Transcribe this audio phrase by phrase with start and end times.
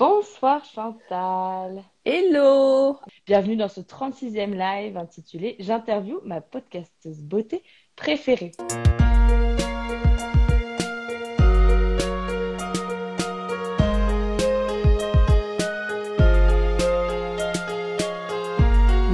[0.00, 1.82] Bonsoir Chantal.
[2.06, 2.96] Hello.
[3.26, 7.62] Bienvenue dans ce 36e live intitulé J'interview ma podcasteuse beauté
[7.96, 8.52] préférée.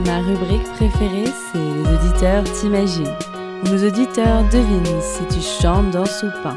[0.06, 3.16] Ma rubrique préférée, c'est Les auditeurs t'imaginent,
[3.64, 6.56] où nos auditeurs devinent si tu chantes, dans ou pas,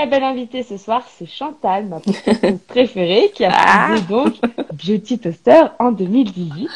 [0.00, 2.00] Ma belle invitée ce soir, c'est Chantal, ma
[2.68, 3.88] préférée, qui a Ah.
[3.88, 4.34] fondé donc
[4.72, 6.68] Beauty Toaster en 2018.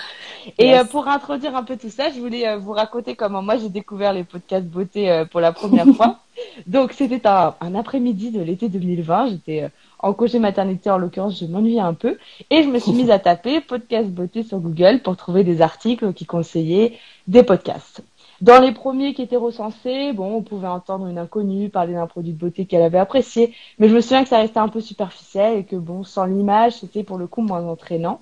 [0.58, 0.82] Et Yes.
[0.82, 3.70] euh, pour introduire un peu tout ça, je voulais euh, vous raconter comment moi j'ai
[3.70, 6.18] découvert les podcasts beauté euh, pour la première fois.
[6.66, 11.46] Donc c'était un, un après-midi de l'été 2020, j'étais en congé maternité en l'occurrence, je
[11.46, 12.18] m'ennuyais un peu
[12.50, 16.12] et je me suis mise à taper podcast beauté sur Google pour trouver des articles
[16.12, 18.02] qui conseillaient des podcasts.
[18.44, 22.32] Dans les premiers qui étaient recensés, bon, on pouvait entendre une inconnue parler d'un produit
[22.32, 25.58] de beauté qu'elle avait apprécié, mais je me souviens que ça restait un peu superficiel
[25.58, 28.20] et que bon, sans l'image, c'était pour le coup moins entraînant.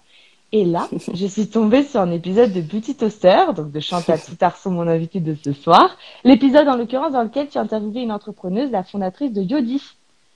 [0.52, 4.70] Et là, je suis tombée sur un épisode de Beauty Toaster, donc de Chantal Soutarson,
[4.70, 5.96] mon invitée de ce soir.
[6.22, 9.82] L'épisode, en l'occurrence, dans lequel tu as interviewé une entrepreneuse, la fondatrice de Yodi.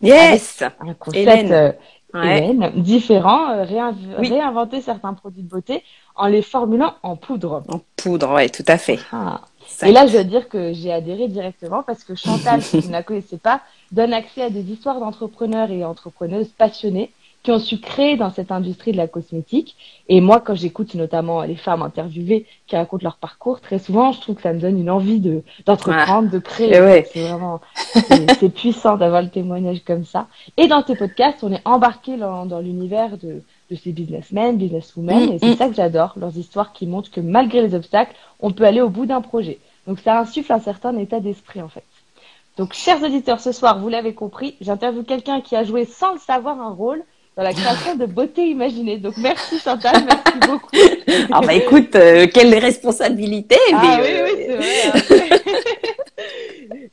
[0.03, 0.62] Yes.
[0.81, 1.53] Un concept Hélène.
[1.53, 1.73] euh,
[2.15, 2.39] Ouais.
[2.48, 4.28] Hélène, différent, euh, réinv- Oui.
[4.31, 5.83] réinventer certains produits de beauté
[6.15, 7.62] en les formulant en poudre.
[7.69, 8.99] En poudre, ouais, tout à fait.
[9.12, 9.41] Ah.
[9.82, 12.93] Et là, je dois dire que j'ai adhéré directement parce que Chantal, si vous ne
[12.93, 13.60] la connaissez pas,
[13.93, 17.10] donne accès à des histoires d'entrepreneurs et entrepreneuses passionnés
[17.47, 19.77] qui ont su créer dans cette industrie de la cosmétique.
[20.09, 24.21] Et moi, quand j'écoute notamment les femmes interviewées qui racontent leur parcours, très souvent, je
[24.21, 26.81] trouve que ça me donne une envie de d'entreprendre, de créer.
[26.81, 27.06] Ouais.
[27.12, 30.27] C'est vraiment, c'est c'est puissant d'avoir le témoignage comme ça.
[30.56, 35.28] Et dans tes podcasts, on est embarqué dans, dans l'univers de, de ces businessmen, businesswomen,
[35.28, 35.56] Mm, et c'est mm.
[35.56, 38.88] ça que j'adore, leurs histoires qui montrent que malgré les obstacles, on peut aller au
[38.88, 39.59] bout d'un projet.
[39.87, 41.84] Donc ça insuffle un certain état d'esprit en fait.
[42.56, 46.19] Donc chers auditeurs, ce soir, vous l'avez compris, j'interviewe quelqu'un qui a joué sans le
[46.19, 47.03] savoir un rôle
[47.37, 48.97] dans la création de Beauté Imaginée.
[48.97, 50.71] Donc merci Chantal, merci beaucoup.
[51.33, 53.56] Ah bah écoute, euh, quelle responsabilité.
[53.72, 54.09] Ah mais, oui,
[54.48, 54.65] euh, oui,
[55.06, 55.28] c'est vrai.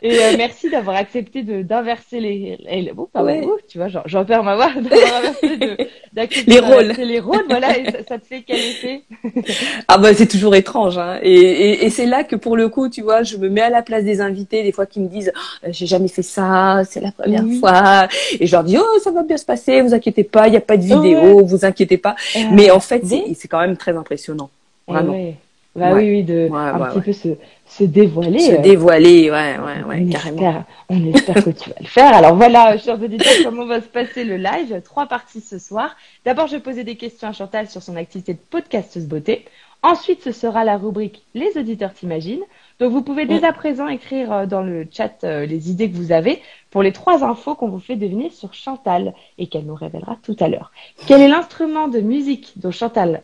[0.05, 3.43] Et euh, merci d'avoir accepté d'inverser les, les oh, Ouais.
[3.45, 5.77] ouh, tu vois, j'en- j'en perds ma voix, d'avoir inversé de,
[6.11, 6.91] d'accepter Les rôles.
[6.97, 9.01] les rôles, voilà, et ça, ça te fait quel effet
[9.87, 10.97] Ah bah c'est toujours étrange.
[10.97, 11.19] Hein.
[11.23, 13.69] Et, et, et c'est là que pour le coup, tu vois, je me mets à
[13.69, 16.99] la place des invités, des fois qui me disent, Oh, j'ai jamais fait ça, c'est
[16.99, 17.59] la première Oui.
[17.59, 18.07] fois.
[18.39, 20.57] Et je leur dis, oh ça va bien se passer, vous inquiétez pas, il n'y
[20.57, 22.15] a pas de vidéo, vous inquiétez pas.
[22.51, 23.01] Mais en fait,
[23.35, 24.49] c'est quand même très impressionnant.
[24.85, 25.13] Vraiment.
[25.13, 25.35] ouais.
[25.75, 26.03] Bah Ouais.
[26.03, 27.29] oui, oui, de Ouais, un ouais, petit peu se,
[27.65, 28.39] se dévoiler.
[28.39, 30.37] Se euh, dévoiler, ouais, ouais, ouais, on, carrément.
[30.37, 32.13] espère, on espère que tu vas le faire.
[32.13, 34.81] Alors voilà, chers auditeurs, comment va se passer le live?
[34.85, 35.95] Trois parties ce soir.
[36.25, 39.45] D'abord, je vais poser des questions à Chantal sur son activité de podcasteuse beauté.
[39.81, 42.43] Ensuite, ce sera la rubrique Les auditeurs t'imaginent.
[42.79, 45.95] Donc, vous pouvez dès à présent écrire euh, dans le chat euh, les idées que
[45.95, 49.75] vous avez pour les trois infos qu'on vous fait deviner sur Chantal et qu'elle nous
[49.75, 50.71] révélera tout à l'heure.
[51.07, 53.23] Quel est l'instrument de musique dont Chantal,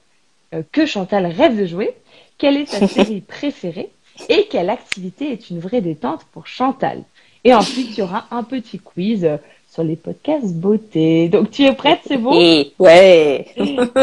[0.54, 1.94] euh, que Chantal rêve de jouer?
[2.40, 3.90] Quelle est sa série préférée
[4.30, 7.04] Et quelle activité est une vraie détente pour Chantal?
[7.44, 9.30] Et ensuite, il y aura un petit quiz
[9.70, 11.28] sur les podcasts beauté.
[11.28, 12.32] Donc, tu es prête, c'est bon?
[12.40, 13.46] Et ouais.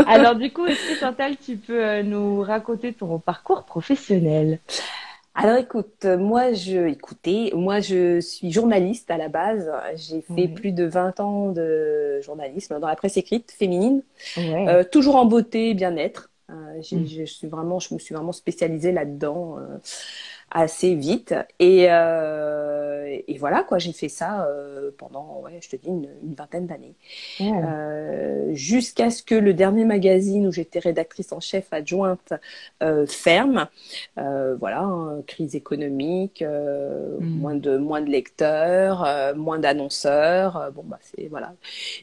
[0.07, 4.61] Alors, du coup, est-ce que Chantal, tu peux euh, nous raconter ton parcours professionnel?
[5.39, 9.71] Alors écoute, euh, moi je écoutez, moi je suis journaliste à la base.
[9.97, 10.49] J'ai fait Oui.
[10.49, 14.03] plus de 20 ans de journalisme dans la presse écrite féminine,
[14.39, 14.66] Ouais.
[14.66, 16.31] euh, toujours en beauté, bien-être.
[16.51, 17.04] Euh, Mm.
[17.07, 19.78] je suis vraiment, je me suis vraiment spécialisée là-dedans euh,
[20.51, 21.34] assez vite.
[21.59, 26.09] Et, euh, et voilà quoi, j'ai fait ça euh, pendant, ouais, je te dis une,
[26.22, 26.95] une vingtaine d'années.
[27.63, 32.33] Euh, jusqu'à ce que le dernier magazine où j'étais rédactrice en chef adjointe
[32.83, 33.69] euh, ferme.
[34.19, 37.27] Euh, voilà, hein, crise économique, euh, Mm.
[37.33, 40.71] moins de moins de lecteurs, euh, moins d'annonceurs.
[40.75, 41.54] Bon bah c'est voilà,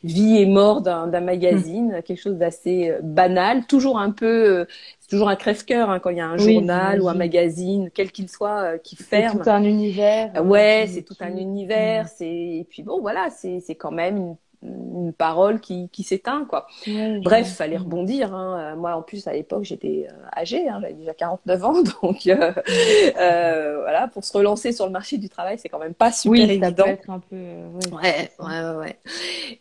[0.03, 4.65] vie et mort d'un magazine, quelque chose d'assez banal, toujours un peu.
[5.03, 7.13] Euh, c'est toujours un crève-cœur hein, quand il y a un Oui, journal ou un
[7.13, 9.25] magazine, quel qu'il soit, euh, qui C'est ferme.
[9.25, 10.35] tout un univers.
[10.35, 12.07] Euh, euh, Ouais, qui- c'est tout un univers.
[12.07, 16.45] C'est et puis bon, voilà, c'est c'est quand même une, une parole qui qui s'éteint
[16.45, 16.67] quoi.
[16.87, 18.33] Ouais, Bref, fallait rebondir.
[18.33, 18.75] Hein.
[18.75, 22.53] Moi, en plus, à l'époque, j'étais euh, âgée, hein, j'avais déjà 49 ans, donc euh,
[23.19, 26.31] euh, voilà, pour se relancer sur le marché du travail, c'est quand même pas super
[26.31, 26.83] Oui, ça évident.
[26.85, 27.35] peut être un peu.
[27.35, 28.97] euh, ouais, Ouais, ouais.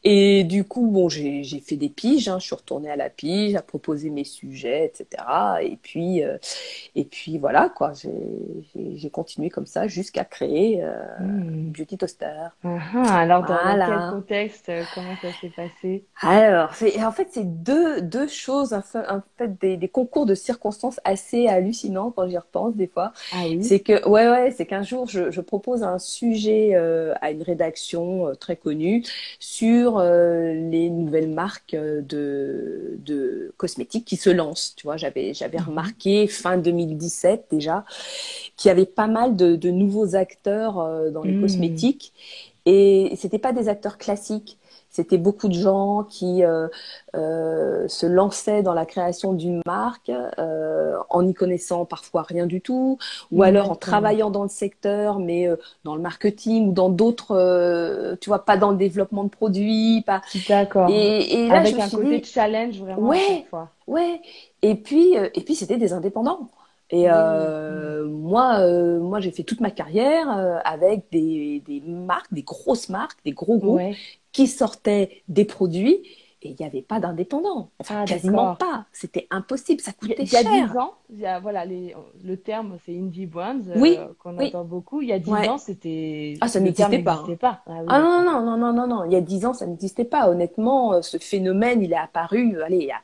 [0.05, 2.29] Et du coup, bon, j'ai j'ai fait des piges.
[2.29, 2.39] Hein.
[2.39, 5.25] Je suis retournée à la pige, à proposer mes sujets, etc.
[5.63, 6.39] Et puis, euh,
[6.95, 7.93] et puis voilà quoi.
[8.95, 11.71] J'ai continué comme ça jusqu'à créer euh, Hmm.
[11.77, 12.27] Beauty Toaster.
[12.65, 13.87] Ah, ah, alors, dans Voilà.
[13.87, 16.09] quel contexte, comment ça s'est passé?
[16.25, 18.83] Alors, c'est, en fait, c'est deux, deux choses, en
[19.39, 23.13] fait, des, des concours de circonstances assez hallucinants quand j'y repense des fois.
[23.31, 23.73] Ah oui?
[23.73, 27.43] C'est que, ouais, ouais, c'est qu'un jour, je, je propose un sujet euh, à une
[27.43, 29.03] rédaction euh, très connue
[29.41, 34.75] sur euh, les nouvelles marques euh, de, de cosmétiques qui se lancent.
[34.77, 35.59] Tu vois, j'avais, j'avais Mhm.
[35.59, 37.85] remarqué fin 2017 déjà
[38.57, 41.35] qu'il y avait pas mal de, de nouveaux acteurs euh, dans les Mhm.
[41.35, 42.13] cosmétiques
[42.67, 44.59] et c'était pas des acteurs classiques.
[44.93, 46.69] C'était beaucoup de gens qui euh,
[47.17, 52.61] euh, se lançaient dans la création d'une marque euh, en n'y connaissant parfois rien du
[52.61, 52.99] tout,
[53.33, 55.49] ou alors en travaillant dans le secteur, mais
[55.85, 60.21] dans le marketing ou dans d'autres, tu vois, pas dans le développement de produits, pas.
[60.47, 60.91] D'accord.
[60.91, 63.19] Et, et là, Avec je un suis côté dit, challenge vraiment à Ouais.
[63.27, 63.69] chaque fois.
[63.87, 64.21] Ouais.
[64.61, 66.51] Et puis, et puis c'était des indépendants.
[66.91, 67.09] Et
[68.33, 72.89] moi, euh, moi, j'ai fait toute ma carrière euh, avec des, des marques, des grosses
[72.89, 73.97] marques, des gros groupes Ouais.
[74.33, 76.03] Qui sortaient des produits
[76.45, 77.71] et il n'y avait pas d'indépendants.
[77.79, 78.59] Enfin, Ah, quasiment d'accord.
[78.59, 78.87] pas.
[78.93, 79.81] C'était impossible.
[79.81, 80.71] Ça coûtait il y a cher.
[80.73, 81.95] 10 ans, il y a, voilà, les,
[82.25, 84.47] le terme c'est indie brands euh, qu'on oui.
[84.49, 85.03] entend beaucoup.
[85.03, 85.49] Il y a 10 Ouais.
[85.49, 87.25] ans, c'était Ah, ça n'existait pas.
[87.67, 89.05] Ah oui, Ah non, non, non, non, non, non.
[89.05, 90.29] Il y a dix ans, ça n'existait pas.
[90.29, 93.01] Honnêtement, euh, ce phénomène, il est apparu, euh, allez, il y a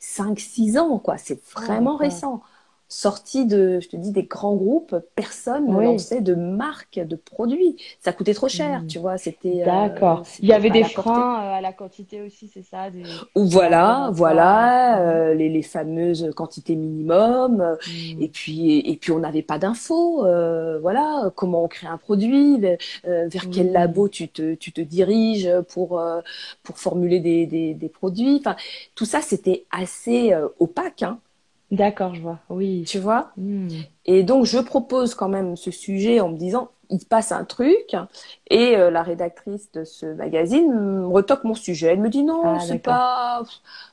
[0.00, 1.18] 5-6 ans, quoi.
[1.18, 1.98] C'est vraiment d'accord.
[1.98, 2.42] récent.
[2.92, 5.84] Sorti de, je te dis, des grands groupes, personne ne Oui.
[5.84, 7.76] lançait de marques, de produits.
[8.00, 8.86] Ça coûtait trop cher, Mm.
[8.88, 9.16] tu vois.
[9.16, 9.62] C'était.
[9.62, 10.24] euh, D'accord.
[10.40, 10.94] Il y avait des portée.
[11.02, 12.90] freins euh, à la quantité aussi, c'est ça?
[12.90, 13.02] Des...
[13.36, 15.08] Ou voilà, voilà, Mhm.
[15.08, 17.60] euh, les, les fameuses quantités minimum.
[17.60, 18.22] euh, Mm.
[18.22, 20.26] Et puis, et puis on n'avait pas d'infos.
[20.26, 22.58] euh, voilà, euh, comment on crée un produit,
[23.06, 26.20] euh, vers quel labo tu te, tu te diriges pour, euh,
[26.64, 28.36] pour formuler des, des, des produits.
[28.40, 28.56] Enfin,
[28.96, 31.20] tout ça, c'était assez euh, opaque, hein,
[31.70, 32.38] D'accord, je vois.
[32.48, 32.84] Oui.
[32.84, 33.32] tu vois.
[33.36, 33.68] Mm.
[34.06, 37.44] Et donc, je propose quand même ce sujet en me disant, il se passe un
[37.44, 37.94] truc.
[38.50, 41.88] Et euh, la rédactrice de ce magazine me retoque mon sujet.
[41.88, 43.42] Elle me dit, non, Ah, c'est pas...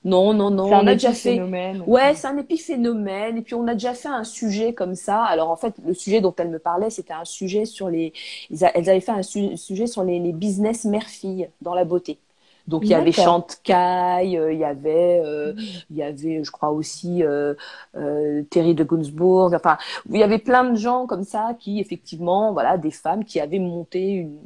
[0.04, 1.36] Non, non, non, C'est on un a déjà fait...
[1.36, 1.84] épiphénomène.
[1.86, 3.38] Ouais, c'est un épiphénomène.
[3.38, 5.24] Et puis on a déjà fait un sujet comme ça.
[5.24, 8.14] Alors en fait, le sujet dont elle me parlait, c'était un sujet sur les.
[8.50, 12.18] Elles avaient fait un su- sujet sur les, les business mère-fille dans la beauté.
[12.68, 13.12] Donc il y avait.
[13.24, 15.54] Chantecaille, euh, il y avait, euh,
[15.90, 17.54] il y avait, je crois aussi euh,
[17.96, 19.54] euh, Terry de Gunzburg.
[19.54, 19.78] Enfin,
[20.10, 23.60] il y avait plein de gens comme ça qui effectivement, voilà, des femmes qui avaient
[23.60, 24.38] monté une,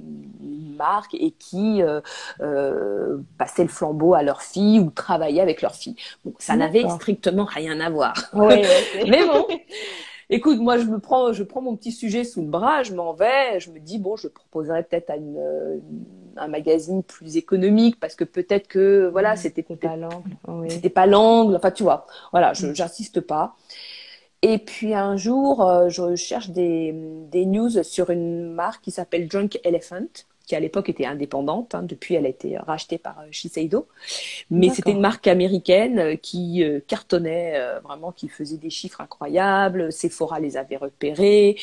[0.43, 1.99] une marque et qui euh,
[2.41, 5.95] euh, passaient le flambeau à leur fille ou travaillaient avec leur fille.
[6.23, 8.13] Bon, ça n'avait strictement rien à voir.
[8.33, 8.63] Ouais, ouais,
[8.93, 9.45] c'est- Mais bon,
[10.29, 13.13] écoute, moi je me prends, je prends mon petit sujet sous le bras, je m'en
[13.13, 15.77] vais, je me dis bon, je proposerai peut-être à une, euh,
[16.37, 20.29] un magazine plus économique parce que peut-être que voilà, c'était pas l'angle.
[20.47, 20.67] Oui.
[20.69, 22.75] c'était pas l'angle, enfin tu vois, voilà, je Mm.
[22.75, 23.55] j'insiste pas.
[24.41, 26.93] Et puis un jour, euh, je cherche des,
[27.31, 30.07] des news sur une marque qui s'appelle Drunk Elephant,
[30.45, 31.75] qui à l'époque était indépendante.
[31.75, 31.83] hein.
[31.83, 33.87] depuis, elle a été rachetée par euh, Shiseido.
[34.49, 39.01] Mais c'était une marque américaine euh, qui euh, cartonnait euh, vraiment, qui faisait des chiffres
[39.01, 39.91] incroyables.
[39.91, 41.57] Sephora les avait repérés.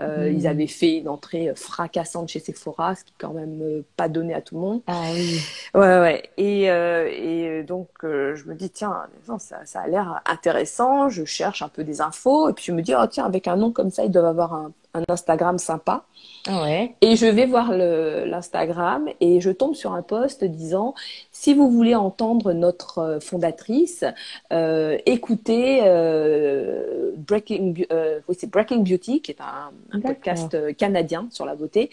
[0.00, 0.38] Euh, Mhm.
[0.38, 4.34] Ils avaient fait une entrée fracassante chez Sephora, ce qui est quand même pas donné
[4.34, 4.82] à tout le monde.
[4.86, 5.38] Ah oui.
[5.74, 6.22] Ouais, ouais.
[6.36, 8.94] Et, euh, et donc, je me dis, tiens,
[9.38, 11.08] ça a l'air intéressant.
[11.08, 12.48] Je cherche un peu des infos.
[12.50, 14.52] Et puis, je me dis, oh, tiens, avec un nom comme ça, ils doivent avoir
[14.54, 16.04] un, un Instagram sympa.
[16.46, 16.94] Ah ouais.
[17.00, 20.94] Et je vais voir le- l'Instagram et je tombe sur un post disant,
[21.30, 24.04] si vous voulez entendre notre euh, fondatrice,
[24.52, 31.26] euh, écoutez euh, Breaking, euh, oui, c'est Breaking Beauty, qui est un, podcast euh, canadien
[31.30, 31.90] sur la beauté.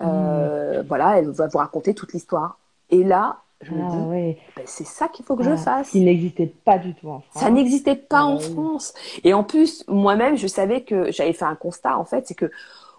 [0.00, 0.06] Hmm.
[0.08, 2.58] Euh, Voilà, elle va vous raconter toute l'histoire.
[2.90, 4.38] Et là, je me Ah dis, ouais.
[4.56, 5.90] ben, c'est ça qu'il faut que Ah, je fasse.
[5.90, 7.42] Qui n'existait pas du tout en France.
[7.42, 8.52] Ça n'existait pas Ah en oui.
[8.52, 8.94] France.
[9.24, 12.50] Et en plus, moi-même, je savais que j'avais fait un constat, en fait, c'est que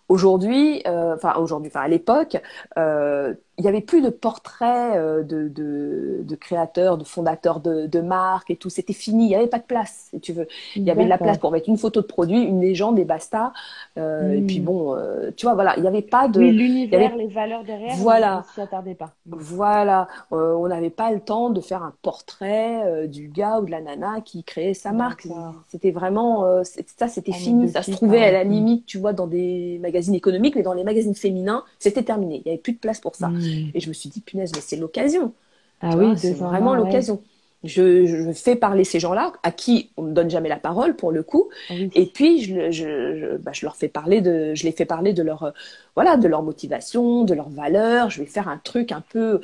[0.10, 2.38] Aujourd'hui, euh, enfin aujourd'hui, enfin à l'époque,
[2.78, 7.86] euh, il y avait plus de portraits euh, de, de, de, créateurs, de fondateurs de,
[7.88, 8.70] de marques et tout.
[8.70, 9.26] C'était fini.
[9.26, 10.48] Il n'y avait pas de place, si tu veux.
[10.76, 13.06] Il y avait de la place pour mettre une photo de produit, une légende et
[13.06, 13.54] basta.
[13.98, 14.66] Euh, Et puis Hmm.
[14.66, 16.40] bon, euh, tu vois, voilà, il n'y avait pas de.
[16.42, 18.36] Oui, l'univers, avait- les valeurs derrière, Voilà.
[18.36, 19.12] on ne s'y attardait pas.
[19.26, 23.72] Voilà, Euh, on n'avait pas le temps de faire un portrait du gars ou de
[23.72, 25.28] la nana qui créait sa marque.
[25.70, 27.70] C'était vraiment, ça, c'était fini.
[27.70, 28.44] Ça se trouvait à la hein.
[28.44, 32.38] limite, tu vois, dans des magazines économiques, mais dans les magazines féminins, c'était terminé.
[32.38, 33.34] Il n'y avait plus de place pour ça.
[33.74, 35.34] Et je me suis dit, punaise, mais c'est l'occasion.
[35.82, 36.76] Ah oui, c'est vraiment ouais.
[36.76, 37.22] l'occasion.
[37.64, 41.12] Je, je fais parler ces gens-là, à qui on ne donne jamais la parole pour
[41.14, 41.94] le coup, Oui.
[41.94, 45.14] et puis je, je, je, bah, je leur fais parler de, je les fais parler
[45.14, 45.52] de leur, euh,
[45.96, 48.10] voilà, de leur motivation, de leurs valeurs.
[48.10, 49.40] Je vais faire un truc un peu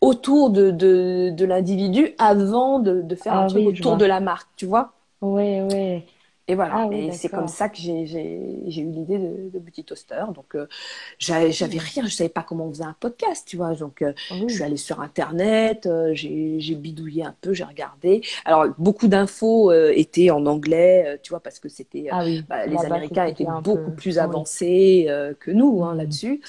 [0.00, 3.96] autour de, de, de l'individu avant de, de faire Ah un truc oui, je autour
[3.96, 4.92] de la marque, tu vois.
[5.20, 6.06] Ouais, ouais.
[6.50, 6.76] Et voilà.
[6.76, 10.24] Ah oui, et c'est comme ça que j'ai, eu l'idée de, de Beauty Toaster.
[10.34, 10.66] Donc, euh,
[11.18, 13.74] j'avais, rien, je savais pas comment on faisait un podcast, tu vois.
[13.74, 14.48] Donc, euh, Oui.
[14.48, 18.22] je suis allée sur Internet, euh, j'ai, bidouillé un peu, j'ai regardé.
[18.46, 22.24] Alors, beaucoup d'infos euh, étaient en anglais, euh, tu vois, parce que c'était, euh, Ah
[22.24, 22.42] oui.
[22.48, 25.98] bah, les Américains étaient beaucoup peu- plus avancés euh, que nous hein, Mhm.
[25.98, 26.40] là-dessus.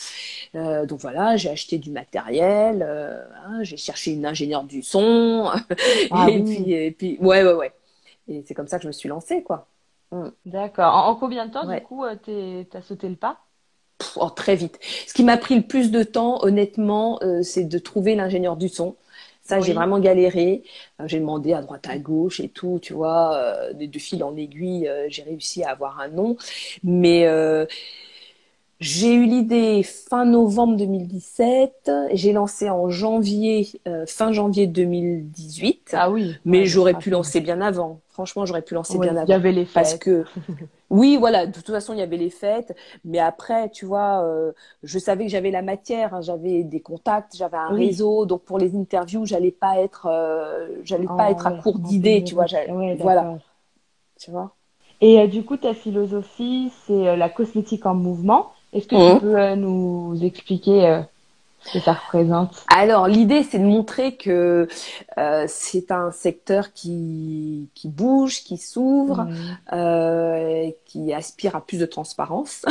[0.56, 5.50] Euh, donc voilà, j'ai acheté du matériel, euh, hein, j'ai cherché une ingénieure du son,
[6.10, 6.56] Ah et oui.
[6.64, 7.74] puis, et puis, ouais, ouais, ouais.
[8.30, 9.68] Et c'est comme ça que je me suis lancée, quoi.
[10.46, 10.94] D'accord.
[10.96, 11.68] En, en combien de temps, Ouais.
[11.68, 13.44] du coup, euh, t'as sauté le pas?
[13.98, 14.80] Pff, oh, très vite.
[15.08, 18.70] Ce qui m'a pris le plus de temps, honnêtement, euh, c'est de trouver l'ingénieur du
[18.70, 18.96] son.
[19.42, 20.64] Ça, j'ai vraiment galéré.
[21.02, 24.24] Euh, j'ai demandé à droite, à gauche et tout, tu vois, euh, de, de fil
[24.24, 26.38] en aiguille, j'ai réussi à avoir un nom.
[26.84, 27.28] Mais
[28.80, 31.92] j'ai eu l'idée fin novembre 2017.
[32.14, 35.96] J'ai lancé en janvier, euh, fin janvier 2018.
[35.96, 36.42] Ah oui.
[36.46, 38.02] Mais Ouais, j'aurais pu lancer bien avant.
[38.10, 39.34] Franchement, j'aurais pu lancer Ouais, bien Il y avant.
[39.34, 39.96] avait les Parce fêtes.
[39.96, 40.28] que,
[40.90, 44.54] oui, voilà, de toute façon, il y avait les fêtes, mais après, tu vois, euh,
[44.84, 47.74] je savais que j'avais la matière, hein, j'avais des contacts, j'avais un Oui.
[47.74, 51.80] réseau, donc pour les interviews, j'allais pas être, euh, j'allais pas Ah être à court
[51.80, 52.48] d'idées, tu vois,
[52.94, 53.32] voilà,
[54.20, 54.56] tu vois?
[55.02, 58.52] Et euh, du coup, ta philosophie, c'est euh, la cosmétique en mouvement.
[58.74, 59.16] Est-ce que Mhm.
[59.16, 61.02] tu peux euh, nous expliquer euh,
[61.62, 62.56] ce que ça représente?
[62.72, 64.68] Alors, l'idée, c'est de montrer que
[65.18, 69.28] euh, c'est un secteur qui, qui bouge, qui s'ouvre,
[69.72, 69.76] Ouais.
[69.78, 72.64] euh, qui aspire à plus de transparence.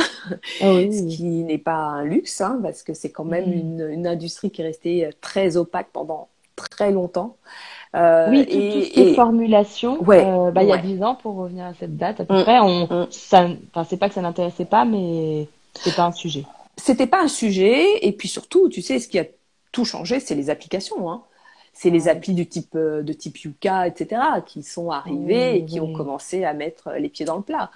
[0.59, 3.53] Ah oui, ce qui n'est pas un luxe, hein, parce que c'est quand même Mm.
[3.53, 7.37] une, une industrie qui est restée très opaque pendant très longtemps.
[7.95, 10.71] Euh, Oui, tout, et, tout ce qui est et- formulation, Ouais, euh, bah, il y
[10.71, 10.81] a ouais.
[10.81, 13.47] dix ans, pour revenir à cette date à peu Mm, près, on, ça,
[13.87, 15.47] c'est pas que ça n'intéressait pas, mais
[15.83, 16.45] c'est pas un sujet.
[16.77, 19.25] c'était pas un sujet, et puis surtout, tu sais, ce qui a
[19.71, 21.09] tout changé, c'est les applications.
[21.11, 21.23] Hein.
[21.71, 25.65] C'est les applis du type, euh, de type Yuka, etc., qui sont arrivées Oui, et
[25.65, 27.69] qui ont commencé à mettre les pieds dans le plat.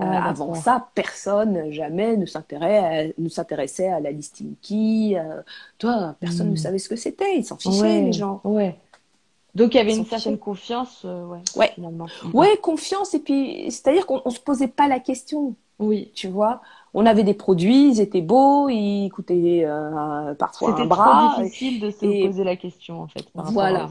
[0.00, 5.16] Euh, avant ça, personne jamais ne s'intéressait à, ne la listing key.
[5.18, 5.42] euh,
[5.78, 6.52] toi, personne Mm.
[6.52, 7.36] ne savait ce que c'était.
[7.38, 8.40] Ils s'en fichaient, Ouais, les gens.
[8.44, 8.76] ouais.
[9.54, 11.72] Donc, il y avait une certaine confiance, euh, ouais, Ouais.
[11.74, 12.06] finalement.
[12.34, 16.12] Ouais, confiance, et puis, c'est-à-dire qu'on on se posait pas la question, Oui.
[16.14, 16.60] tu vois.
[16.94, 21.32] On avait des produits, ils étaient beaux, ils coûtaient euh, parfois un C'était bras.
[21.34, 23.84] trop difficile de se et- poser la question, en fait, par Voilà.
[23.84, 23.88] à.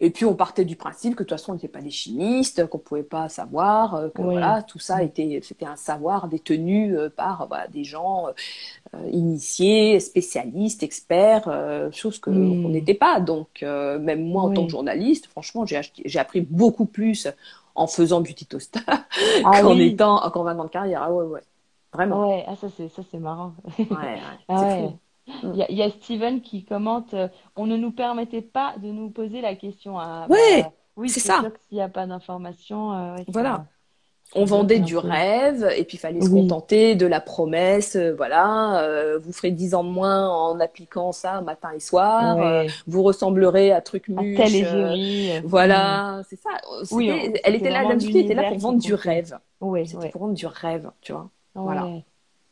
[0.00, 2.66] Et puis on partait du principe que de toute façon on n'était pas des chimistes,
[2.68, 4.26] qu'on pouvait pas savoir, euh, que Oui.
[4.34, 8.26] voilà tout ça était c'était un savoir détenu euh, par voilà, des gens
[8.94, 12.64] euh, initiés, spécialistes, experts, euh, chose que Mm.
[12.66, 13.20] on n'était pas.
[13.20, 14.54] Donc euh, même moi en Oui.
[14.54, 17.28] tant que journaliste, franchement j'ai appris beaucoup plus
[17.74, 18.46] en faisant Beauty
[18.86, 19.04] Ah
[19.62, 19.88] qu'en oui.
[19.88, 21.02] étant qu'en 20 ans de carrière.
[21.04, 21.40] Ah ouais ouais
[21.92, 22.28] vraiment.
[22.28, 23.54] Ouais, ah, ça, c'est, ça, c'est marrant.
[23.90, 24.68] Ouais, ouais, Ah c'est ouais.
[24.68, 24.98] fou.
[25.52, 28.76] Il y a, il y a Steven qui commente euh, On ne nous permettait pas
[28.78, 29.98] de nous poser la question.
[29.98, 31.52] Ah, Ouais, bah, oui, c'est ça.
[31.68, 33.64] s'il n'y a pas d'information, euh, ouais, Voilà.
[33.64, 33.66] ça
[34.34, 35.08] On vendait du peu.
[35.08, 36.30] rêve et puis il fallait se Oui.
[36.30, 41.12] contenter de la promesse, euh, voilà, euh, vous ferez 10 ans de moins en appliquant
[41.12, 44.96] ça matin et soir, euh, vous ressemblerez à truc À euh, euh,
[45.44, 46.50] voilà, c'est ça.
[46.90, 49.38] Oui, on- elle était là, vraiment l'industrie était là pour vendre du rêve.
[49.60, 50.10] Ouais, C'était ouais.
[50.10, 51.30] pour vendre du rêve, tu vois.
[51.62, 51.88] Voilà.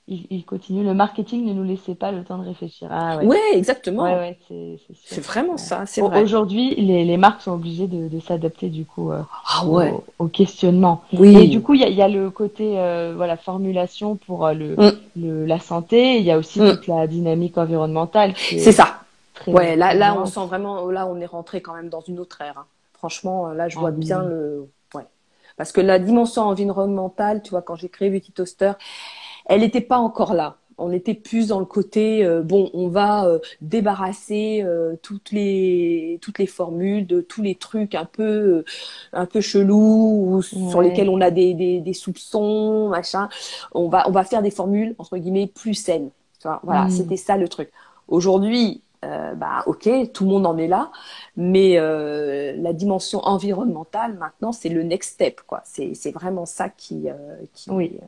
[0.09, 0.85] Il, il continue.
[0.85, 2.89] Le marketing ne nous laissait pas le temps de réfléchir.
[2.93, 3.27] Ah ouais.
[3.27, 4.05] Ouais, exactement.
[4.05, 6.23] Ouais, ouais, c'est, vraiment ça, vrai.
[6.23, 10.05] Aujourd'hui, les, les marques sont obligées de, de s'adapter du coup euh, Ah ouais, au,
[10.21, 11.03] au questionnement.
[11.13, 11.37] oui.
[11.37, 14.77] Et du coup, il y y a le côté euh, voilà formulation pour euh, le,
[14.77, 14.91] Mm.
[15.17, 16.19] le la santé.
[16.19, 16.71] Il y a aussi Mm.
[16.71, 19.01] toute la dynamique environnementale c'est ça.
[19.49, 22.41] Ouais, là, là, on sent vraiment, là, on est rentré quand même dans une autre
[22.43, 22.59] ère.
[22.59, 22.67] hein.
[22.95, 24.01] Franchement, là, je Ah vois oui.
[24.05, 24.69] bien le.
[25.57, 28.73] Parce que la dimension environnementale, tu vois, quand j'ai créé Beauty Toaster,
[29.47, 30.57] elle n'était pas encore là.
[30.79, 36.19] On était plus dans le côté euh, bon, on va euh, débarrasser euh, toutes les
[36.21, 38.63] toutes les formules de tous les trucs un peu
[39.15, 40.83] un peu chelous ou sur Ouais.
[40.83, 43.29] lesquels on a des, des, des soupçons, machin.
[43.73, 46.11] On va on va faire des formules entre guillemets plus saines.
[46.41, 46.91] Tu vois, voilà, Mm.
[46.91, 47.71] c'était ça le truc.
[48.09, 50.91] Aujourd'hui, euh, bah ok, tout le monde en est là,
[51.37, 55.61] mais euh, la dimension environnementale maintenant, c'est le next step, quoi.
[55.65, 57.99] C'est vraiment ça qui euh, qui Oui.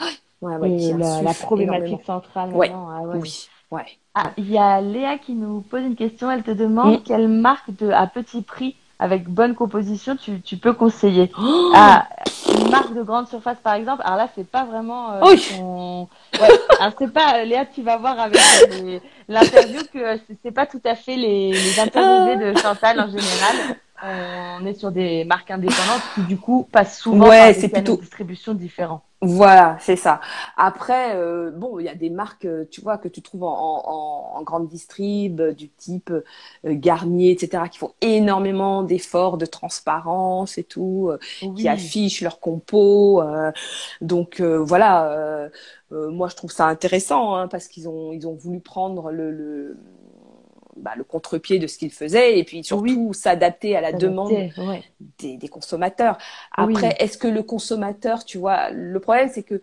[0.00, 0.04] euh,
[0.42, 2.04] ouais, ouais, Et qui la, problématique énormément.
[2.04, 2.70] centrale Ouais.
[2.72, 3.18] ah ouais.
[3.18, 3.86] Oui, ouais.
[4.14, 6.30] Ah, il y a Léa qui nous pose une question.
[6.30, 7.02] Elle te demande Mm.
[7.04, 11.30] quelle marque de, à petit prix avec bonne composition tu, tu peux conseiller.
[11.38, 12.06] Oh Ah,
[12.58, 14.02] une marque de grande surface par exemple.
[14.04, 15.12] Alors là, c'est pas vraiment.
[15.12, 15.46] euh, Oui.
[15.56, 16.08] ton-
[16.40, 16.48] Ouais.
[16.80, 18.40] Alors c'est pas euh, Léa, tu vas voir avec
[18.72, 18.98] euh,
[19.28, 23.76] l'interview que c'est- c'est pas tout à fait les, les interviewés de Chantal en général.
[24.02, 27.96] On est sur des marques indépendantes qui du coup passent souvent Ouais, par des plutôt-
[27.96, 29.02] de distribution différents.
[29.22, 30.20] Voilà, c'est ça.
[30.58, 33.48] Après, euh, bon, il y a des marques, euh, tu vois, que tu trouves en,
[33.86, 36.22] en, en grande distrib, euh, du type euh,
[36.64, 41.18] Garnier, etc., qui font énormément d'efforts de transparence et tout, euh,
[41.56, 43.22] qui affichent leur compo.
[43.22, 43.50] euh,
[44.02, 45.48] donc voilà,
[45.90, 49.76] moi je trouve ça intéressant hein, parce qu'ils ont ils ont voulu prendre le, le
[50.76, 54.84] bah, le contre-pied de ce qu'ils faisaient et puis surtout s'adapter à la demande Ouais.
[55.18, 56.18] des, des consommateurs.
[56.52, 56.94] Après, Oui.
[56.98, 59.60] est-ce que le consommateur, tu vois, le problème c'est que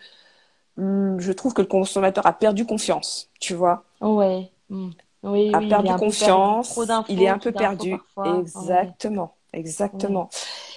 [0.77, 4.49] hum, je trouve que le consommateur a perdu confiance, tu vois, Ouais.
[4.69, 4.89] Mm.
[5.23, 6.77] Oui, a oui, perdu confiance,
[7.07, 7.95] il est un peu perdu.
[8.25, 10.29] Exactement, exactement.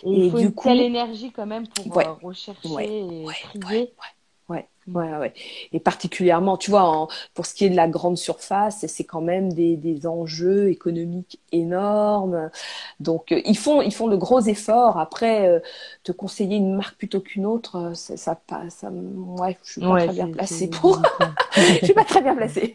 [0.05, 0.13] Ouais.
[0.13, 2.07] Et il Et faut du une coup- telle énergie quand même pour Ouais.
[2.07, 2.87] euh, rechercher Ouais.
[2.89, 3.25] et
[4.49, 4.95] Ouais, trier.
[4.95, 5.35] Ouais, ouais, ouais.
[5.73, 9.21] Et particulièrement, tu vois, en- pour ce qui est de la grande surface, c'est quand
[9.21, 12.51] même des, des enjeux économiques énormes.
[13.01, 14.99] Donc, euh, ils font, ils font de gros efforts.
[14.99, 15.61] Après, euh,
[16.05, 18.77] te conseiller une marque plutôt qu'une autre, euh, ça passe.
[18.77, 21.03] Ça, ouais, je suis pas Ouais, très bien placée pour.
[21.81, 22.75] je suis pas très bien placée.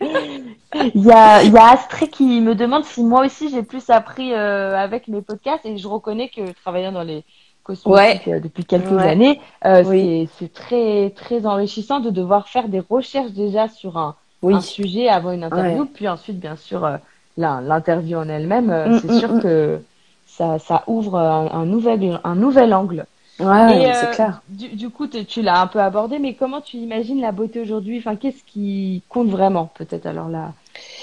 [0.96, 3.90] Il y a, il y a Astré qui me demande si moi aussi j'ai plus
[3.90, 7.26] appris euh, avec mes podcasts et je reconnais que travaillant dans les
[7.64, 9.08] cosmétiques euh, depuis quelques Ouais.
[9.08, 10.28] années, euh, Oui.
[10.40, 14.54] c'est très très enrichissant de devoir faire des recherches déjà sur un, Oui.
[14.56, 15.90] un sujet avant une interview, Ouais.
[15.94, 16.98] puis ensuite bien sûr euh,
[17.38, 19.42] l'interview en elle-même, euh, Mm, c'est mm, sûr mm.
[19.42, 19.80] que
[20.26, 23.06] ça, ça ouvre un, un nouvel un nouvel angle.
[23.40, 24.42] Ouais, c'est clair.
[24.50, 27.98] Du, du coup, tu, l'as un peu abordé, mais comment tu imagines la beauté aujourd'hui?
[27.98, 29.72] Enfin, qu'est-ce qui compte vraiment?
[29.76, 30.54] Peut-être alors la,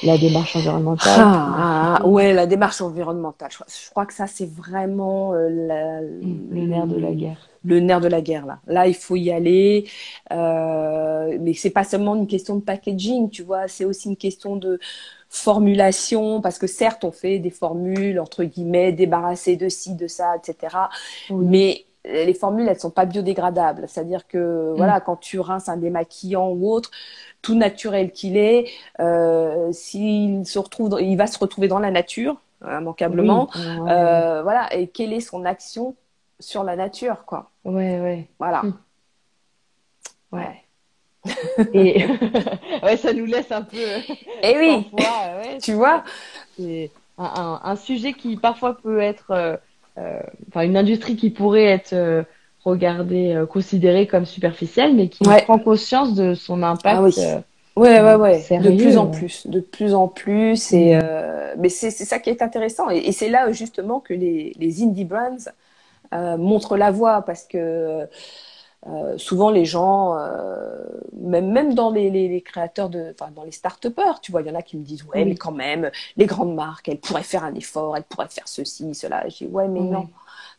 [0.03, 1.13] la démarche environnementale.
[1.21, 3.51] Ah, ah, ouais, la démarche environnementale.
[3.51, 7.13] Je, crois- je crois que ça, c'est vraiment euh, la- Mm, le nerf de la
[7.15, 7.49] guerre.
[7.65, 8.61] le nerf de la guerre là.
[8.67, 9.89] Là, il faut y aller.
[10.33, 14.57] Euh, mais c'est pas seulement une question de packaging, tu vois, c'est aussi une question
[14.57, 14.79] de
[15.29, 20.37] formulation parce que certes, on fait des formules entre guillemets débarrassées de ci, de ça,
[20.37, 20.91] etc.
[21.31, 21.45] Oui.
[21.47, 23.89] Mais les formules, elles sont pas biodégradables.
[23.89, 24.77] C'est-à-dire que Mm.
[24.77, 26.91] voilà, quand tu rinces un démaquillant ou autre,
[27.43, 28.67] tout naturel qu'il est,
[29.01, 33.49] euh, s'il se retrouve, dans- il va se retrouver dans la nature, immanquablement.
[33.55, 34.75] Oui, ouais, Euh, voilà.
[34.75, 35.97] Et quelle est son action
[36.41, 37.51] sur la nature, quoi?
[37.65, 38.29] ouais, ouais.
[38.39, 38.63] Voilà.
[38.65, 38.73] Mm.
[40.33, 40.65] Ouais.
[41.73, 42.05] Et
[42.83, 44.01] ouais, ça nous laisse un peu
[44.43, 46.05] Et oui, parfois, euh, ouais, tu vois?
[46.57, 49.61] c'est un, un, un sujet qui parfois peut être,
[50.49, 52.23] enfin, une industrie qui pourrait être euh,
[52.65, 55.45] regardée, euh, considérée comme superficielle, mais qui Ouais.
[55.45, 56.99] prend conscience de son impact.
[56.99, 57.15] Ah oui.
[57.19, 57.41] euh,
[57.77, 58.39] Ouais, ouais, ouais.
[58.41, 59.11] Sérieux, de plus en euh.
[59.11, 60.73] plus, de plus en plus.
[60.73, 61.01] Et Mm.
[61.03, 62.91] euh, mais c'est c'est ça qui est intéressant.
[62.91, 65.37] Et, et c'est là justement que les, les indie brands
[66.15, 68.07] euh, montrent la voie parce que
[68.87, 70.85] euh, souvent les gens, euh,
[71.17, 74.49] même même dans les, les, les créateurs de, enfin dans les start-upers, tu vois, il
[74.49, 75.25] y en a qui me disent ouais, Oui.
[75.25, 78.95] mais quand même, les grandes marques, elles pourraient faire un effort, elles pourraient faire ceci,
[78.95, 79.29] cela.
[79.29, 79.91] Je dis ouais, mais Oui.
[79.91, 80.09] non.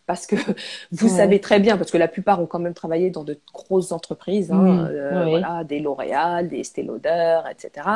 [0.06, 0.36] Parce que
[0.92, 3.92] vous savez très bien, parce que la plupart ont quand même travaillé dans de grosses
[3.92, 7.88] entreprises, hein, euh, voilà, des L'Oréal, des Estée Lauder, etc.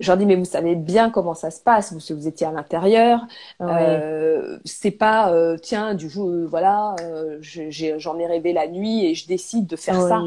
[0.00, 2.46] Je leur dis, mais vous savez bien comment ça se passe, vous, si vous étiez
[2.46, 3.20] à l'intérieur.
[3.60, 3.68] ouais.
[3.70, 6.96] Euh, c'est pas, euh, tiens, du jour, euh, voilà,
[7.40, 10.22] j'en ai, rêvé la nuit et je décide de faire ça.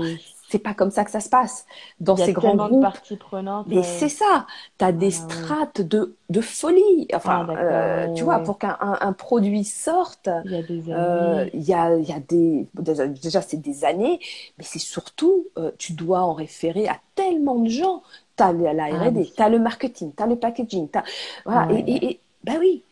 [0.48, 1.66] C'est pas comme ça que ça se passe.
[2.00, 3.66] Dans Il y a ces grands tellement de groupes, parties prenantes.
[3.68, 4.46] mais c'est ça.
[4.78, 5.12] Tu as des ouais.
[5.12, 7.08] strates de, de folie.
[7.16, 11.50] Enfin, Ah, tu vois, pour qu'un un, un produit sorte, Il y a des années.
[11.56, 14.20] il y a, il y a des déjà, c'est des années,
[14.58, 15.48] mais c'est surtout
[15.80, 18.04] tu dois en référer à tellement de gens.
[18.36, 19.34] T'as la la Ah, R&D, oui.
[19.36, 21.04] t'as le marketing, t'as le packaging, t'as
[21.46, 22.84] voilà Ouais, et, et, et- bah oui.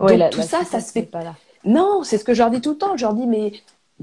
[0.00, 1.34] Ouais, donc la- tout la ça, ça se fait pas là.
[1.64, 2.96] Non, c'est ce que je leur dis tout le temps.
[2.96, 3.52] Je leur dis mais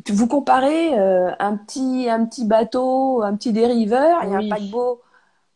[0.10, 4.48] vous comparez euh, un petit un petit bateau, un petit dériveur et Oui.
[4.48, 5.02] un paquebot.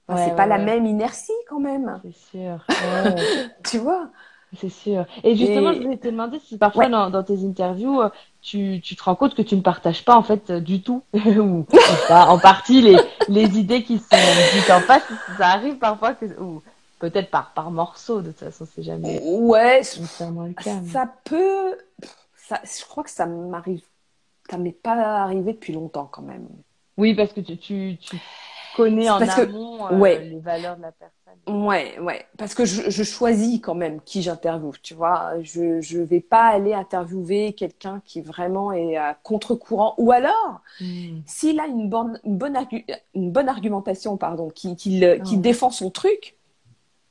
[0.08, 2.64] Enfin, Ouais, c'est pas la même inertie quand même, C'est sûr.
[3.64, 4.10] Tu vois?
[4.60, 5.06] C'est sûr.
[5.24, 6.90] Et justement, Et- je voulais te demander si parfois Ouais.
[6.92, 8.10] dans, dans tes interviews, euh,
[8.46, 11.04] tu, tu te rends compte que tu ne partages pas en fait euh, du tout,
[11.14, 11.66] ou,
[12.08, 14.06] pas, en partie les, les idées qui sont
[14.54, 15.04] dites en face.
[15.38, 16.62] Ça arrive parfois que, ou
[17.00, 20.80] peut-être par, par morceaux, de toute façon, c'est jamais Ouais, le cas.
[20.82, 21.78] mais- ça peut.
[22.36, 23.82] Ça, je crois que ça m'arrive.
[24.50, 26.48] Ça m'est pas arrivé depuis longtemps quand même.
[26.98, 28.18] Oui, parce que tu, tu, tu
[28.76, 31.12] connais en parce que- amont euh, les valeurs de la personne.
[31.48, 35.34] Ouais, ouais, parce que je, je choisis quand même qui j'interviewe, tu vois.
[35.44, 41.20] Je je vais pas aller interviewer quelqu'un qui vraiment est à contre-courant, ou alors Hmm.
[41.26, 45.36] s'il a une bonne une bonne argu- une bonne argumentation, pardon, qui qui, le- qui
[45.36, 45.42] Ouais.
[45.42, 46.36] défend son truc,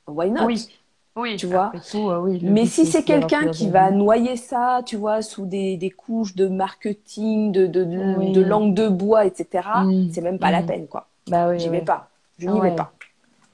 [0.08, 0.46] why not?
[0.46, 0.68] Oui,
[1.16, 1.70] oui, Tu vois.
[1.92, 5.76] tout, euh, oui, Mais si c'est quelqu'un qui va noyer ça, tu vois, sous des,
[5.76, 8.32] des couches de marketing, de, de, de, Oui.
[8.32, 10.08] de langue de bois, etc., Mm.
[10.12, 10.66] c'est même pas la Mm.
[10.66, 11.06] peine, quoi.
[11.26, 12.10] Bah oui, J'y vais pas.
[12.38, 12.70] Je Ah n'y ouais.
[12.70, 12.92] vais pas.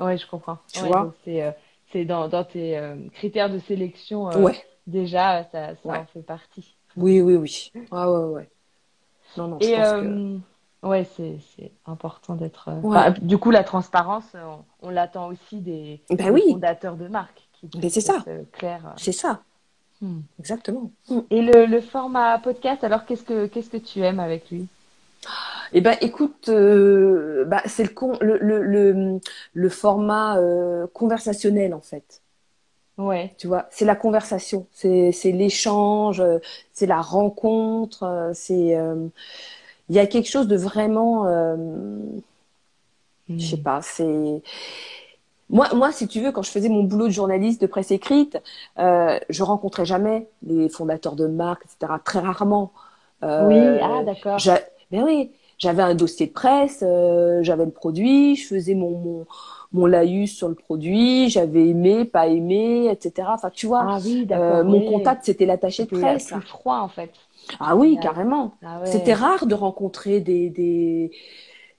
[0.00, 0.58] Ouais, je comprends.
[0.72, 1.52] Tu Ouais, vois c'est euh,
[1.92, 4.50] c'est dans, dans tes euh, critères de sélection euh,
[4.86, 6.76] déjà, ça, ça en fait partie.
[6.96, 7.72] Oui, oui, oui.
[7.92, 8.50] Ouais, ouais, ouais.
[9.36, 10.06] Non, non, je Et pense que...
[10.82, 12.68] ouais, c'est important d'être.
[12.68, 12.90] euh, Ouais.
[12.90, 16.42] enfin, du coup, la transparence, on, on l'attend aussi des, Ben des oui.
[16.48, 18.24] fondateurs de marques qui Ben c'est ça.
[18.28, 18.42] euh.
[18.96, 19.42] C'est ça,
[20.00, 20.20] Hmm.
[20.38, 20.92] exactement.
[21.30, 24.68] Et le, le format podcast, alors qu'est-ce que qu'est-ce que tu aimes avec lui?
[25.72, 29.20] Eh ben, écoute, euh, bah, c'est le, con, le, le, le,
[29.54, 32.22] le format euh, conversationnel, en fait.
[32.96, 33.36] Ouais.
[33.38, 36.38] Tu vois, c'est la conversation, c'est c'est l'échange, euh,
[36.74, 39.08] c'est la rencontre, euh, c'est euh,
[39.88, 41.56] il y a quelque chose de vraiment, euh,
[43.38, 44.42] je sais pas, c'est
[45.48, 48.38] moi moi si tu veux quand je faisais mon boulot de journaliste de presse écrite,
[48.78, 51.98] euh, je rencontrais jamais les fondateurs de marques, etc.
[51.98, 52.72] Très rarement.
[53.24, 54.42] Euh, Oui, ah d'accord.
[54.42, 58.90] j'a- Ben oui, j'avais un dossier de presse, euh, j'avais le produit, je faisais mon,
[58.98, 59.26] mon,
[59.72, 63.28] mon laïus sur le produit, j'avais aimé, pas aimé, etc.
[63.32, 66.28] Enfin, tu vois, Ah oui, euh, mon contact, c'était l'attaché de presse.
[66.28, 67.12] plus froid en fait.
[67.60, 68.54] Ah oui, carrément.
[68.64, 68.86] Ah ouais.
[68.86, 71.10] C'était rare de rencontrer des, des,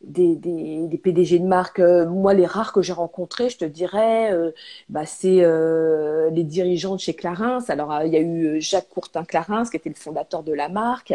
[0.02, 1.80] des, des, des PDG de marque.
[1.80, 4.52] Euh, Moi, les rares que j'ai rencontrés, je te dirais, euh,
[4.89, 7.60] bah, c'est euh, les dirigeants de chez Clarins.
[7.67, 11.13] Alors, euh, il y a eu Jacques Courtin-Clarins, qui était le fondateur de la marque,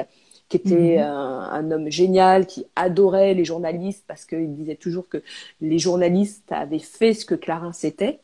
[0.48, 1.00] qui était Mhm.
[1.00, 5.22] un, un homme génial, qui adorait les journalistes parce qu'il disait toujours que
[5.60, 8.20] les journalistes avaient fait ce que Clarins était.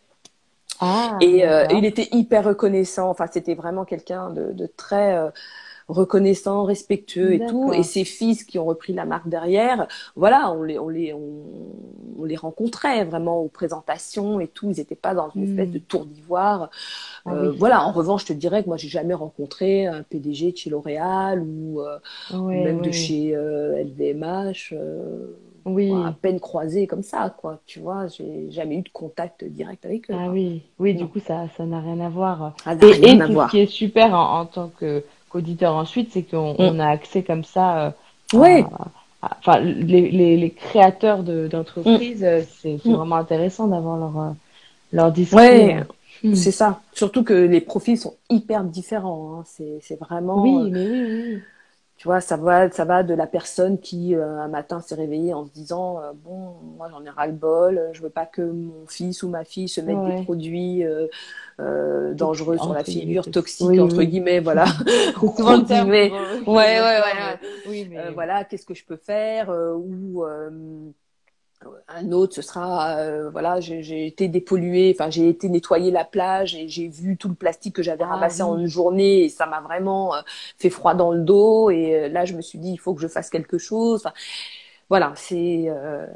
[0.80, 3.08] Ah, Et euh, il était hyper reconnaissant.
[3.10, 5.30] Enfin, c'était vraiment quelqu'un de, de très euh,
[5.88, 7.72] reconnaissant, respectueux et tout.
[7.72, 11.20] Et ses fils qui ont repris la marque derrière, voilà, on les, on les, on,
[12.18, 14.70] on les rencontrait vraiment aux présentations et tout.
[14.70, 15.50] Ils n'étaient pas dans une Mm.
[15.58, 16.70] espèce de tour d'ivoire.
[17.26, 17.56] Ah Euh, oui.
[17.58, 17.84] Voilà.
[17.86, 21.40] En revanche, je te dirais que moi, j'ai jamais rencontré un PDG de chez L'Oréal
[21.40, 21.98] ou, euh,
[22.32, 24.72] ou Ouais, même de chez euh, LVMH.
[24.72, 25.26] euh,
[25.64, 25.90] Oui.
[25.90, 27.60] quoi, à peine croisé comme ça, quoi.
[27.66, 30.14] Tu vois, j'ai jamais eu de contact direct avec eux.
[30.16, 30.32] Ah quoi.
[30.32, 32.54] oui, oui, du coup, ça, ça n'a rien à voir.
[32.64, 33.46] Ça n'a Et, rien et à tout voir.
[33.46, 37.22] ce qui est super en, en tant que qu'auditeur ensuite, c'est qu'on on a accès
[37.22, 37.86] comme ça.
[37.86, 37.90] euh,
[38.34, 38.64] Ouais.
[38.64, 38.88] à-
[39.22, 42.94] Enfin, les, les, les créateurs de- d'entreprises, euh, c'est c'est Mm.
[42.94, 44.30] vraiment intéressant d'avoir leur, euh,
[44.92, 45.38] leur discours.
[45.40, 45.76] Ouais.
[46.24, 46.34] Mm.
[46.34, 46.80] C'est ça.
[46.92, 49.38] Surtout que les profils sont hyper différents.
[49.40, 49.44] hein.
[49.46, 50.42] C'est, c'est vraiment.
[50.42, 51.42] Oui, euh, mais oui, oui.
[52.02, 55.34] Tu vois, ça va, ça va de la personne qui euh, un matin s'est réveillée
[55.34, 57.80] en se disant euh, bon, moi j'en ai ras le bol.
[57.92, 60.16] Je veux pas que mon fils ou ma fille se mette Ouais.
[60.16, 61.06] des produits euh,
[61.60, 63.68] euh, dangereux sur la guillemets, figure, toxiques.
[63.68, 64.08] Oui, entre oui.
[64.08, 64.64] guillet, voilà.
[65.36, 65.90] Souvent le terme.
[65.92, 66.10] Guillemets.
[66.10, 70.24] Ouais, ouais, ouais, mais- Oui, mais Euh, voilà, qu'est-ce que je peux faire euh, ou
[70.24, 70.50] euh,
[71.88, 76.54] un autre, ce sera euh, voilà, j'ai été dépollué, enfin j'ai été nettoyer la plage
[76.54, 78.48] et j'ai vu tout le plastique que j'avais Ah, ramassé oui.
[78.50, 80.20] en une journée et ça m'a vraiment euh,
[80.58, 83.00] fait froid dans le dos et euh, là je me suis dit il faut que
[83.00, 84.02] je fasse quelque chose.
[84.04, 84.12] Enfin,
[84.88, 86.06] voilà, c'est euh,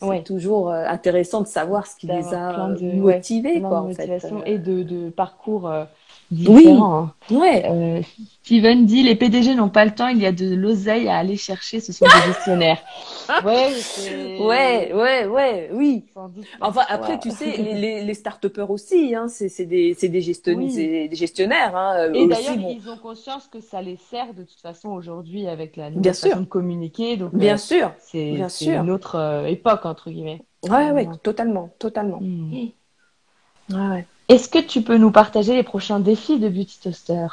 [0.00, 0.22] Ouais.
[0.24, 3.90] toujours euh, intéressant de savoir ce qui les a de- ouais, motivés plein quoi en
[3.90, 4.08] fait.
[4.46, 5.68] et de, de parcours
[6.32, 6.94] différents.
[6.98, 7.14] hein.
[7.30, 8.02] Ouais, Euh,
[8.44, 11.36] Steven dit les PDG n'ont pas le temps, il y a de l'oseille à aller
[11.36, 12.78] chercher, ce sont des gestionnaires.
[13.44, 13.70] ouais,
[14.40, 16.04] ouais, ouais, ouais, oui.
[16.12, 16.44] sans doute.
[16.60, 17.18] Enfin, après, Ouais.
[17.22, 20.70] tu sais, les, les, les start-upers aussi, hein, c'est des, c'est des, gestion- Oui.
[20.70, 21.76] c'est des gestionnaires.
[21.76, 22.76] Hein, Et d'ailleurs, bon.
[22.78, 26.14] ils ont conscience que ça les sert de toute façon aujourd'hui avec la Bien nouvelle
[26.14, 26.30] sûr.
[26.30, 27.16] façon de communiquer.
[27.16, 27.92] Donc, Bien euh, sûr.
[28.00, 30.42] c'est bien une autre euh, époque, entre guillemets.
[30.68, 31.16] Ouais, ouais, Ouais.
[31.22, 32.20] totalement, totalement.
[32.20, 32.72] Ouais,
[33.70, 34.06] ouais.
[34.32, 37.26] Est-ce que tu peux nous partager les prochains défis de Beauty Toaster?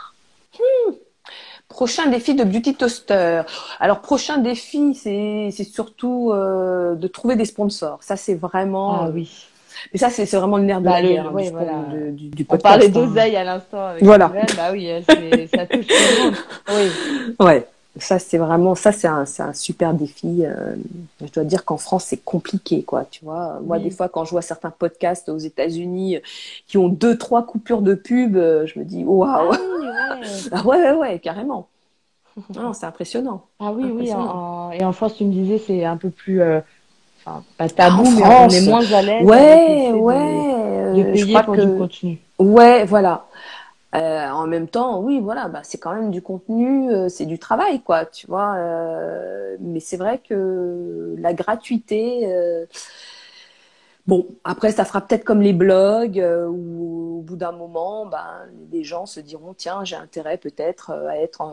[1.69, 3.43] Prochain défi de Beauty Toaster.
[3.79, 7.99] Alors, prochain défi, c'est surtout euh, de trouver des sponsors.
[8.01, 9.03] Ça, c'est vraiment.
[9.03, 9.47] Ah oui.
[9.93, 12.89] Mais ça, c'est vraiment le nerf de Bah, la guerre hein, du, On parlait hein.
[12.89, 14.27] d'oseille à l'instant avec Voilà.
[14.57, 16.35] Bah oui, ça touche tout le monde.
[16.69, 17.45] Oui.
[17.45, 17.67] Ouais.
[17.97, 20.45] Ça, c'est vraiment, ça, c'est un, c'est un super défi.
[20.45, 20.75] Euh,
[21.21, 23.05] je dois dire qu'en France, c'est compliqué, quoi.
[23.09, 23.83] Tu vois, moi, Oui.
[23.83, 26.19] des fois, quand je vois certains podcasts aux États-Unis euh,
[26.67, 29.57] qui ont deux, trois coupures de pub, euh, je me dis, waouh, Ah oui,
[30.21, 30.27] ouais.
[30.51, 31.67] ah ouais, ouais, ouais, carrément.
[32.55, 33.45] Non, c'est impressionnant.
[33.59, 33.89] Ah oui, oui.
[33.89, 34.25] Impressionnant.
[34.29, 36.61] en- en- et en France, tu me disais, c'est un peu plus, euh,
[37.25, 38.53] enfin, pas tabou, Ah, mais France.
[38.53, 40.15] on est moins à l'aise Ouais, ouais.
[40.93, 42.19] de, de euh, je payer crois pour que, du contenu.
[42.39, 43.25] ouais, voilà.
[43.95, 47.39] Euh, en même temps, oui, voilà, bah, c'est quand même du contenu, euh, c'est du
[47.39, 48.55] travail, quoi, tu vois.
[48.57, 52.27] euh, mais c'est vrai que la gratuité,
[54.07, 58.25] bon, après, ça fera peut-être comme les blogs, où au bout d'un moment, ben,
[58.71, 61.51] les gens se diront, tiens, j'ai intérêt peut-être à être en,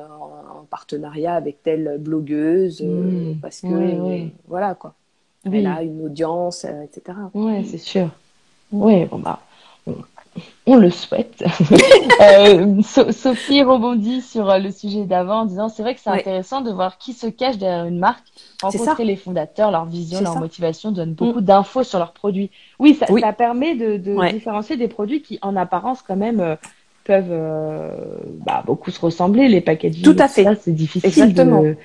[0.61, 3.41] en partenariat avec telle blogueuse, euh, Mm.
[3.41, 4.95] parce que, voilà, quoi.
[5.47, 5.59] Oui.
[5.59, 7.31] Elle a une audience, etc.
[7.35, 8.11] Ouais, c'est sûr.
[8.73, 9.39] Ouais, bon bah,
[10.67, 11.45] on le souhaite.
[12.23, 16.09] Euh, So- Sophie rebondit sur euh, le sujet d'avant en disant c'est vrai que c'est
[16.11, 16.21] Ouais.
[16.21, 18.25] intéressant de voir qui se cache derrière une marque,
[18.63, 20.39] rencontrer les fondateurs, leur vision, leur ça.
[20.41, 22.51] motivation, donne beaucoup d'infos sur leurs produits.
[22.79, 23.21] Oui, ça, Oui.
[23.21, 24.33] ça permet de, de Ouais.
[24.33, 26.57] différencier des produits qui, en apparence, quand même, euh,
[27.05, 27.91] peuvent euh,
[28.47, 29.49] bah, beaucoup se ressembler.
[29.49, 30.47] Les packaging, Tout à fait.
[30.63, 31.63] c'est difficile Exactement.
[31.63, 31.77] de,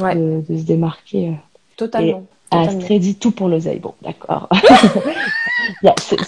[0.00, 0.14] Ouais.
[0.14, 1.32] de, de se démarquer.
[1.76, 2.24] Totalement.
[2.52, 2.60] Ah.
[2.62, 3.78] Astrid tout pour l'oseille.
[3.78, 4.48] Bon, d'accord.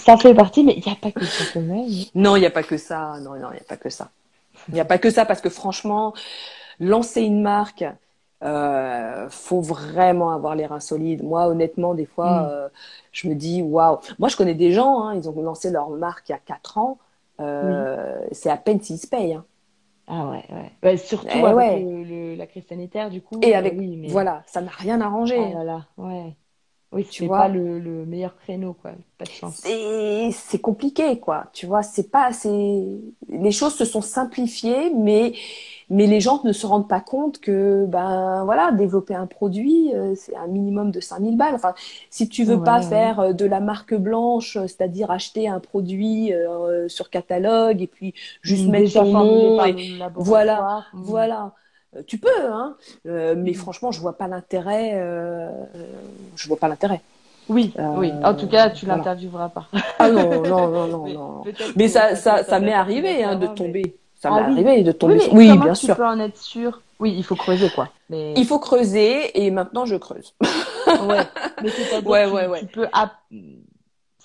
[0.05, 1.85] Ça fait partie, mais il n'y a pas que ça quand même.
[2.15, 3.15] Non, il n'y a pas que ça.
[3.21, 4.09] Non, non, il n'y a pas que ça.
[4.69, 6.13] Il n'y a pas que ça parce que franchement,
[6.79, 7.83] lancer une marque,
[8.43, 11.23] euh, faut vraiment avoir les reins solides.
[11.23, 12.47] Moi, honnêtement, des fois, Mm.
[12.49, 12.67] euh,
[13.11, 13.99] je me dis, waouh.
[14.19, 16.77] Moi, je connais des gens, hein, ils ont lancé leur marque il y a quatre
[16.77, 16.97] ans.
[17.39, 19.33] Euh, C'est à peine s'ils se payent.
[19.33, 19.45] hein.
[20.07, 20.71] Ah ouais, ouais.
[20.83, 21.73] Ouais, surtout Eh avec ouais.
[21.73, 23.43] le- le- la crise sanitaire, du coup.
[23.43, 24.25] Et euh, avec, oui, mais...
[24.25, 25.35] voilà, ça n'a rien arrangé.
[25.35, 26.35] Oh là là, ouais.
[26.93, 27.33] Oui, Tu vois?
[27.33, 28.93] pas le, le meilleur créneau, quoi.
[29.17, 29.65] Pas de chance.
[29.65, 31.47] C'est c'est compliqué, quoi.
[31.53, 33.01] Tu vois, c'est pas assez.
[33.29, 35.33] Les choses se sont simplifiées, mais
[35.89, 40.15] mais les gens ne se rendent pas compte que ben voilà, développer un produit, euh,
[40.15, 41.55] c'est un minimum de 5000 balles.
[41.55, 41.73] Enfin,
[42.09, 42.81] si tu veux Ouais, pas ouais.
[42.81, 47.87] faire euh, de la marque blanche, euh, c'est-à-dire acheter un produit euh, sur catalogue et
[47.87, 49.75] puis juste mettre Déjà ton nom et
[50.15, 51.03] voilà, Mm.
[51.03, 51.53] voilà.
[51.95, 52.75] Euh, Tu peux, hein.
[53.07, 54.91] Euh, mais franchement, je vois pas l'intérêt.
[54.95, 55.49] euh,
[56.35, 57.01] je vois pas l'intérêt.
[57.49, 58.11] Oui, Euh, oui.
[58.23, 58.99] En tout cas, tu voilà.
[58.99, 59.67] l'intervieweras pas.
[59.99, 61.43] Ah non, non, non, non, Mais non.
[61.75, 63.95] Mais ça, ça, ça m'est arrivé hein, de mais- tomber.
[64.19, 64.53] Ça Ah m'est oui.
[64.69, 65.19] arrivé de Oui, tomber.
[65.33, 65.95] Oui, bien tu sûr.
[65.97, 66.81] peux en être sûr?
[67.01, 67.89] Oui, il faut creuser, quoi.
[68.09, 68.33] Mais...
[68.37, 70.33] Il faut creuser et maintenant je creuse.
[70.87, 71.17] Ouais,
[71.61, 71.69] mais
[72.05, 72.59] Ouais, tu, ouais, ouais.
[72.61, 72.87] tu peux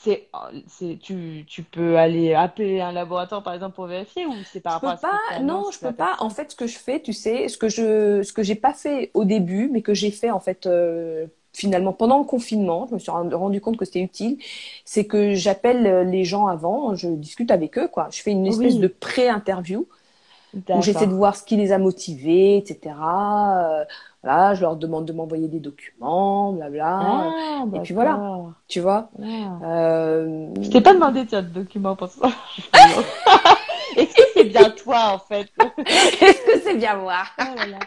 [0.00, 0.30] c'est
[0.68, 4.74] c'est tu, tu peux aller appeler un laboratoire par exemple pour vérifier ou c'est par
[4.74, 6.16] Je peux rapport à ce que pas, non, je peux pas.
[6.20, 8.74] En fait, ce que je fais, tu sais, ce que je, ce que j'ai pas
[8.74, 12.94] fait au début, mais que j'ai fait en fait euh, finalement pendant le confinement, je
[12.94, 14.38] me suis rendu compte que c'était utile,
[14.84, 18.08] c'est que j'appelle euh, les gens avant, je discute avec eux, quoi.
[18.10, 18.78] Je fais une espèce Oui.
[18.78, 19.88] de pré-interview
[20.54, 22.94] où j'essaie de voir ce qui les a motivés, etc.
[23.00, 23.84] Euh,
[24.22, 27.00] voilà, je leur demande de m'envoyer des documents, blabla.
[27.00, 28.18] Ah, Et puis voilà.
[28.66, 29.10] Tu vois.
[29.22, 29.24] Ah.
[29.64, 32.28] Euh, Je t'ai pas demandé de documents pour ça.
[33.96, 35.48] Est-ce que c'est bien toi en fait?
[35.78, 37.22] Est-ce que c'est bien moi?
[37.40, 37.78] Oh là là.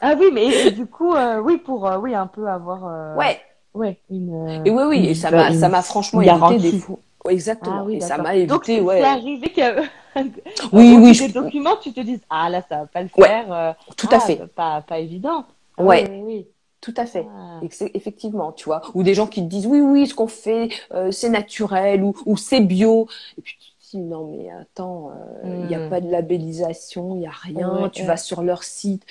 [0.00, 3.16] Ah oui, mais et du coup, euh, oui, pour euh, oui, un peu avoir euh,
[3.16, 3.40] Ouais.
[3.74, 5.06] ouais, une euh, Et oui, oui.
[5.08, 7.00] Et ça m'a, ça m'a franchement évité des fous.
[7.28, 7.78] Exactement.
[7.80, 9.00] Ah oui, et ça m'a Donc, évité, c'est ouais.
[9.00, 9.82] c'est arrivé que
[10.72, 13.28] Oui, oui, je- des documents, tu te dises ah là ça va pas le Ouais,
[13.28, 13.52] faire.
[13.52, 14.46] euh, Tout ah, à fait.
[14.54, 15.46] Pas pas évident.
[15.76, 16.04] Ah Ouais.
[16.04, 16.46] oui, oui,
[16.80, 17.30] Tout à fait.
[17.30, 17.60] Ah.
[17.94, 18.82] Effectivement, tu vois.
[18.94, 22.14] Ou des gens qui te disent oui, oui, ce qu'on fait, euh, c'est naturel ou,
[22.26, 23.08] ou c'est bio.
[23.38, 25.88] Et puis tu te dis non, mais attends, euh, il n'y a Hmm.
[25.90, 27.68] pas de labellisation, il n'y a rien.
[27.70, 28.06] Ouais, tu ouais.
[28.06, 29.04] vas sur leur site,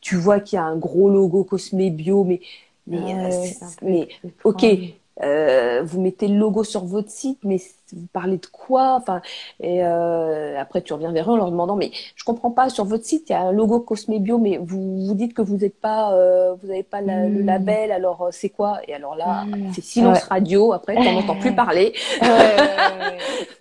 [0.00, 2.40] tu vois qu'il y a un gros logo Cosme Bio, mais,
[2.86, 3.48] mais, Ah euh,
[3.82, 4.08] mais
[4.44, 4.64] ok.
[5.22, 7.58] Euh, vous mettez le logo sur votre site, mais
[7.92, 8.94] vous parlez de quoi?
[8.96, 9.20] Enfin,
[9.60, 12.68] et euh, après tu reviens vers eux en leur demandant, mais je comprends pas.
[12.70, 15.42] Sur votre site, il y a un logo Cosme Bio, mais vous vous dites que
[15.42, 17.46] vous n'êtes pas, euh, vous n'avez pas la- le Mm.
[17.46, 17.92] label.
[17.92, 18.80] Alors euh, c'est quoi?
[18.86, 19.72] Et alors là, Mm.
[19.72, 20.28] c'est silence Ouais.
[20.30, 20.72] radio.
[20.72, 21.92] Après, tu n'en entends plus parler.
[22.22, 23.18] Ouais, ouais, ouais, ouais.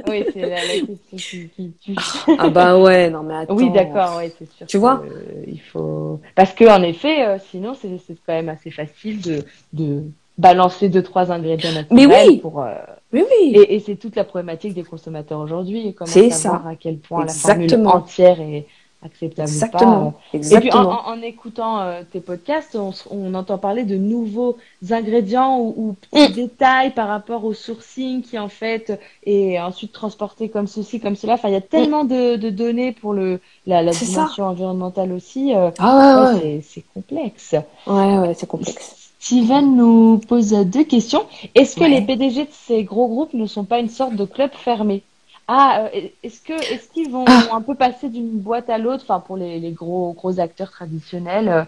[0.07, 1.95] Oui, c'est la, la question qui, qui tue.
[2.37, 3.55] ah bah ouais, non mais attends.
[3.55, 4.67] Oui, d'accord, oui, c'est sûr.
[4.67, 8.49] Tu vois euh, il faut parce que en effet, euh, sinon c'est c'est quand même
[8.49, 9.43] assez facile de
[9.73, 10.03] de
[10.39, 12.37] balancer deux trois ingrédients Mais naturels oui.
[12.37, 12.73] pour euh,
[13.13, 13.51] Oui, oui.
[13.55, 16.69] et, et c'est toute la problématique des consommateurs aujourd'hui C'est savoir ça.
[16.69, 18.65] à quel point la formule entière est
[19.01, 19.67] acceptable ou pas.
[19.73, 20.13] Exactement.
[20.33, 20.89] Et puis en, Exactement.
[21.07, 22.75] en- en écoutant euh, tes podcasts,
[23.09, 24.57] on, entend parler de nouveaux
[24.91, 26.35] ingrédients ou, ou petits Mm.
[26.35, 31.33] détails par rapport au sourcing qui en fait est ensuite transporté comme ceci, comme cela.
[31.33, 34.05] Enfin, il y a tellement de, de données pour le la, la ça.
[34.05, 35.53] dimension environnementale aussi.
[35.55, 36.39] euh, Ah ouais, ouais, ouais.
[36.41, 37.55] c'est c'est complexe.
[37.87, 39.08] Ouais, ouais, c'est complexe.
[39.19, 41.25] Steven nous pose deux questions.
[41.55, 41.89] Est-ce que Ouais.
[41.89, 45.03] les PDG de ces gros groupes ne sont pas une sorte de club fermé?
[45.47, 47.47] Ah, euh, est-ce que est-ce qu'ils vont Ah.
[47.51, 51.49] un peu passer d'une boîte à l'autre, enfin pour les, les gros gros acteurs traditionnels,
[51.49, 51.63] euh,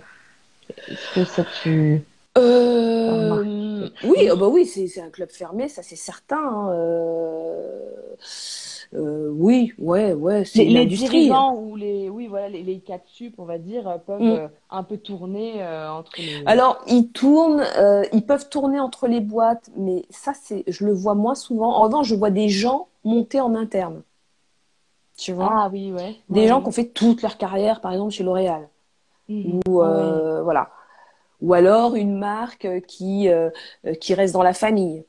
[0.88, 2.02] est-ce que ça tu
[2.38, 6.38] Euh, oui, ah bah oui, c'est c'est un club fermé, ça c'est certain.
[6.38, 7.80] hein, euh,
[8.94, 13.36] euh, oui, ouais, ouais, c'est les, dirigeants ou les oui voilà les, les quatre sup
[13.38, 14.30] on va dire euh, peuvent Mm.
[14.30, 19.08] euh, un peu tourner euh, entre les Alors, ils tournent, euh, ils peuvent tourner entre
[19.08, 21.74] les boîtes, mais ça, c'est, je le vois moins souvent.
[21.76, 24.04] En revanche, je vois des gens monter en interne.
[25.18, 25.62] Tu vois?
[25.62, 26.64] ah oui ouais Des Ouais, gens ouais.
[26.64, 28.70] qui ont fait toute leur carrière, par exemple, chez L'Oréal.
[29.28, 29.62] Mhm.
[29.68, 30.22] Ou, ouais.
[30.22, 30.72] euh, voilà.
[31.42, 33.50] Ou alors une marque qui, euh,
[34.02, 35.06] qui reste dans la famille.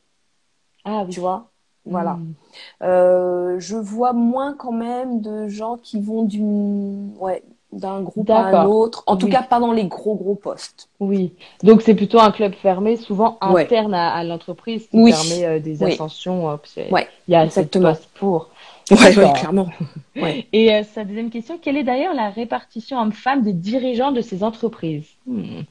[0.84, 1.51] ah oui Tu vois?
[1.84, 2.14] Voilà.
[2.14, 2.34] Mhm.
[2.82, 7.42] Euh, je vois moins quand même de gens qui vont d'une, ouais,
[7.72, 9.02] d'un groupe à un autre.
[9.06, 9.32] En tout Oui.
[9.32, 10.88] cas, pas dans les gros, gros postes.
[11.00, 13.62] Oui, donc c'est plutôt un club fermé, souvent Ouais.
[13.64, 15.10] interne à, à l'entreprise, qui Oui.
[15.12, 15.92] permet euh, des Oui.
[15.94, 16.50] ascensions.
[16.50, 16.56] euh,
[16.90, 17.88] Ouais, il y a exactement.
[17.90, 18.50] postes pour.
[18.90, 19.68] Ouais, ouais, clairement.
[20.16, 20.46] Ouais.
[20.52, 24.44] Et euh, sa deuxième question, quelle est d'ailleurs la répartition homme-femme des dirigeants de ces
[24.44, 25.06] entreprises?
[25.26, 25.62] Hmm.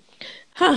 [0.59, 0.75] Ah.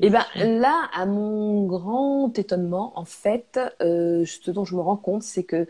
[0.00, 0.58] Et ben question.
[0.60, 5.44] là, à mon grand étonnement, en fait, euh, ce dont je me rends compte, c'est
[5.44, 5.66] que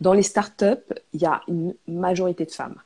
[0.00, 0.64] dans les startups,
[1.12, 2.76] il y a une majorité de femmes.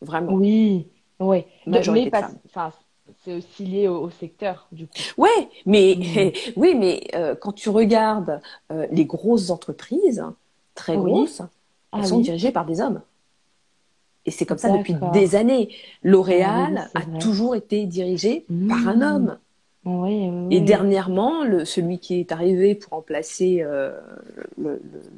[0.00, 0.32] Vraiment.
[0.32, 0.88] Oui,
[1.20, 1.44] oui.
[1.66, 2.38] Majorité mais de pas, femmes.
[2.46, 2.72] enfin,
[3.24, 5.02] c'est aussi lié au, au secteur, du coup.
[5.16, 6.32] Ouais, mais Mm.
[6.56, 8.40] oui, mais euh, quand tu regardes
[8.72, 10.24] euh, les grosses entreprises,
[10.74, 11.02] très Oui.
[11.10, 11.42] grosses,
[11.92, 12.22] Ah elles sont oui.
[12.22, 13.02] dirigées par des hommes.
[14.26, 15.70] Et c'est comme ça depuis des années.
[16.02, 19.02] L'Oréal Ah oui, c'est a toujours été dirigé par un Mm.
[19.02, 19.38] homme.
[19.84, 23.92] Oui, oui, Et dernièrement, le, celui qui est arrivé pour remplacer euh,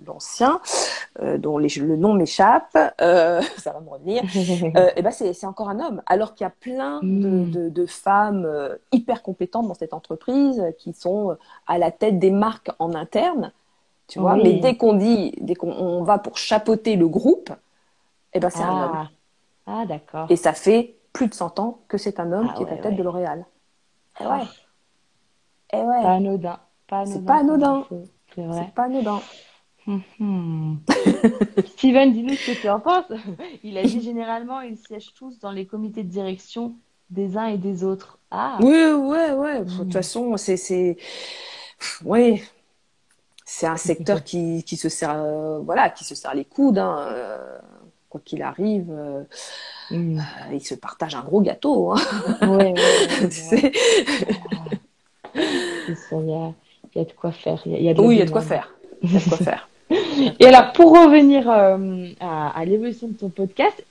[0.07, 0.61] l'ancien,
[1.23, 4.23] euh, dont les- le nom m'échappe, euh, ça va me revenir,
[4.97, 6.03] et ben c'est encore un homme.
[6.07, 7.51] Alors qu'il y a plein de, Mm.
[7.51, 8.47] de- de femmes
[8.93, 13.53] hyper compétentes dans cette entreprise qui sont à la tête des marques en interne,
[14.07, 14.37] tu vois.
[14.37, 17.51] Mais dès qu'on dit, dès qu'on on va pour chapeauter le groupe,
[18.33, 18.93] et ben c'est un homme.
[18.95, 19.09] Ah,
[19.67, 20.27] ah d'accord.
[20.31, 22.71] Et ça fait plus de 100 ans que c'est un homme Ah qui est à
[22.71, 22.97] la tête ouais.
[22.99, 23.47] de L'Oréal.
[24.21, 24.43] Eh ouais.
[25.73, 26.03] Eh ouais.
[26.03, 26.59] Pas anodin.
[26.87, 27.85] Pas C'est pas anodin.
[28.35, 28.65] C'est vrai.
[28.67, 29.21] C'est pas anodin.
[31.67, 33.07] Steven, dis-nous ce que tu en penses.
[33.63, 36.75] Il a dit généralement, ils siègent tous dans les comités de direction
[37.11, 38.19] des uns et des autres.
[38.31, 39.65] Ah, Oui, ouais, ouais.
[39.65, 39.93] De toute Mm.
[39.93, 40.99] façon, c'est, c'est,
[42.05, 42.43] oui,
[43.47, 46.99] c'est un secteur qui, qui se serre, euh, voilà, qui se serre les coudes, hein,
[47.11, 47.59] euh,
[48.09, 48.87] quoi qu'il arrive.
[48.91, 49.23] euh,
[49.91, 50.19] Mhm.
[50.19, 51.93] euh, ils se partagent un gros gâteau.
[51.93, 51.97] Hein.
[52.43, 53.57] Ouais, ouais, ouais, ça,
[56.17, 56.53] Il y a,
[56.95, 57.63] il y a de quoi faire.
[57.67, 58.75] Il y a, il y a de la Oui, il y a de quoi faire.
[59.03, 59.69] Il y a de quoi faire.
[60.41, 63.83] Et alors, pour revenir euh, à, à l'évolution de ton podcast,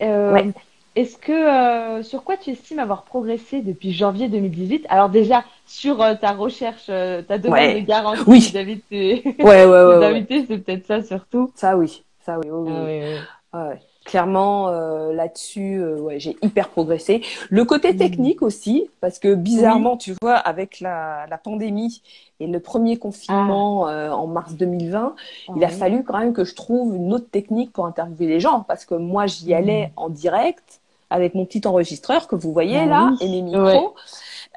[0.96, 4.86] est-ce que sur quoi tu estimes avoir progressé depuis janvier 2018?
[4.90, 8.52] Alors déjà sur ta recherche, ta demande de garantie Oui.
[8.52, 11.52] tes, Ouais, ouais, ouais, c'est peut-être ça surtout.
[11.56, 12.04] Ça, oui.
[12.26, 12.48] Ça, oui.
[12.52, 12.74] oui, oui.
[12.74, 13.60] Ah oui, oui.
[13.60, 13.80] Ouais, ouais.
[14.08, 17.22] Clairement, euh, là-dessus, euh, ouais, j'ai hyper progressé.
[17.50, 17.98] Le côté Mm.
[17.98, 22.02] technique aussi, parce que bizarrement, tu vois, avec la, la pandémie
[22.40, 25.14] et le premier confinement euh, en mars 2020,
[25.58, 25.74] il a Ouais.
[25.74, 28.96] fallu quand même que je trouve une autre technique pour interviewer les gens, parce que
[28.96, 33.28] moi, j'y allais en direct avec mon petit enregistreur que vous voyez Ah là et
[33.28, 33.66] mes micros.
[33.66, 33.82] Ouais.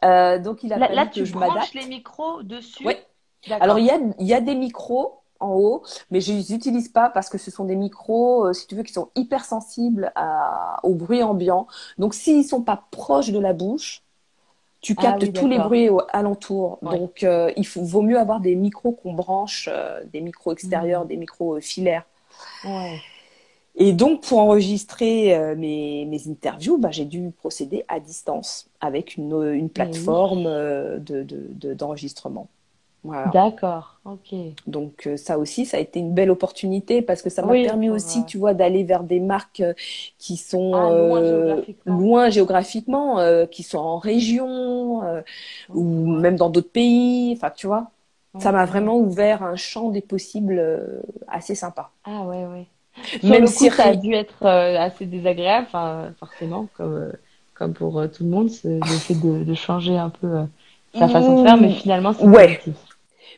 [0.04, 1.74] Euh, donc, il a Là, fallu là, que tu je branches m'adapte.
[1.74, 2.86] les micros dessus?
[2.86, 3.04] Ouais.
[3.60, 6.88] Alors, il y a, il y a des micros en haut, mais je les utilise
[6.88, 10.78] pas parce que ce sont des micros, euh, si tu veux, qui sont hypersensibles à,
[10.84, 11.66] au bruit ambiant.
[11.98, 14.02] Donc, s'ils sont pas proches de la bouche,
[14.80, 16.78] tu Ah captes oui, tous les bruits au- alentour.
[16.82, 17.00] Ouais.
[17.00, 21.06] Donc, euh, il faut, vaut mieux avoir des micros qu'on branche, euh, des micros extérieurs,
[21.06, 22.04] des micros filaires.
[22.62, 23.04] Ouais.
[23.76, 29.16] Et donc, pour enregistrer euh, mes, mes interviews, bah, j'ai dû procéder à distance avec
[29.16, 32.48] une, une plateforme euh, de, de, de- d'enregistrement.
[33.04, 33.36] Voilà.
[33.36, 34.00] D'accord.
[34.04, 34.32] Ok.
[34.66, 37.56] Donc euh, ça aussi, ça a été une belle opportunité parce que ça m'a Oui,
[37.56, 39.72] permis pour, aussi, euh, tu vois, d'aller vers des marques euh,
[40.18, 41.84] qui sont Ah, loin euh, géographiquement.
[41.86, 45.02] loin géographiquement, qui sont en région
[45.74, 47.32] ou même dans d'autres pays.
[47.36, 47.90] Enfin, tu vois,
[48.38, 50.62] ça m'a vraiment ouvert un champ des possibles
[51.28, 51.90] assez sympa.
[52.04, 52.66] Ah ouais, ouais.
[53.20, 55.68] Sur Même le coup, si ça a dû être assez désagréable,
[56.18, 57.12] forcément, comme,
[57.54, 60.46] comme pour tout le monde, c'est le fait de, de changer un peu
[60.92, 62.60] sa façon de faire, mais finalement, c'est Ouais.
[62.60, 62.76] positif.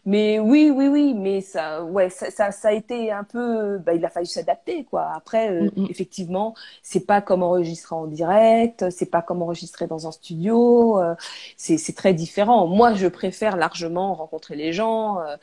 [0.07, 3.95] Mais oui, oui, oui, mais ça, ouais, ça, ça, ça a été un peu, bah,
[3.95, 5.11] il a fallu s'adapter, quoi.
[5.15, 5.89] Après, euh, Mm, mm.
[5.89, 11.15] effectivement, c'est pas comme enregistrer en direct, c'est pas comme enregistrer dans un studio, euh,
[11.57, 12.67] c'est, c'est très différent.
[12.67, 15.37] Moi, je préfère largement rencontrer les gens, euh,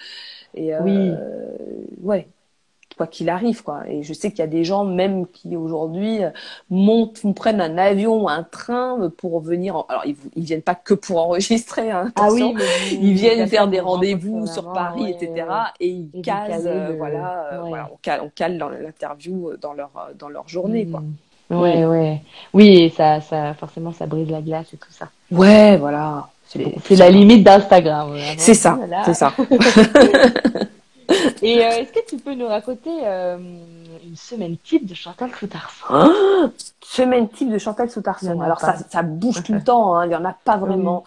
[0.56, 1.24] et, euh, Oui.
[2.02, 2.28] ouais,
[3.00, 3.84] quoi qu'il arrive, quoi.
[3.88, 6.32] Et je sais qu'il y a des gens même qui aujourd'hui euh,
[6.70, 9.78] montent, ou prennent un avion ou un train pour venir.
[9.78, 12.54] en- Alors ils, ils viennent pas que pour enregistrer, hein, Ah oui,
[12.92, 15.32] Ils viennent faire des vous rendez-vous sur Paris, ouais, etc.
[15.48, 15.56] ouais.
[15.80, 17.62] Et ils Et casent, euh, voilà, euh,
[17.94, 21.00] on cale, on cale dans l'interview dans leur euh, dans leur journée, quoi.
[21.00, 21.56] Mm.
[21.62, 22.22] Ouais, ouais.
[22.54, 25.08] Oui, et ça, ça, forcément, ça brise la glace et tout ça.
[25.32, 26.28] Ouais, voilà.
[26.84, 28.14] C'est la limite d'Instagram.
[28.38, 29.32] C'est ça, c'est ça.
[31.42, 33.38] Et euh, est-ce que tu peux nous raconter euh,
[34.04, 35.86] une semaine type de Chantal Soutarson?
[35.90, 36.10] Ah,
[36.82, 38.40] Semaine type de Chantal Soutarson.
[38.42, 41.04] Alors ça, ça bouge tout le temps, hein, il y en a pas vraiment.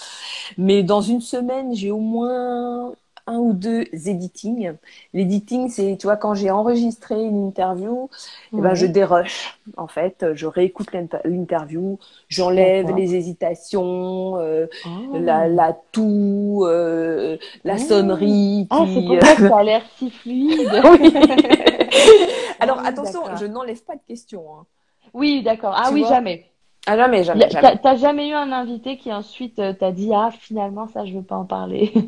[0.58, 2.92] Mais dans une semaine, j'ai au moins
[3.26, 4.72] un ou deux editings.
[5.14, 8.08] L'editing, c'est, tu vois, quand j'ai enregistré une interview,
[8.52, 10.26] eh ben, je dérush, en fait.
[10.34, 11.98] Je réécoute l'inter- l'interview,
[12.28, 15.16] j'enlève les hésitations, euh, Oh.
[15.18, 17.78] la, la toux, euh, la Oh.
[17.78, 18.66] sonnerie.
[18.70, 20.68] Ah, qui, c'est pour euh, ça que ça a l'air si fluide.
[21.00, 21.12] oui.
[22.60, 24.44] Alors Ah oui, attention, je n'enlève pas de questions.
[24.56, 24.66] hein.
[25.14, 25.74] Oui, d'accord.
[25.76, 26.46] Ah Tu oui, jamais.
[26.86, 27.78] Ah jamais, jamais, jamais.
[27.82, 31.36] T'as jamais eu un invité qui ensuite t'a dit ah finalement ça je veux pas
[31.36, 31.92] en parler.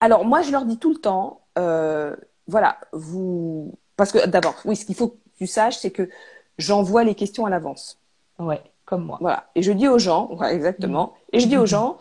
[0.00, 2.14] Alors moi, je leur dis tout le temps, euh,
[2.46, 6.08] voilà, vous, parce que d'abord, oui, ce qu'il faut que tu saches, c'est que
[6.58, 7.98] j'envoie les questions à l'avance.
[8.38, 9.18] ouais, comme moi.
[9.20, 11.98] Voilà, et je dis aux gens, voilà, exactement, et je dis aux gens,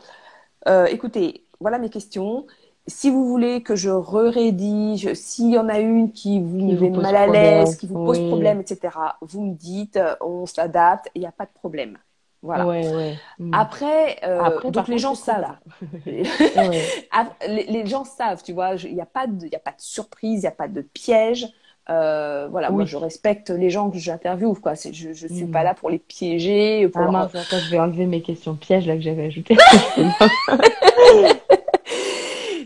[0.68, 2.46] euh, écoutez, voilà mes questions.
[2.90, 6.90] Si vous voulez que je re-rédige, s'il y en a une qui vous Qui met
[6.90, 8.28] mal à l'aise, qui vous pose oui.
[8.30, 11.98] problème, etc., vous me dites, euh, on s'adapte, il n'y a pas de problème.
[12.44, 12.68] Voilà.
[12.68, 13.16] Ouais, ouais.
[13.40, 13.54] Mm.
[13.54, 15.56] Après, euh, Après, par donc les gens savent.
[16.06, 19.76] Les, les gens savent, tu vois, il n'y a, pas de- y a pas de
[19.82, 21.48] surprise, il n'y a pas de piège.
[21.90, 24.76] Euh, voilà, moi je respecte les gens que j'interviewe, quoi.
[24.76, 25.52] C'est- Je ne suis Mm.
[25.52, 28.56] pas là pour les piéger, pour Ah leur- mince, attends, je vais enlever mes questions
[28.56, 29.56] pièges là que j'avais ajoutées.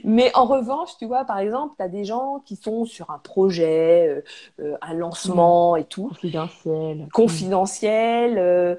[0.03, 3.19] Mais en revanche, tu vois, par exemple, tu as des gens qui sont sur un
[3.19, 4.21] projet, euh,
[4.59, 7.07] euh, un lancement et tout, Confidentiel.
[7.13, 8.37] confidentiel.
[8.39, 8.75] euh,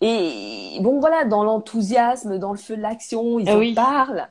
[0.00, 3.74] et bon, voilà, dans l'enthousiasme, dans le feu de l'action, ils Ah en oui.
[3.74, 4.28] parlent.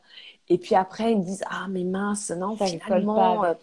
[0.52, 3.54] Et puis après, ils me disent, ah, mais mince, non, Ça finalement, euh,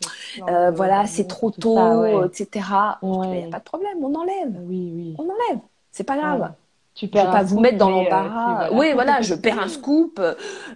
[0.49, 2.27] Euh, voilà, c'est trop tôt, ça, ouais.
[2.27, 3.01] etc.
[3.03, 3.39] Il Ouais.
[3.39, 4.53] n'y a pas de problème, on enlève.
[4.69, 5.15] Oui, oui.
[5.19, 5.61] On enlève.
[5.91, 6.41] C'est pas grave.
[6.43, 6.49] Ouais.
[6.95, 8.71] Tu Je vais perds pas vous mettre dans euh, l'embarras.
[8.71, 10.19] Oui, voilà, je perds un scoop.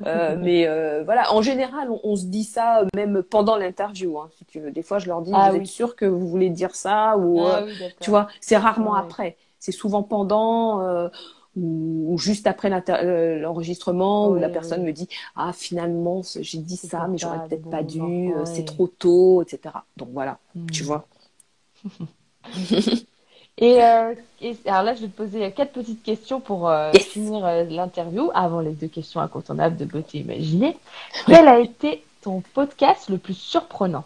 [0.06, 4.18] euh, mais euh, voilà, en général, on, on se dit ça même pendant l'interview.
[4.18, 4.70] Hein, si tu veux.
[4.70, 5.58] Des fois, je leur dis, Ah vous oui.
[5.58, 9.36] êtes sûr que vous voulez dire ça ou Ah oui, tu vois, c'est rarement après.
[9.60, 11.08] C'est souvent pendant euh,
[11.56, 16.76] ou, ou juste après euh, l'enregistrement où la personne me dit ah finalement j'ai dit
[16.76, 19.74] ça mais j'aurais peut-être bon, pas dû, euh, c'est trop tôt, etc.
[19.96, 20.66] Donc voilà, Mm.
[20.70, 21.06] tu vois.
[23.58, 27.04] Et, euh, et- alors là, je vais te poser quatre petites questions pour euh, Yes.
[27.08, 30.78] finir l'interview, avant les deux questions incontournables de beauté imaginée.
[31.26, 34.04] Quel a été ton podcast le plus surprenant?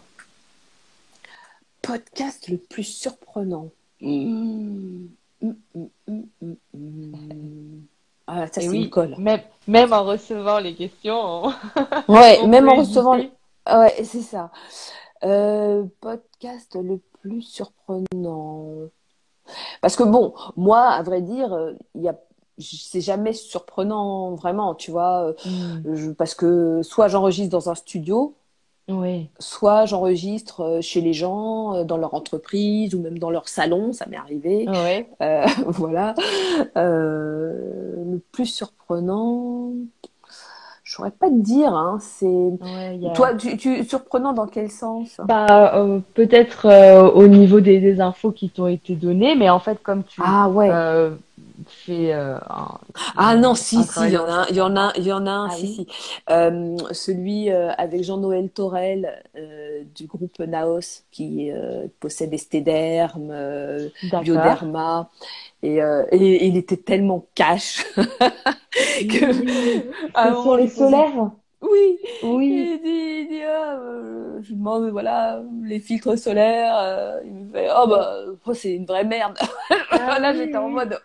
[1.81, 3.69] Podcast le plus surprenant.
[4.01, 5.05] Hmm.
[5.75, 7.81] Hmm, hmm, hmm.
[8.27, 9.15] Ah, ça, c'est oui, une colle.
[9.19, 11.49] Même, même en recevant les questions, on-
[12.07, 13.15] Ouais, on même en recevant.
[13.15, 13.31] hésiter.
[13.65, 14.51] Ah Ouais, c'est ça.
[15.23, 18.65] Euh, podcast le plus surprenant.
[19.81, 22.15] Parce que bon, moi, à vrai dire, euh, il y a,
[22.57, 25.95] c'est jamais surprenant vraiment, tu vois, euh, Mm.
[25.95, 28.33] je- parce que soit j'enregistre dans un studio,
[28.87, 29.29] Oui.
[29.39, 33.93] soit j'enregistre euh, chez les gens, euh, dans leur entreprise ou même dans leur salon,
[33.93, 34.67] ça m'est arrivé.
[34.67, 35.07] Ouais.
[35.21, 36.13] Euh, voilà.
[36.77, 37.53] Euh,
[38.11, 39.73] le plus surprenant,
[40.83, 42.25] je saurais pas te dire, hein, c'est.
[42.25, 45.19] Ouais, a- Toi, tu, tu surprenant dans quel sens?
[45.25, 49.59] Bah, euh, peut-être euh, au niveau des, des infos qui t'ont été données, mais en
[49.59, 50.69] fait, comme tu Ah ouais.
[50.69, 51.15] euh,
[52.13, 52.79] euh, un,
[53.17, 55.11] Ah non, si, si, il y en a, un- il y en a, il y
[55.13, 55.87] en a un, Ah si, oui si.
[56.29, 63.89] Euh, celui euh, avec Jean-Noël Torel euh, du groupe Naos qui euh, possède Estéderm, euh,
[64.01, 64.71] D'accord.
[64.71, 65.09] Bioderma,
[65.63, 67.85] et, euh, et, il était tellement cash
[69.09, 69.25] que
[70.15, 72.75] moment, sur les solaires Oui, Oui.
[72.79, 77.51] il dit, il dit ah, euh, je demande voilà les filtres solaires, euh, il me
[77.51, 79.37] fait oh bah oh, c'est une vraie merde.
[79.89, 80.99] Ah Là oui, j'étais en mode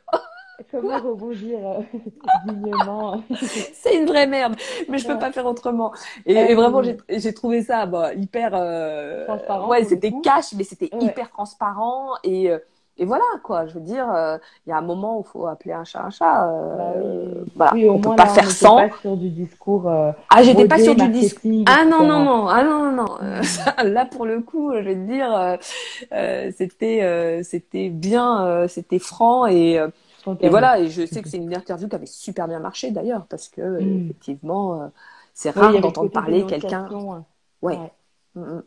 [0.70, 1.80] Comment rebondir euh,
[2.46, 3.22] dignement
[3.72, 4.54] c'est une vraie merde,
[4.88, 5.18] mais je peux Ouais.
[5.18, 5.92] pas faire autrement.
[6.26, 8.50] Et, et vraiment, j'ai trouvé ça bah, hyper.
[8.54, 11.04] euh, Transparent, ouais, c'était cash, mais c'était Ouais.
[11.06, 12.10] hyper transparent.
[12.24, 12.58] Et, euh,
[12.98, 13.66] et voilà, quoi.
[13.66, 16.02] Je veux dire, euh, il y a un moment où il faut appeler un chat
[16.04, 16.46] un chat.
[16.48, 17.50] euh, Bah oui.
[17.56, 18.76] Voilà, Oui, au on peut moins pas là, faire sans.
[18.76, 22.46] pas sur du discours euh, Ah, j'étais pas sur du marketing, Ah non, non, non,
[22.48, 23.18] ah non, non, non.
[23.22, 23.42] Euh,
[23.84, 25.56] là, pour le coup, je vais te dire, euh,
[26.12, 29.80] euh, c'était, euh, c'était bien, euh, c'était franc et,
[30.40, 30.78] et voilà.
[30.80, 33.60] Et je sais que c'est une interview qui avait super bien marché d'ailleurs parce que
[33.60, 34.04] Mm.
[34.04, 34.86] effectivement, euh,
[35.34, 36.88] c'est rare d'entendre parler quelqu'un.
[36.90, 37.24] hein.
[37.62, 37.76] Ouais.
[37.76, 37.92] Ouais.
[38.34, 38.62] Mm, mm.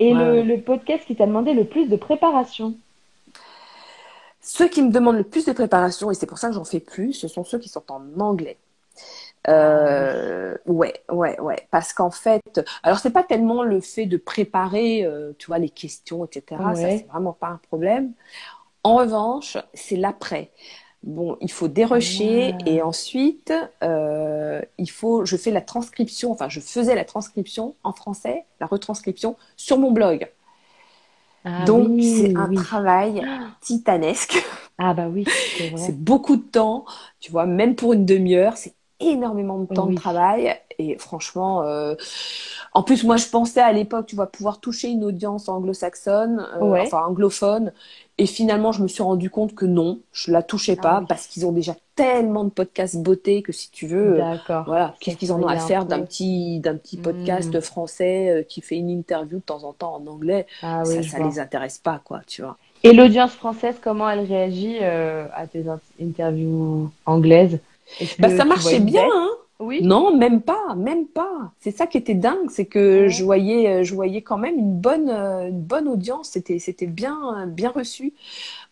[0.00, 2.76] Et Ouais, le, podcast qui t'a demandé le plus de préparation
[4.40, 6.80] Ceux qui me demandent le plus de préparation, et c'est pour ça que j'en fais
[6.80, 8.56] plus, ce sont ceux qui sont en anglais.
[9.48, 11.68] Euh, ouais, ouais, ouais.
[11.70, 15.70] Parce qu'en fait, alors c'est pas tellement le fait de préparer, euh, tu vois, les
[15.70, 16.60] questions, etc.
[16.74, 18.12] Ça, c'est vraiment pas un problème.
[18.88, 20.52] En revanche, c'est l'après.
[21.02, 22.66] Bon, il faut dérocher Ah.
[22.66, 23.52] et ensuite,
[23.84, 28.66] euh, il faut, je fais la transcription, enfin, je faisais la transcription en français, la
[28.66, 30.28] retranscription sur mon blog.
[31.44, 32.54] Ah Donc, oui, c'est un oui.
[32.54, 33.26] travail
[33.60, 34.38] titanesque.
[34.78, 35.94] Ah bah oui, c'est vrai.
[35.94, 36.84] C'est beaucoup de temps,
[37.20, 39.94] tu vois, même pour une demi-heure, c'est énormément de temps Oui.
[39.94, 40.54] de travail.
[40.78, 41.94] Et franchement, euh,
[42.72, 46.64] en plus, moi, je pensais à l'époque, tu vois, pouvoir toucher une audience anglo-saxonne, euh,
[46.64, 46.82] Ouais.
[46.86, 47.72] enfin anglophone.
[48.18, 51.06] Et finalement, je me suis rendu compte que non, je la touchais Ah pas oui.
[51.08, 54.36] parce qu'ils ont déjà tellement de podcasts beauté que si tu veux, euh,
[54.66, 57.60] voilà, qu'est-ce qu'ils en ont à faire d'un petit, d'un petit podcast Mm.
[57.60, 60.46] français qui fait une interview de temps en temps en anglais?
[60.62, 62.56] Ah ça, oui, ça les intéresse pas, quoi, tu vois.
[62.84, 67.58] Et l'audience française, comment elle réagit à tes in- interviews anglaises?
[68.18, 69.28] Bah, ça marchait bien, hein.
[69.60, 69.82] Oui.
[69.82, 71.52] Non, même pas, même pas.
[71.60, 73.08] C'est ça qui était dingue, c'est que Ouais.
[73.08, 76.30] je voyais, euh, je voyais quand même une bonne, euh, une bonne audience.
[76.30, 78.12] C'était, c'était bien, bien reçu.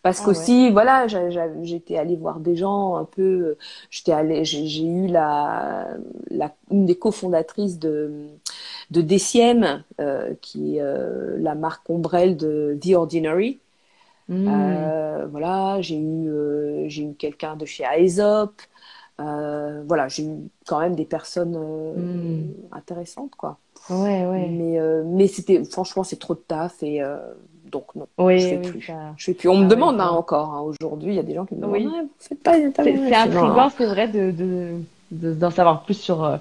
[0.03, 3.21] Parce Ah qu'aussi, voilà, j'a- j'a- j'étais allée voir des gens un peu.
[3.23, 3.57] euh,
[3.91, 5.89] J'étais allée, j'ai eu la,
[6.31, 8.11] la, une des cofondatrices de,
[8.91, 9.01] de
[9.99, 13.59] euh, qui est euh, la marque ombrelle de The Ordinary.
[14.27, 14.47] Hmm.
[14.47, 16.29] Euh, voilà, j'ai eu,
[16.89, 18.53] j'ai eu quelqu'un de chez Aesop.
[19.19, 20.35] Euh, voilà, j'ai eu
[20.67, 22.43] quand même des personnes euh, Mm.
[22.71, 23.57] intéressantes, quoi.
[23.89, 24.47] Ouais, ouais.
[24.49, 27.17] Mais, euh, mais c'était, franchement, c'est trop de taf et euh,
[27.71, 28.81] donc non, Oui, je fais oui, plus.
[28.81, 29.49] ça- Je fais plus.
[29.49, 30.53] On me Ah demande hein, encore.
[30.53, 31.87] hein, aujourd'hui, il y a des gens qui me demandent, Oui.
[31.91, 34.71] Ah, vous faites pas les C'est intriguant, c'est vrai, de, de,
[35.11, 36.37] de- d'en savoir plus sur euh,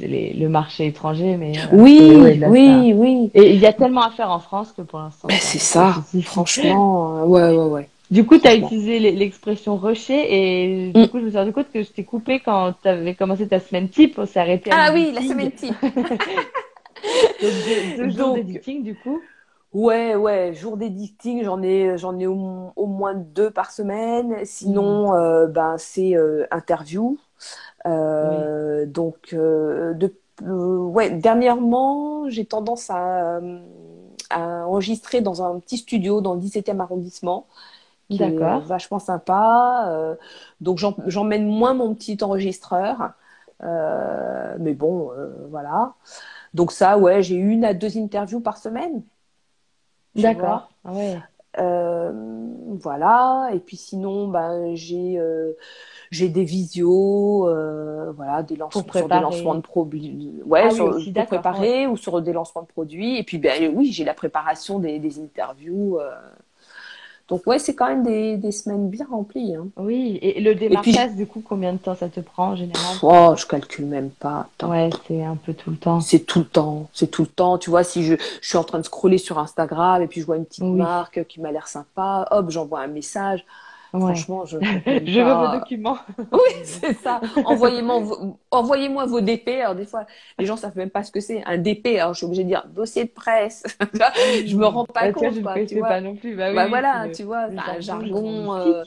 [0.00, 3.30] les- le marché étranger, mais euh, Oui, oui, oui.
[3.34, 5.28] ça- Et il y a tellement à faire en France que pour l'instant.
[5.30, 5.94] C'est ça.
[6.22, 7.88] Franchement, ouais, ouais, ouais.
[8.10, 11.02] Du coup, tu as utilisé l'e- l'expression rusher et Mm.
[11.02, 13.48] du coup, je me suis rendu compte que je t'ai coupé quand tu avais commencé
[13.48, 14.18] ta semaine type.
[14.18, 15.74] On s'est arrêté à Ah oui, la semaine type.
[15.82, 19.20] Donc, deux, deux jours d'éditing, du coup.
[19.72, 24.36] Ouais, ouais, jour d'éditing, j'en ai, j'en ai au, au moins deux par semaine.
[24.44, 27.18] Sinon, euh, ben, c'est euh, interview.
[27.86, 33.40] Euh, Donc, euh, de, euh, ouais, dernièrement, j'ai tendance à,
[34.30, 37.46] à enregistrer dans un petit studio dans le 17e arrondissement,
[38.08, 38.62] qui est D'accord.
[38.62, 39.86] euh, vachement sympa.
[39.88, 40.14] Euh,
[40.60, 43.12] donc, j'emmène moins mon petit enregistreur.
[43.62, 45.94] Euh, mais bon, euh, voilà.
[46.54, 49.02] Donc ça, ouais, j'ai une à deux interviews par semaine.
[50.14, 50.70] D'accord.
[50.84, 51.18] Ah ouais.
[51.58, 52.12] Euh,
[52.80, 53.50] voilà.
[53.54, 55.52] Et puis sinon, ben, j'ai euh,
[56.10, 60.76] j'ai des visios, euh, voilà, des lancements, sur des lancements de produits, ouais, Ah oui,
[61.14, 63.16] sur- pour ou sur des lancements de produits.
[63.18, 65.98] Et puis, ben, oui, j'ai la préparation des, des interviews.
[67.28, 69.56] Donc, ouais, c'est quand même des, des semaines bien remplies.
[69.56, 69.66] Hein.
[69.76, 70.18] Oui.
[70.22, 72.96] Et le puis- démarchage, du coup, combien de temps ça te prend en général?
[73.02, 74.48] Oh, je calcule même pas.
[74.58, 74.70] Attends.
[74.70, 76.00] Ouais, c'est un peu tout le temps.
[76.00, 77.58] C'est tout le temps, c'est tout le temps.
[77.58, 80.26] Tu vois, si je, je suis en train de scroller sur Instagram et puis je
[80.26, 80.70] vois une petite Oui.
[80.78, 83.44] marque qui m'a l'air sympa, hop, j'envoie un message.
[83.98, 85.98] Franchement, je veux vos documents.
[86.32, 87.20] Oui, c'est ça.
[87.44, 89.48] Envoyez-moi vos, DP.
[89.60, 90.06] Alors, des fois,
[90.38, 91.42] les gens savent même pas ce que c'est.
[91.44, 93.64] Un DP, alors je suis obligée de dire dossier de presse.
[94.46, 95.88] Je me rends pas Bah, compte, je ne tu vois.
[95.88, 96.34] pas non plus.
[96.34, 98.54] Bah, oui, Bah oui, voilà, le- tu vois, un jargon.
[98.54, 98.84] euh,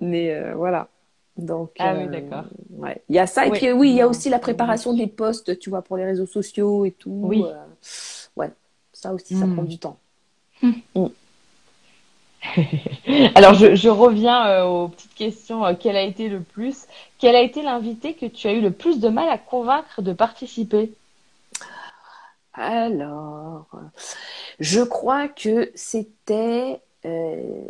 [0.00, 0.88] mais euh, voilà.
[1.36, 2.44] Donc, Ah oui, euh, d'accord.
[2.78, 3.02] ouais.
[3.08, 3.46] Il y a ça.
[3.46, 3.58] Et Oui.
[3.58, 6.26] puis, oui, il y a aussi la préparation des posts, tu vois, pour les réseaux
[6.26, 7.20] sociaux et tout.
[7.22, 7.42] Oui.
[7.44, 7.54] euh,
[8.36, 8.50] ouais,
[8.92, 9.54] ça aussi, ça Mm.
[9.54, 9.98] prend du temps.
[13.34, 15.64] Alors, je, reviens euh, aux petites questions.
[15.64, 16.86] Euh, quel a été le plus,
[17.18, 20.12] quel a été l'invité que tu as eu le plus de mal à convaincre de
[20.12, 20.92] participer?
[22.54, 23.66] Alors,
[24.60, 27.64] je crois que c'était euh,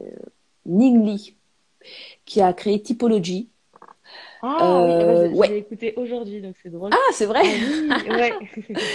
[0.67, 1.35] Ning Li
[2.25, 3.49] qui a créé Typology.
[4.43, 5.47] Ah Euh, oui, eh ben, je, ouais.
[5.47, 6.97] je l'ai écouté aujourd'hui, donc c'est drôle.
[6.97, 7.43] Ah, c'est vrai?
[7.45, 8.39] Ah oui, ouais.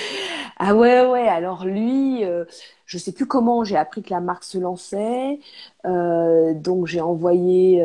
[0.57, 1.27] Ah ouais, ouais.
[1.27, 2.45] Alors lui, euh,
[2.85, 5.39] je sais plus comment j'ai appris que la marque se lançait.
[5.85, 7.83] Euh, donc j'ai envoyé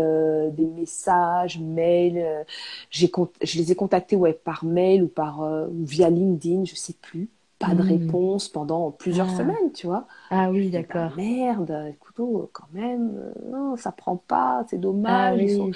[0.53, 2.45] des messages, mails.
[2.91, 3.11] j'ai
[3.43, 7.29] je les ai contactés ouais, par mail ou par ou via LinkedIn, je sais plus.
[7.63, 7.83] Pas de Mm.
[7.83, 9.31] réponse pendant plusieurs Ah.
[9.31, 10.09] semaines, tu vois.
[10.31, 11.13] Ah oui, dis, d'accord.
[11.13, 15.41] bah, merde, écoute, oh, quand même, euh, non, ça prend pas, c'est Ah dommage.
[15.43, 15.71] Ils, sont-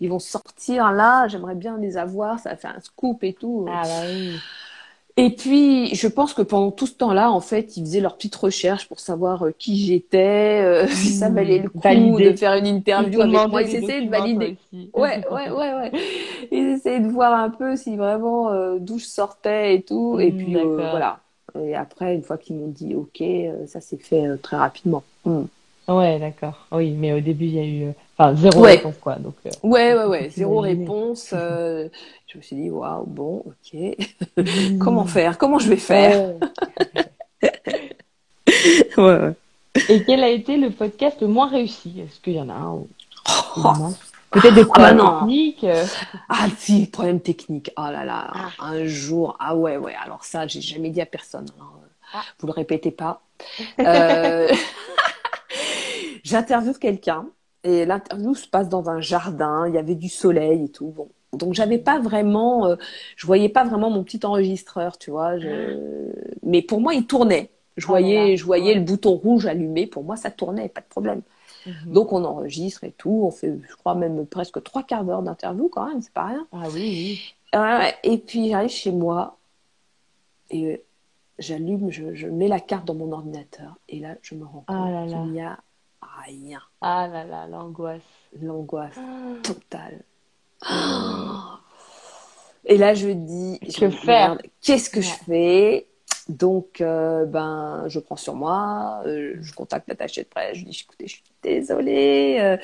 [0.00, 3.66] ils vont sortir là, j'aimerais bien les avoir, ça fait un scoop et tout.
[3.66, 4.44] Ah bah oui.
[5.18, 8.34] Et puis, je pense que pendant tout ce temps-là, en fait, ils faisaient leur petite
[8.36, 12.32] recherche pour savoir euh, qui j'étais, euh, si ça Mmh, valait le coup valider.
[12.32, 12.66] de faire une
[12.96, 13.62] Ils interview t'ont avec moi.
[13.62, 14.58] Ils essayaient de valider.
[14.94, 15.92] Ouais, ouais, ouais, ouais.
[16.52, 20.20] Ils essayaient de voir un peu si vraiment euh, d'où je sortais et tout.
[20.20, 21.20] Et Mmh, puis, voilà.
[21.60, 25.02] Et après, une fois qu'ils m'ont dit OK, euh, ça s'est fait euh, très rapidement.
[25.24, 25.42] Mm.
[25.88, 26.66] Ouais, d'accord.
[26.70, 28.76] Oui, mais au début, il y a eu, euh, enfin, zéro Ouais.
[28.76, 29.16] réponse, quoi.
[29.16, 31.30] Donc, euh, Ouais, ouais, ouais, zéro réponse.
[31.32, 31.88] euh,
[32.28, 33.78] je me suis dit, waouh, bon, ok.
[34.80, 35.36] Comment faire?
[35.38, 36.34] Comment je vais faire?
[38.96, 39.18] Ouais.
[39.18, 39.32] Ouais.
[39.88, 42.00] Et quel a été le podcast le moins réussi?
[42.00, 42.88] Est-ce qu'il y en a un ou...
[43.56, 43.94] évidemment
[44.32, 45.20] Peut-être des Ah bah problèmes non.
[45.20, 45.84] techniques euh,
[46.28, 47.70] Ah si, problème technique.
[47.76, 48.50] Oh là là, Ah.
[48.60, 49.36] un jour.
[49.40, 49.94] Ah ouais, ouais.
[50.02, 51.46] Alors ça, j'ai jamais dit à personne.
[51.56, 52.22] Alors, euh, Ah.
[52.40, 53.22] Vous le répétez pas.
[53.80, 54.48] Euh,
[56.24, 57.26] J'interviewe quelqu'un
[57.64, 59.66] et l'interview se passe dans un jardin.
[59.68, 60.88] Il y avait du soleil et tout.
[60.88, 61.08] Bon.
[61.32, 62.76] Donc j'avais pas vraiment, euh,
[63.16, 65.38] je voyais pas vraiment mon petit enregistreur, tu vois.
[65.38, 66.10] Je...
[66.42, 67.50] Mais pour moi, il tournait.
[67.76, 68.74] Je Ah là voyais, là, je voyais ouais.
[68.74, 69.86] le bouton rouge allumé.
[69.86, 71.22] Pour moi, ça tournait, pas de problème.
[71.66, 71.92] Mhm.
[71.92, 73.22] Donc on enregistre et tout.
[73.24, 76.00] On fait, je crois même presque trois quarts d'heure d'interview quand même.
[76.02, 76.46] C'est pas rien.
[76.52, 77.20] Ah oui,
[77.54, 79.36] Ouais, et puis j'arrive chez moi
[80.50, 80.82] et
[81.38, 84.76] j'allume, je, je mets la carte dans mon ordinateur et là je me rends compte
[84.76, 85.06] Ah là.
[85.06, 85.58] qu'il n'y a
[86.24, 86.60] rien.
[86.60, 86.62] oui.
[86.80, 88.00] Ah là là, l'angoisse.
[88.40, 89.34] L'angoisse Ah.
[89.42, 90.02] totale.
[92.64, 95.86] Et là je dis, Que je faire Qu'est-ce que je fais?
[96.28, 100.80] Donc euh, ben je prends sur moi, euh, je contacte l'attaché de presse, je dis
[100.84, 102.56] écoutez je suis désolée, euh,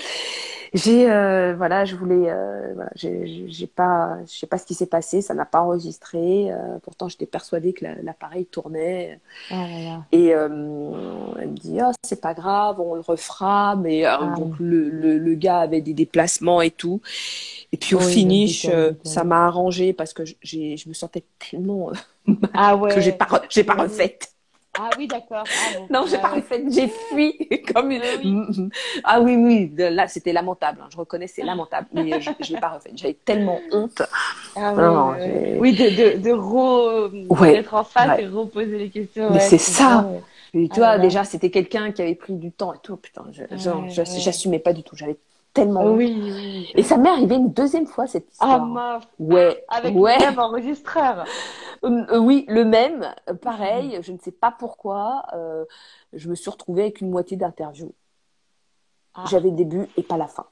[0.74, 4.86] j'ai euh, voilà je voulais euh, voilà j'ai pas je sais pas ce qui s'est
[4.86, 9.20] passé, ça n'a pas enregistré, euh, pourtant j'étais persuadée que la- l'appareil tournait.
[9.50, 10.06] Ah là là.
[10.12, 10.48] et euh,
[11.40, 14.34] elle me dit ah c'est pas grave on le refera mais euh, Ah.
[14.34, 17.00] donc le, le, le gars avait des déplacements et tout.
[17.72, 18.68] Et puis au Oui, finish
[19.04, 21.94] ça m'a arrangé parce que j'ai je me sentais tellement euh,
[22.52, 22.94] Ah ouais.
[22.94, 24.34] que j'ai pas j'ai pas refaite
[24.80, 25.48] Ah oui, d'accord.
[25.56, 27.36] Ah, non j'ai Ah pas refaite j'ai fui
[27.74, 28.38] comme une Ah oui.
[29.04, 32.60] ah oui là c'était lamentable hein, je reconnais c'est lamentable mais euh, je, je l'ai
[32.60, 34.02] pas refaite j'avais tellement honte
[34.54, 35.14] Ah non,
[35.58, 37.10] Oui, de, de, de re...
[37.30, 38.22] Ouais, d'être en face ouais.
[38.22, 39.30] et reposer les questions.
[39.30, 40.08] Mais ouais, c'est ça.
[40.08, 40.20] ouais.
[40.54, 42.96] Et tu Ah déjà, c'était quelqu'un qui avait pris du temps et tout.
[42.96, 44.96] Putain, je- je- j'assumais pas du tout.
[44.96, 45.16] J'avais
[45.54, 45.84] tellement.
[45.86, 46.70] Oui, oui.
[46.74, 48.66] Et ça m'est arrivé une deuxième fois, cette Ah histoire.
[48.66, 49.04] mince.
[49.18, 49.64] ouais.
[49.68, 50.16] Avec ouais.
[50.18, 51.24] le même enregistreur.
[51.84, 53.08] Euh, euh, oui, le même.
[53.28, 55.22] Euh, pareil, je ne sais pas pourquoi.
[55.34, 55.64] euh,
[56.12, 57.92] je me suis retrouvée avec une moitié d'interview.
[59.14, 59.24] Ah.
[59.30, 60.46] J'avais le début et pas la fin.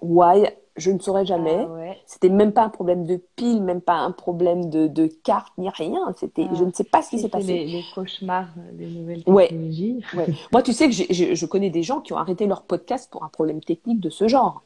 [0.00, 0.48] Why
[0.78, 1.66] Je ne saurais jamais.
[1.68, 1.98] Ah ouais.
[2.06, 5.68] C'était même pas un problème de pile, même pas un problème de, de carte, ni
[5.68, 5.98] rien.
[6.16, 6.54] C'était, Ah.
[6.54, 7.46] je ne sais pas ce qui s'est passé.
[7.46, 10.02] les, les cauchemars des nouvelles technologies.
[10.14, 10.26] Ouais.
[10.52, 13.28] Moi, tu sais que je connais des gens qui ont arrêté leur podcast pour un
[13.28, 14.62] problème technique de ce genre.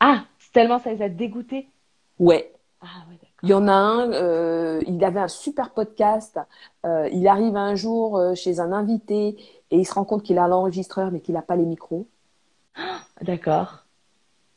[0.00, 1.68] Ah, tellement ça les a dégoûtés.
[2.18, 2.52] Ouais.
[2.82, 3.16] Ah ouais.
[3.42, 6.38] Il y en a un, euh, il avait un super podcast.
[6.86, 9.36] euh, il arrive un jour euh, chez un invité
[9.70, 12.06] et il se rend compte qu'il a l'enregistreur mais qu'il n'a pas les micros.
[13.20, 13.83] D'accord.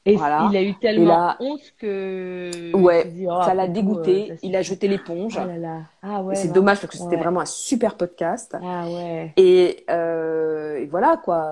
[0.10, 0.48] Et Voilà.
[0.50, 2.72] il a eu tellement là- honte que.
[2.74, 4.28] Ouais, dit, oh, ça l'a dégoûté.
[4.32, 5.38] euh, ça il a jeté l'éponge.
[5.38, 5.78] Ah là là.
[6.02, 6.34] Ah ouais.
[6.36, 7.22] c'est dommage parce que c'était Ouais.
[7.22, 8.56] vraiment un super podcast.
[8.64, 9.34] Ah ouais.
[9.36, 11.46] Et, euh, et voilà quoi.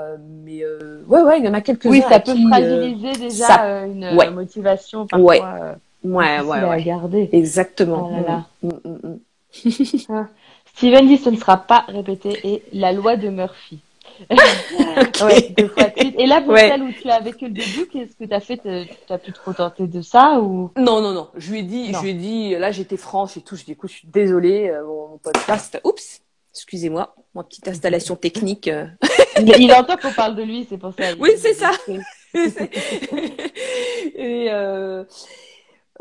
[0.45, 1.89] Mais euh, ouais, ouais, il y en a quelques-uns.
[1.89, 4.27] Oui, ça peut qui, euh, fragiliser déjà ça- euh, une ouais.
[4.27, 5.41] euh, motivation parfois Ouais.
[5.43, 5.73] euh,
[6.05, 7.29] Ouais, ouais, à garder.
[7.33, 8.11] Exactement.
[8.13, 8.43] Ah là là.
[8.63, 8.99] Mm, mm,
[10.13, 10.27] mm.
[10.75, 13.79] Steven dit ce ne sera pas répété et la loi de Murphy.
[14.29, 16.15] Ouais, deux fois de suite.
[16.19, 16.69] Et là, pour Ouais.
[16.69, 19.31] celle où tu as vécu le début, qu'est-ce que tu as fait Tu as pu
[19.31, 20.71] te contenter de ça ou?
[20.77, 21.29] Non, non, non.
[21.35, 21.99] Je lui ai dit, Non.
[21.99, 23.55] je lui ai dit, là j'étais franche et tout.
[23.55, 25.79] Je lui ai dit, écoute, je suis désolée, euh, mon podcast.
[25.83, 26.21] Oups,
[26.53, 28.67] excusez-moi, ma petite installation technique.
[28.67, 28.85] euh.
[29.39, 31.03] il, il entend qu'on parle de lui, c'est pour ça.
[31.19, 31.71] Oui, c'est ça.
[34.15, 35.03] Et euh,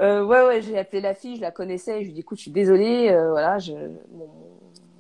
[0.01, 1.99] euh, ouais, ouais, j'ai appelé la fille, je la connaissais.
[2.01, 4.29] Je lui ai dit, écoute, je suis désolée, euh, voilà, je, mon,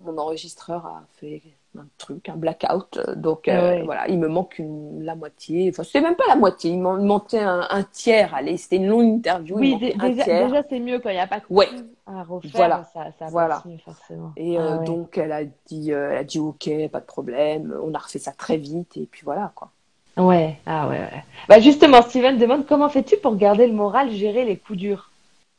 [0.04, 1.42] mon enregistreur a fait
[1.78, 3.00] un truc, un blackout.
[3.16, 3.82] Donc euh, ouais.
[3.82, 5.70] voilà, il me manque une, la moitié.
[5.70, 8.34] Enfin, c'était même pas la moitié, il m'en manquait un, un tiers.
[8.34, 9.58] Allez, c'était une longue interview.
[9.58, 11.68] Oui, déjà, c'est mieux quand il n'y a pas de Ouais.
[12.06, 12.50] à refaire.
[12.54, 12.84] Voilà.
[12.92, 13.62] Ça, Voilà.
[13.84, 14.32] forcément.
[14.36, 14.84] Et euh, Ah ouais.
[14.84, 17.74] donc elle a dit, euh, elle a dit ok, pas de problème.
[17.82, 19.70] On a refait ça très vite et puis voilà quoi.
[20.16, 21.24] Ouais, ah ouais, ouais.
[21.48, 25.10] Bah justement, Steven demande comment fais-tu pour garder le moral, gérer les coups durs?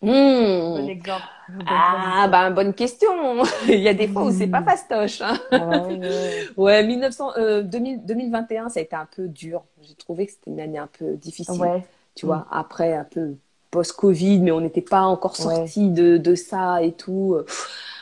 [0.05, 0.77] Hmm.
[0.81, 1.23] Bon exemple.
[1.67, 3.11] Ah bah bonne question.
[3.67, 5.21] Il y a des fois où c'est pas fastoche.
[5.21, 5.37] Hein.
[5.51, 6.47] Ah ouais, ouais.
[6.57, 9.63] Ouais, 1900, euh, 2000 2021, ça a été un peu dur.
[9.81, 11.61] J'ai trouvé que c'était une année un peu difficile.
[11.61, 11.83] Ouais.
[12.15, 13.35] Tu vois, après un peu
[13.71, 15.55] post-Covid, mais on n'était pas encore Ouais.
[15.55, 17.37] sorti de, de ça et tout.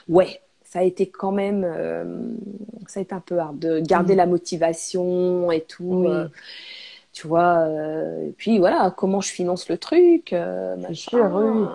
[0.09, 2.03] Ouais, ça a été quand même, euh,
[2.87, 6.03] ça a été un peu hard de garder la motivation et tout.
[6.05, 6.07] Oui.
[6.09, 6.27] euh,
[7.13, 7.67] tu vois,
[8.25, 10.93] et puis voilà, comment je finance le truc, machin.
[10.93, 11.67] sûr, oui,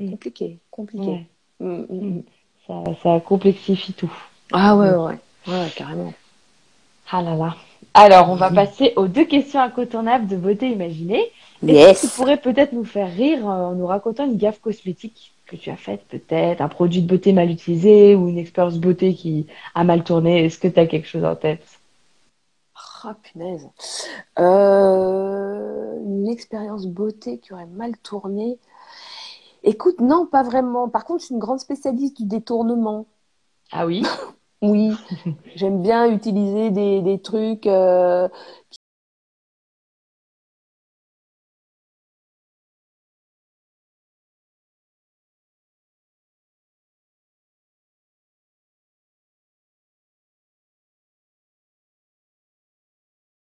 [0.00, 0.10] Mm.
[0.10, 1.10] Compliqué, compliqué.
[1.10, 1.26] Ouais.
[1.60, 2.22] Mm, mm.
[2.66, 4.12] Ça, ça complexifie tout.
[4.52, 6.14] Ah ouais, ouais, ouais, carrément.
[7.10, 7.56] Ah là là.
[7.92, 11.30] Alors, on va passer aux deux questions incontournables de beauté imaginée.
[11.66, 15.56] Est-ce que tu pourrais peut-être nous faire rire en nous racontant une gaffe cosmétique que
[15.56, 16.60] tu as faite, peut-être?
[16.60, 20.44] Un produit de beauté mal utilisé ou une expérience beauté qui a mal tourné?
[20.44, 21.66] Est-ce que tu as quelque chose en tête?
[23.02, 23.66] Ah, punaise.
[24.38, 28.58] Euh, une expérience beauté qui aurait mal tourné.
[29.62, 30.88] Écoute, non, pas vraiment.
[30.88, 33.06] Par contre, je suis une grande spécialiste du détournement.
[33.72, 34.04] Ah oui?
[34.62, 34.92] Oui.
[35.56, 38.28] J'aime bien utiliser des, des trucs euh,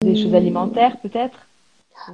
[0.01, 1.47] Des choses alimentaires, peut-être?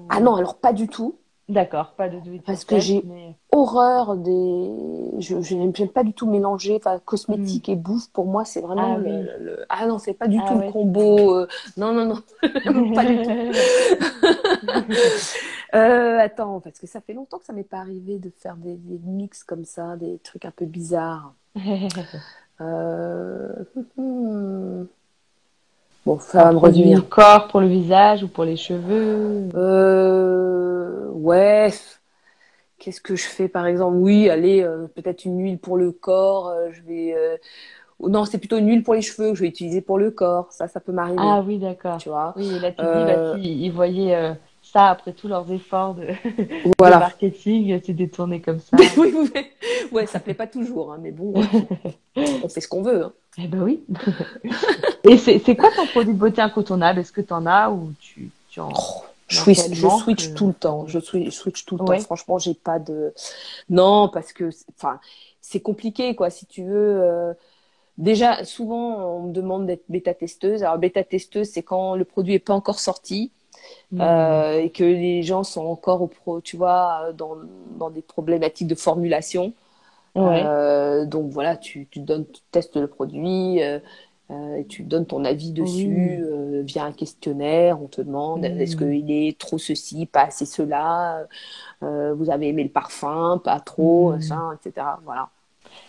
[0.10, 1.16] Ah non, alors pas du tout.
[1.48, 3.04] D'accord, pas de do Parce que j'ai
[3.52, 4.72] horreur des.
[5.20, 8.10] Je n'aime pas du tout mélanger enfin, cosmétique et bouffe.
[8.12, 9.30] Pour moi, c'est vraiment Ah le, oui.
[9.40, 11.36] le- Ah non, c'est pas du Ah tout ouais, le combo.
[11.36, 12.22] euh, Non, non, non.
[12.94, 13.38] pas du tout.
[15.76, 18.76] Euh, attends, parce que ça fait longtemps que ça m'est pas arrivé de faire des,
[18.76, 21.34] des mix comme ça, des trucs un peu bizarres.
[22.62, 23.66] Euh...
[26.06, 27.08] Bon, ça va me revenir.
[27.10, 31.72] corps pour le visage ou pour les cheveux Euh, ouais.
[32.78, 33.98] Qu'est-ce que je fais par exemple?
[33.98, 36.50] Oui, allez, euh, peut-être une huile pour le corps.
[36.50, 37.14] euh, je vais.
[37.16, 37.38] euh,
[38.02, 40.52] Non, c'est plutôt une huile pour les cheveux que je vais utiliser pour le corps.
[40.52, 41.20] Ça, ça peut m'arriver.
[41.22, 41.98] Ah oui, d'accord.
[41.98, 42.34] Tu vois?
[42.38, 46.08] Oui, là tu dis, bah, si ils voyaient ça après tous leurs efforts de,
[46.80, 48.78] marketing, c'est détourné comme ça.
[48.98, 49.42] Oui, oui, oui.
[49.92, 51.34] Ouais, ça plaît pas toujours, hein, mais bon,
[52.18, 53.06] on fait ce qu'on veut.
[53.06, 53.14] hein.
[53.38, 53.84] Eh ben oui.
[55.04, 57.00] Et c'est quoi ton produit de beauté incontournable?
[57.00, 58.74] Est-ce que tu en as ou tu, tu en...
[59.28, 60.86] Je Dans switch, quel je switch tout le temps.
[60.88, 61.98] Je switch, je switch tout le Ouais.
[61.98, 62.04] temps.
[62.04, 63.14] Franchement, j'ai pas de.
[63.70, 65.00] Non, parce que, enfin,
[65.42, 66.30] c'est compliqué, quoi.
[66.30, 67.02] Si tu veux.
[67.02, 67.34] euh,
[67.98, 70.64] Déjà, souvent, on me demande d'être bêta-testeuse.
[70.64, 73.32] Alors, bêta-testeuse, c'est quand le produit est pas encore sorti
[73.92, 74.02] Hmm.
[74.02, 77.38] euh, et que les gens sont encore au pro, tu vois, dans,
[77.80, 79.54] dans des problématiques de formulation.
[80.16, 80.44] Ouais.
[80.46, 83.80] Euh, donc voilà, tu, tu donnes, tu testes le produit, euh,
[84.32, 87.82] euh, tu donnes ton avis dessus euh, via un questionnaire.
[87.82, 88.62] On te demande Mm.
[88.62, 91.28] est-ce qu'il est trop ceci, pas assez cela,
[91.84, 94.16] euh, vous avez aimé le parfum, pas trop, Mm.
[94.16, 94.88] machin, etc.
[95.04, 95.30] Voilà.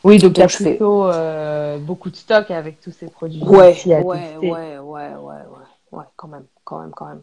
[0.03, 3.77] Oui, donc il y a plutôt euh, beaucoup de stock avec tous ces produits Ouais,
[3.87, 5.35] ouais, ouais, ouais, ouais, ouais,
[5.93, 7.23] ouais, quand même, quand même, quand même.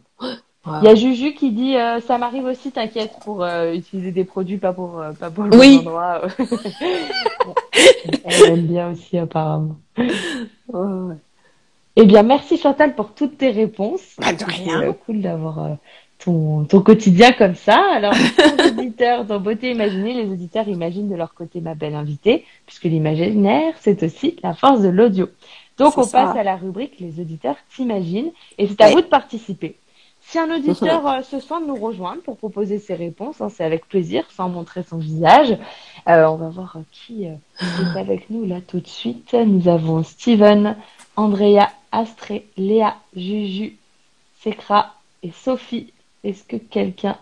[0.66, 0.78] Ouais.
[0.82, 4.24] Il y a Juju qui dit euh, ça m'arrive aussi, t'inquiète, pour euh, utiliser des
[4.24, 5.76] produits pas pour euh, pas pour le Oui.
[5.82, 6.22] bon endroit.
[8.24, 9.76] Elle aime bien aussi apparemment.
[9.98, 11.16] Ouais.
[11.96, 14.16] Eh bien, merci Chantal pour toutes tes réponses.
[14.18, 14.80] Bah, de rien.
[14.82, 15.74] euh, cool d'avoir euh,
[16.18, 17.80] ton, ton quotidien comme ça.
[17.94, 22.44] Alors, chers auditeurs, dans Beauté Imaginée, les auditeurs imaginent de leur côté ma belle invitée,
[22.66, 25.28] puisque l'imaginaire, c'est aussi la force de l'audio.
[25.78, 26.24] Donc, on ça.
[26.24, 28.92] passe à la rubrique Les auditeurs s'imaginent, et c'est à Ouais.
[28.94, 29.76] vous de participer.
[30.26, 33.62] Si un auditeur euh, se sent de nous rejoindre pour proposer ses réponses, hein, c'est
[33.62, 35.56] avec plaisir, sans montrer son visage.
[36.08, 37.38] Euh, on va voir euh, qui est
[37.96, 39.34] avec nous là tout de suite.
[39.34, 40.76] Nous avons Steven,
[41.16, 43.76] Andrea, Astré, Léa, Juju,
[44.40, 45.92] Sekra et Sophie.
[46.24, 47.16] Est-ce que quelqu'un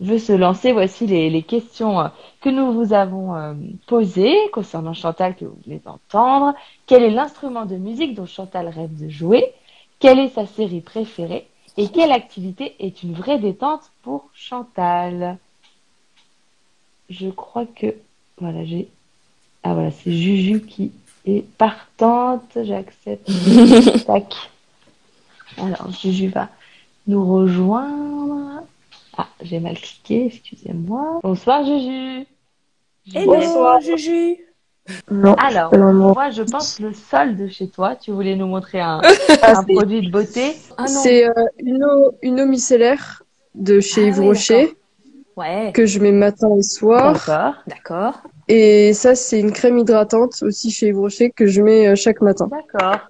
[0.00, 0.72] veut se lancer?
[0.72, 3.54] Voici les, les questions que nous vous avons euh,
[3.86, 6.54] posées concernant Chantal que vous venez d'entendre.
[6.86, 9.52] Quel est l'instrument de musique dont Chantal rêve de jouer?
[9.98, 11.46] Quelle est sa série préférée?
[11.76, 15.38] Et quelle activité est une vraie détente pour Chantal?
[17.10, 17.94] Je crois que...
[18.38, 18.88] Voilà, j'ai...
[19.62, 20.92] Ah voilà, c'est Juju qui
[21.24, 22.58] est partante.
[22.62, 23.26] J'accepte.
[24.06, 24.34] Tac.
[25.58, 26.48] Alors, Juju va
[27.06, 28.62] nous rejoindre.
[29.16, 31.20] Ah, j'ai mal cliqué, excusez-moi.
[31.22, 32.26] Bonsoir, Juju.
[33.14, 33.80] Hello, Bonsoir.
[33.80, 34.36] Juju.
[35.10, 35.34] Non.
[35.34, 36.12] Alors, vraiment.
[36.12, 37.96] moi, je pense le sol de chez toi.
[37.96, 39.00] Tu voulais nous montrer un,
[39.42, 40.56] Ah, un produit de beauté.
[40.76, 43.22] Ah c'est euh, une eau, une eau micellaire
[43.54, 44.76] de chez Ah Yves oui, Rocher
[45.36, 47.14] Ouais, que je mets matin et soir.
[47.14, 47.54] D'accord.
[47.66, 48.22] d'accord.
[48.46, 52.20] Et ça, c'est une crème hydratante aussi chez Yves Rocher que je mets euh, chaque
[52.20, 52.48] matin.
[52.50, 53.08] D'accord.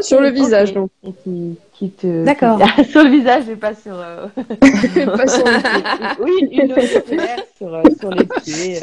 [0.00, 0.74] Sur le visage, Ok.
[0.74, 0.90] donc.
[1.04, 2.24] Et qui, qui te.
[2.24, 2.58] D'accord.
[2.76, 3.94] qui- sur le visage et pas sur.
[3.98, 6.16] euh, Pas sur le pied.
[6.20, 8.80] Oui, une micellaire sur, euh, sur les pieds.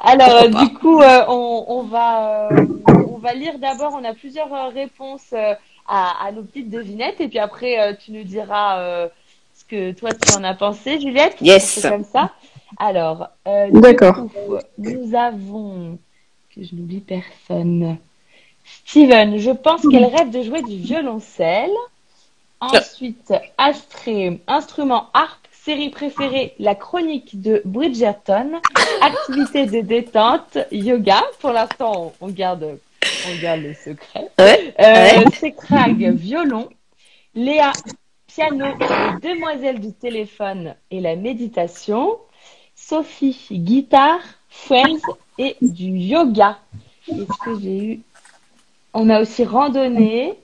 [0.00, 2.66] Alors, euh, du coup, euh, on, on va, euh,
[3.08, 5.54] on va lire d'abord, on a plusieurs euh, réponses euh,
[5.88, 9.08] à, à nos petites devinettes, et puis après, euh, tu nous diras euh,
[9.54, 11.36] ce que toi, tu en as pensé, Juliette.
[11.40, 11.80] Yes.
[11.80, 12.30] Fait comme ça.
[12.78, 14.26] Alors, euh, du D'accord.
[14.28, 15.98] coup, nous avons,
[16.54, 17.96] que je n'oublie personne,
[18.84, 21.70] Steven, je pense qu'elle rêve de jouer du violoncelle.
[22.60, 28.60] Ensuite, Astrée, instrument harpe, série préférée, la chronique de Bridgerton,
[29.00, 31.22] activité de détente, yoga.
[31.40, 32.78] Pour l'instant, on garde,
[33.28, 34.28] on garde le secret.
[34.38, 34.74] Ouais.
[34.80, 35.24] Euh,
[35.70, 36.10] Ouais.
[36.12, 36.68] Violon.
[37.34, 37.72] Léa,
[38.26, 42.18] piano, les demoiselles du téléphone et la méditation.
[42.74, 44.98] Sophie, guitare, Friends
[45.38, 46.58] et du yoga.
[47.06, 48.00] Qu'est-ce que j'ai eu
[48.92, 50.38] On a aussi randonnée.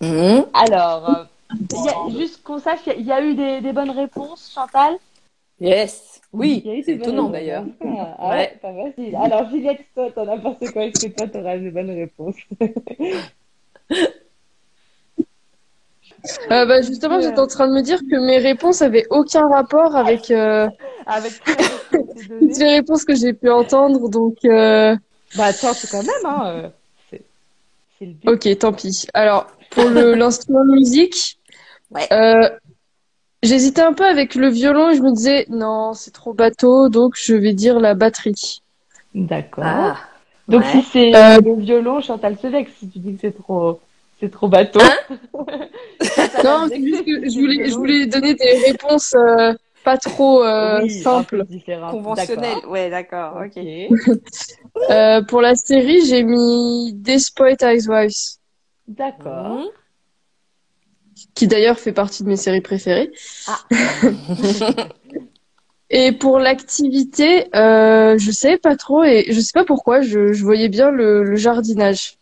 [0.00, 0.46] Mhm.
[0.52, 1.24] Alors, euh,
[1.70, 3.72] il y a- juste qu'on sache, il y a- il y, a eu des, des
[3.72, 4.96] bonnes réponses, Chantal?
[5.60, 6.20] Yes.
[6.32, 7.64] Oui, c'est étonnant d'ailleurs.
[7.80, 8.58] Ah, ah Ouais.
[8.60, 9.16] pas facile.
[9.16, 10.84] Alors, Juliette, toi, t'en as pensé quoi?
[10.84, 12.36] Est-ce que toi, t'auras des bonnes réponses?
[16.50, 19.94] Euh, bah, justement, j'étais en train de me dire que mes réponses avaient aucun rapport
[19.94, 20.68] avec euh,
[21.06, 24.08] Avec toutes les réponses que j'ai pu entendre.
[24.08, 24.96] Donc, euh,
[25.34, 26.72] Bah, c'est quand même, hein.
[28.04, 28.48] C'est c'est le but.
[28.52, 29.06] ok, tant pis.
[29.14, 31.38] Alors, pour le- l'instrument de musique,
[31.90, 32.06] Ouais.
[32.12, 32.48] euh,
[33.42, 37.14] j'hésitais un peu avec le violon et je me disais, non, c'est trop bateau, donc
[37.16, 38.62] je vais dire la batterie.
[39.14, 39.64] D'accord.
[39.66, 39.96] Ah.
[40.48, 40.70] Donc, ouais.
[40.72, 43.80] si c'est Euh, le violon, Chantal se vexe si tu dis que c'est trop,
[44.20, 44.80] c'est trop bateau.
[44.82, 45.16] Hein
[46.44, 49.54] Non, c'est juste que je voulais, je voulais donner des réponses euh,
[49.84, 51.90] pas trop euh, Oui, différent.
[51.90, 52.66] Conventionnel.
[52.66, 53.40] Ouais, d'accord.
[53.44, 53.62] Ok.
[54.90, 58.38] Euh, pour la série, j'ai mis Desperate Housewives,
[58.88, 59.60] D'accord.
[59.60, 59.64] Mhm.
[61.34, 63.10] qui d'ailleurs fait partie de mes séries préférées.
[63.46, 63.60] Ah.
[65.90, 70.42] Et pour l'activité, euh, je sais pas trop et je sais pas pourquoi, je, je
[70.42, 72.18] voyais bien le, le jardinage.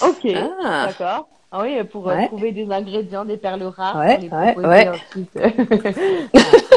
[0.00, 0.28] Ok.
[0.62, 0.86] Ah.
[0.86, 1.28] D'accord.
[1.56, 2.26] Ah oui, pour euh, Ouais.
[2.26, 4.18] trouver des ingrédients, des perles rares, Ouais,
[4.54, 4.90] pour les ouais.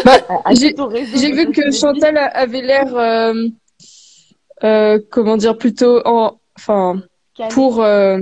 [0.06, 0.20] Bah,
[0.54, 1.72] j'ai- vu que.
[1.72, 3.34] Chantal avait l'air, euh,
[4.64, 7.02] euh, comment dire, plutôt en, enfin,
[7.50, 8.20] pour euh,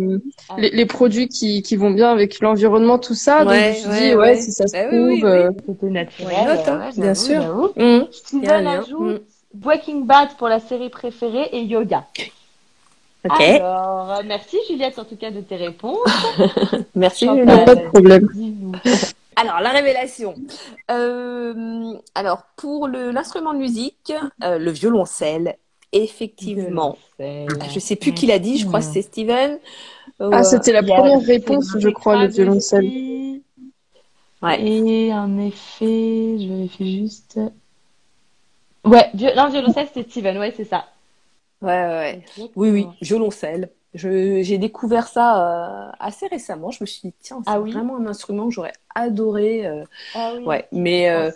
[0.50, 0.56] Ah.
[0.58, 3.44] les, les produits qui, qui vont bien avec l'environnement, tout ça.
[3.44, 5.00] Donc je me suis ouais, dit, ouais, si ça se Bah trouve.
[5.08, 5.24] oui, oui.
[5.26, 6.36] euh, C'était naturel.
[6.68, 7.42] Hein, ouais, bien sûr.
[7.42, 7.70] j'avoue.
[7.76, 8.80] Y a Steven rien.
[8.82, 9.20] ajoute Mm.
[9.56, 12.06] Breaking Bad pour la série préférée et yoga.
[13.30, 16.00] Alors, euh, merci Juliette en tout cas de tes réponses.
[16.96, 17.28] Merci.
[17.28, 17.66] Juliette.
[17.66, 18.30] pas de problème.
[19.36, 20.36] Alors, la révélation.
[20.90, 24.14] Euh, alors, pour l'instrument de musique,
[24.44, 25.58] euh, le violoncelle,
[25.92, 26.98] effectivement.
[27.20, 27.70] Violoncelle.
[27.74, 29.60] Je sais plus qui l'a dit, je crois que c'est Steven.
[30.22, 32.86] Euh, Ah, c'était la première réponse, je crois, le violoncelle.
[34.42, 34.62] Ouais.
[34.62, 37.40] Et en effet, je vérifie juste.
[38.86, 40.86] Ouais, non, violoncelle, c'était Steven, ouais, c'est ça.
[41.66, 42.52] Ouais, ouais, ouais.
[42.56, 43.72] Oui, oui, violoncelle.
[43.94, 46.70] Je, j'ai découvert ça euh, assez récemment.
[46.72, 47.72] Je me suis dit, tiens, c'est Ah oui?
[47.72, 49.66] vraiment un instrument que j'aurais adoré.
[49.66, 51.32] euh, Ah oui, ouais, mais, euh,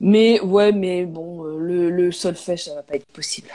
[0.00, 3.48] mais, ouais, mais bon, euh, le, le solfège, ça va pas être possible.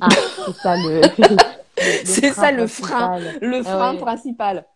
[0.00, 0.08] Ah,
[0.44, 1.02] c'est ça le.
[1.80, 3.12] le- le C'est frein ça, le frein.
[3.12, 3.38] principal.
[3.40, 3.98] Le frein ouais.
[3.98, 4.66] principal.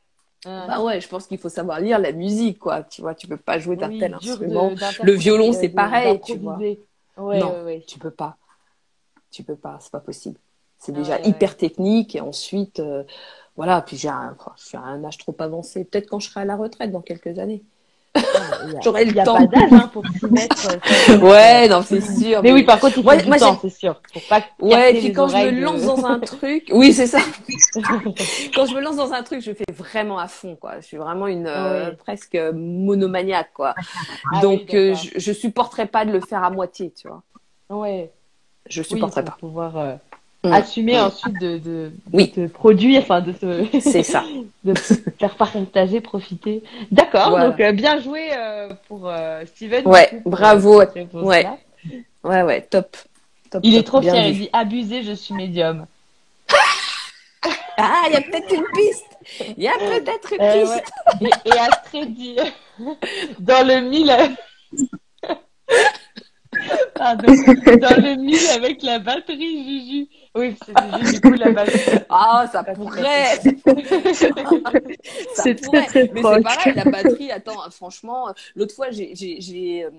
[0.45, 0.67] Ah.
[0.69, 2.83] Bah ouais, je pense qu'il faut savoir lire la musique, quoi.
[2.85, 4.73] Tu vois, tu peux pas jouer d'un Oui, tel de- instrument.
[5.03, 6.57] Le violon, c'est pareil, tu vois.
[7.17, 7.53] Ouais, Non.
[7.59, 7.85] ouais, ouais.
[7.87, 8.37] Tu peux pas.
[9.37, 10.39] Tu peux pas, c'est pas possible.
[10.79, 13.03] C'est Ah déjà ouais, hyper technique et ensuite, euh,
[13.55, 13.83] voilà.
[13.83, 15.85] Puis j'ai un, enfin, je suis à un âge trop avancé.
[15.85, 17.63] Peut-être quand je serai à la retraite dans quelques années.
[18.15, 18.23] Il
[18.73, 19.35] y a- J'aurai le il y a temps.
[19.37, 20.69] pas d'âge hein, pour s'y mettre.
[21.11, 22.43] euh, Ouais, non, c'est sûr.
[22.43, 24.01] Mais oui, par contre, il faut Moi- du moi, temps, c'est sûr.
[24.15, 27.07] Faut pas Ouais, et puis quand je me de- lance dans un truc, oui, c'est
[27.07, 27.19] ça.
[28.55, 30.81] quand je me lance dans un truc, je fais vraiment à fond, quoi.
[30.81, 31.97] Je suis vraiment une euh, Ouais.
[31.97, 33.75] presque monomaniaque, quoi.
[34.35, 37.23] Ah Donc, oui, euh, je, je supporterais pas de le faire à moitié, tu vois.
[37.69, 38.11] Ouais.
[38.69, 39.39] Je Oui, supporterais pour pas.
[39.41, 39.95] pouvoir euh,
[40.45, 40.53] Mm.
[40.53, 41.01] assumer Mm.
[41.07, 42.33] ensuite de, de, Oui.
[42.37, 44.23] de produire, enfin de se C'est ça.
[44.65, 46.63] de faire partager, profiter.
[46.93, 47.49] D'accord, Voilà.
[47.49, 49.11] donc euh, bien joué euh, pour
[49.47, 49.87] Steven.
[49.89, 50.79] Ouais, coup, bravo.
[50.79, 51.57] réponse-là.
[52.23, 52.97] Ouais, ouais, top.
[53.51, 54.21] Top, Il top, est trop fier, vu.
[54.29, 55.87] il dit abusé, je suis médium.
[57.79, 59.05] Ah, il y a peut-être une piste.
[59.57, 60.93] Il y a peut-être une piste.
[61.21, 61.31] ouais.
[61.45, 62.37] Et, et Astrid dit
[63.41, 64.13] dans le mille.
[66.95, 67.27] Pardon.
[67.27, 70.09] Dans le mille avec la batterie, Juju.
[70.35, 71.99] Oui, c'est Juju, du coup, la batterie.
[72.09, 73.37] Ah, ça tout à pourrait.
[73.37, 73.51] Ça
[75.35, 77.31] C'est très, très Mais c'est pareil, la batterie.
[77.31, 79.91] Attends, franchement, l'autre fois, j'ai, j'ai, j'ai, euh,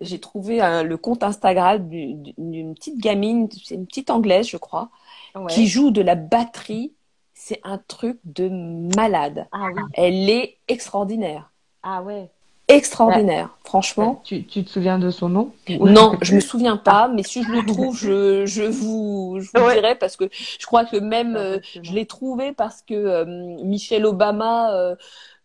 [0.00, 4.48] j'ai trouvé euh, le compte Instagram du- du- d'une petite gamine, c'est une petite anglaise,
[4.48, 4.90] je crois,
[5.34, 5.46] Ouais.
[5.52, 6.92] qui joue de la batterie.
[7.36, 8.48] C'est un truc de
[8.96, 9.48] malade.
[9.50, 9.82] Ah oui.
[9.94, 11.50] Elle est extraordinaire.
[11.82, 12.30] Ah ouais.
[12.66, 14.22] Extraordinaire, franchement.
[14.24, 17.50] Tu, tu te souviens de son nom Non, je me souviens pas, mais si je
[17.52, 19.74] le trouve, je, je vous, je vous Ouais.
[19.74, 23.24] dirai parce que je crois que même euh, je l'ai trouvé parce que euh,
[23.64, 24.96] Michelle Obama euh,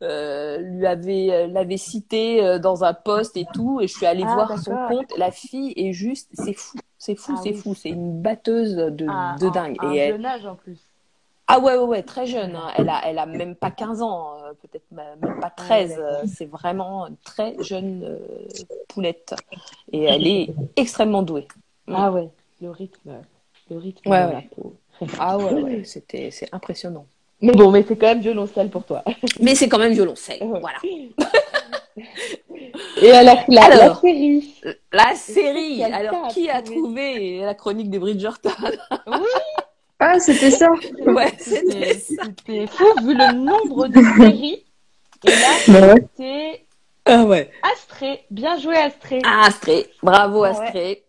[0.02, 4.06] euh, lui avait euh, l'avait cité euh, dans un post et tout, et je suis
[4.06, 5.18] allée Ah, voir son compte.
[5.18, 7.58] La fille est juste, c'est fou, c'est fou, Ah c'est oui.
[7.58, 9.78] fou, c'est une batteuse de, Ah, de un- dingue.
[9.82, 10.80] Un et elle- jeune âge en plus.
[11.52, 12.56] Ah ouais, ouais, ouais, très jeune.
[12.56, 12.72] hein.
[12.78, 15.90] Elle a, elle a même pas 15 ans, euh, peut-être même pas 13.
[15.90, 16.06] d'accord.
[16.06, 18.20] euh, C'est vraiment une très jeune euh,
[18.88, 19.34] poulette.
[19.92, 21.48] Et elle est extrêmement douée.
[21.92, 22.30] Ah ouais.
[22.62, 23.12] Le rythme.
[23.72, 24.34] Le rythme Ouais, de ouais.
[24.34, 24.76] la peau.
[25.20, 27.06] Ah ouais, ouais, c'était, c'est impressionnant.
[27.42, 29.02] Mais bon, mais c'est quand même violoncelle pour toi.
[29.40, 30.44] Mais c'est quand même violoncelle.
[30.44, 30.60] Ouais.
[30.60, 30.78] Voilà.
[33.02, 34.02] Et alors, la, la Alors.
[34.02, 34.54] série?
[34.92, 35.84] La série.
[35.84, 38.50] Alors, qui a trouvé la chronique des Bridgerton?
[39.08, 39.18] Oui,
[40.00, 40.70] Ah, c'était ça.
[41.06, 42.24] Ouais, c'était c'était ça.
[42.26, 44.66] c'était fou vu le nombre de séries.
[45.26, 46.02] Et là, Bah ouais.
[46.16, 46.66] c'était
[47.06, 47.52] Ah ouais.
[47.74, 48.24] Astrée.
[48.32, 49.20] Bien joué, Astrée.
[49.26, 49.88] Ah, Astrée.
[50.02, 50.50] Bravo, Ouais.
[50.50, 51.04] Astrée.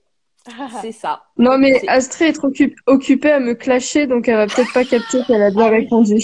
[0.82, 1.22] C'est ça.
[1.36, 1.80] Non, mais
[2.28, 5.50] est trop occu- occupée à me clasher, donc elle va peut-être pas capter qu'elle a
[5.50, 6.16] bien Ah répondu.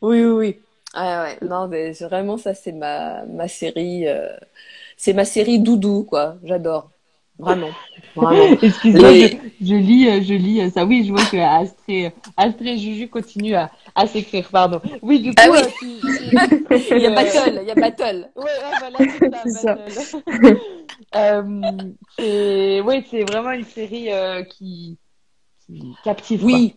[0.00, 0.60] Oui, oui, oui.
[0.94, 4.06] Ah ouais, non, mais vraiment ça, c'est ma, ma série.
[4.06, 4.28] euh,
[4.96, 6.36] c'est ma série doudou, quoi.
[6.44, 6.90] J'adore.
[7.38, 7.70] Vraiment.
[8.14, 8.56] Vraiment.
[8.62, 10.84] Excuse-moi, Les- je, je lis, euh, je lis euh, ça.
[10.84, 14.80] Oui, je vois que Astrée, Astrée Juju continue à, à s'écrire, pardon.
[15.02, 15.60] Oui, du coup, Ah oui.
[15.60, 18.30] euh, tu- tu- Il y a euh, Battle, il y a Battle.
[18.36, 19.60] Ouais, ouais, voilà, c'est C'est ça.
[19.60, 19.74] ça.
[19.74, 20.58] Battle.
[21.14, 24.98] euh, c'est, ouais, c'est vraiment une série euh, qui,
[25.66, 26.40] qui captive.
[26.40, 26.48] quoi.
[26.48, 26.76] Oui.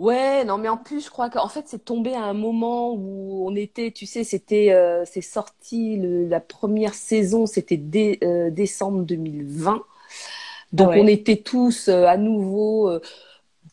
[0.00, 3.46] Ouais, non, mais en plus, je crois qu'en fait, c'est tombé à un moment où
[3.46, 8.48] on était, tu sais, c'était, euh, c'est sorti le- la première saison, c'était dé- euh,
[8.50, 9.82] décembre 2020.
[10.72, 11.00] Donc, Ah ouais.
[11.02, 12.90] on était tous euh, à nouveau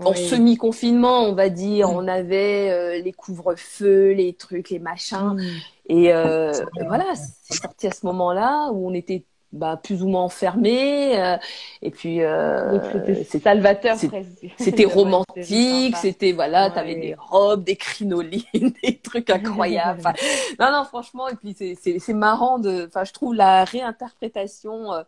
[0.03, 0.15] en Oui.
[0.15, 1.89] semi-confinement, on va dire.
[1.91, 5.35] On avait les couvre-feux, les trucs, les machins.
[5.35, 5.61] Mm.
[5.89, 6.51] Et euh,
[6.87, 11.19] voilà, c'est sorti à ce moment-là où on était bah, plus ou moins enfermés.
[11.19, 11.37] euh,
[11.81, 13.97] et puis, euh, c'était c'est- salvateur
[14.57, 16.73] c'était romantique, c'était voilà, Ouais.
[16.75, 18.45] t'avais des robes, des crinolines,
[18.83, 19.99] des trucs incroyables.
[19.99, 20.13] Enfin,
[20.59, 25.03] non, non, franchement, et puis c'est marrant de, enfin, je trouve la réinterprétation euh,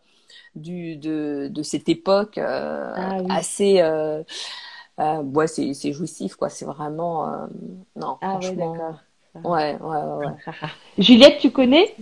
[0.55, 3.27] du de de cette époque euh, Ah oui.
[3.29, 3.81] assez,
[4.99, 6.49] ouais, c'est c'est jouissif quoi.
[6.49, 7.47] C'est vraiment,
[7.95, 8.77] non, Ah franchement,
[9.43, 10.33] ouais, ouais, ouais.
[10.97, 11.95] Juliette, tu connais?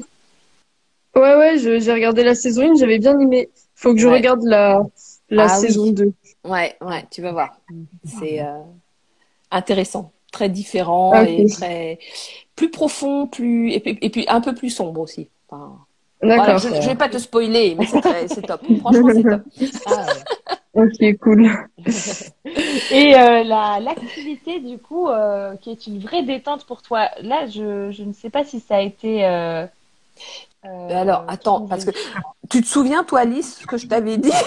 [1.18, 3.50] Ouais, ouais, j'ai regardé la saison 1, j'avais bien aimé.
[3.76, 4.14] Faut que je Ouais.
[4.14, 4.82] regarde la,
[5.30, 5.68] la Ah oui.
[5.70, 6.14] saison 2.
[6.46, 7.60] Ouais, ouais, tu vas voir.
[8.04, 8.64] C'est euh,
[9.52, 12.00] intéressant, très différent Ah, et très
[12.56, 15.30] plus profond, plus et puis, et puis un peu plus sombre aussi.
[15.50, 15.86] Enfin,
[16.34, 18.02] voilà, je, je vais pas te spoiler, mais c'est
[18.46, 18.62] top.
[18.78, 19.44] Franchement, c'est top.
[19.86, 20.28] Ah ouais.
[20.74, 21.50] Ok, cool.
[22.90, 27.10] Et euh, la l'activité du coup euh, qui est une vraie détente pour toi.
[27.22, 29.26] Là, je je ne sais pas si ça a été.
[30.66, 31.92] Euh, euh, alors, attends, parce que
[32.50, 34.32] tu te souviens, toi, Alice, ce que je t'avais dit?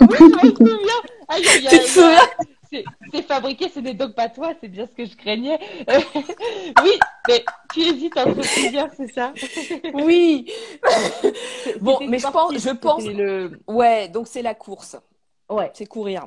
[0.00, 1.70] Oui, je me souviens.
[1.70, 2.28] Tu te souviens?
[2.70, 5.58] C'est c'est fabriqué, ce n'est donc pas toi, c'est bien ce que je craignais.
[6.82, 6.98] Oui,
[7.28, 9.32] mais tu hésites entre plusieurs, c'est ça?
[9.94, 10.50] Oui.
[11.80, 13.60] Bon, mais je pense, je pense, le.
[13.68, 14.96] ouais, donc c'est la course,
[15.50, 15.70] Ouais.
[15.74, 16.26] c'est courir.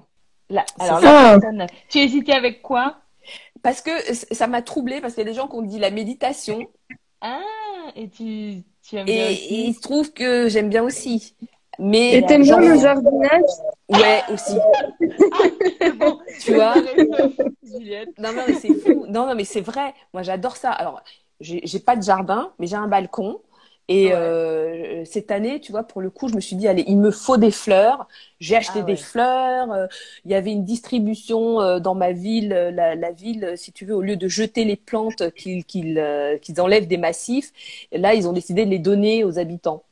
[0.50, 0.64] La...
[0.80, 1.34] Alors ça.
[1.34, 1.68] la personne.
[1.90, 2.98] Tu hésitais avec quoi?
[3.64, 5.90] Parce que ça m'a troublée, parce qu'il y a des gens qui ont dit la
[5.90, 6.68] méditation,
[7.22, 11.36] Ah, et tu tu aimes bien et, il se trouve que j'aime bien aussi.
[11.80, 13.42] Mais Et t'aimes bien genre- le jardinage?
[13.90, 14.58] Ouais, aussi.
[15.96, 16.84] Bon, Tu vois?
[17.64, 18.12] Juliette.
[18.18, 19.06] Non, non, mais c'est fou.
[19.08, 19.94] Non, non, mais c'est vrai.
[20.14, 20.72] Moi, j'adore ça.
[20.72, 21.02] Alors,
[21.40, 23.42] j'ai j'ai pas de jardin, mais j'ai un balcon.
[23.88, 24.14] Et Ouais.
[24.14, 27.12] euh, cette année, tu vois, pour le coup, je me suis dit, allez, il me
[27.12, 28.08] faut des fleurs.
[28.40, 28.98] J'ai acheté Ah des ouais.
[28.98, 29.72] fleurs.
[29.72, 29.88] Euh,
[30.26, 32.52] Il y avait une distribution euh, dans ma ville.
[32.54, 36.00] Euh, La, la ville, si tu veux, au lieu de jeter les plantes qu'ils qu'ils
[36.00, 37.52] euh, qu'ils enlèvent des massifs,
[37.92, 39.84] là, ils ont décidé de les donner aux habitants.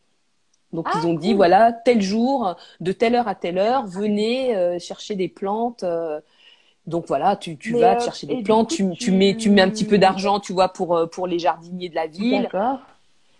[0.73, 1.35] Donc, Ah, ils ont dit, cool.
[1.35, 5.83] voilà, tel jour, de telle heure à telle heure, venez euh, chercher des plantes.
[5.83, 6.19] euh,
[6.87, 9.49] donc voilà, tu, tu vas euh, te chercher des plantes, coup, tu, tu- mets, tu
[9.51, 12.51] mets un petit peu d'argent, tu vois, pour, pour les jardiniers de la ville.
[12.51, 12.92] D'accord.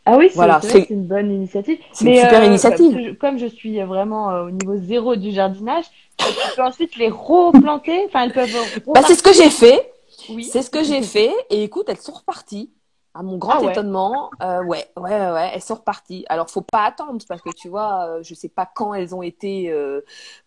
[0.06, 1.80] Ah oui, c'est Voilà, une bonne initiative.
[1.93, 2.91] c'est une super euh, initiative.
[2.93, 5.86] Comme je, comme je suis vraiment euh, au niveau zéro du jardinage,
[6.18, 6.26] tu
[6.56, 8.06] peux ensuite les replanter.
[8.08, 8.49] Enfin, elles peuvent.
[8.93, 9.93] Bah, c'est ce que j'ai fait.
[10.30, 10.43] Oui.
[10.43, 11.32] C'est ce que j'ai fait.
[11.49, 12.70] Et écoute, elles sont reparties.
[13.16, 13.72] À mon grand Ah ouais.
[13.74, 16.26] étonnement, euh, ouais, ouais, ouais, ouais, elles sont reparties.
[16.30, 19.22] Alors, faut pas attendre parce que tu vois, euh, je sais pas quand elles ont
[19.22, 20.01] été euh,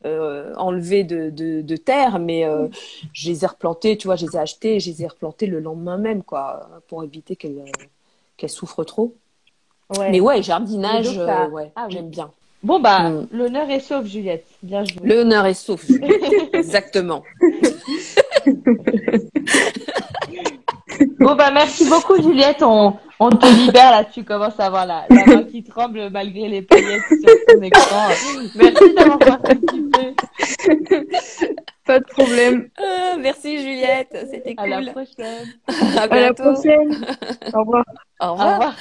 [0.05, 2.67] euh, enlevées de, de, de terre, mais euh,
[3.13, 5.61] je les ai replantées, tu vois, je les ai achetées, je les ai replantées le
[5.61, 7.85] lendemain même, quoi, pour éviter qu'elles euh,
[8.37, 9.15] qu'elles souffrent trop.
[9.97, 10.11] Ouais.
[10.11, 11.93] Mais ouais, jardinage, euh, ouais, Ah oui.
[11.95, 12.31] j'aime bien.
[12.63, 13.27] Bon, bah, Mm.
[13.33, 14.47] l'honneur est sauf, Juliette.
[14.63, 14.99] Bien joué.
[15.05, 15.85] L'honneur est sauf.
[16.53, 17.23] Exactement.
[21.19, 22.63] Bon, bah, merci beaucoup, Juliette.
[22.63, 24.05] On, on te libère là.
[24.05, 28.09] Tu commences à avoir la, la main qui tremble malgré les paillettes sur ton écran.
[28.55, 30.15] Merci d'avoir participé.
[31.87, 32.69] Pas de problème.
[32.79, 34.93] Ah, merci Juliette, c'était À la cool.
[34.93, 35.47] prochaine.
[35.97, 37.07] À À la prochaine.
[37.55, 37.85] Au revoir.
[38.21, 38.53] Au Au revoir.
[38.55, 38.75] revoir.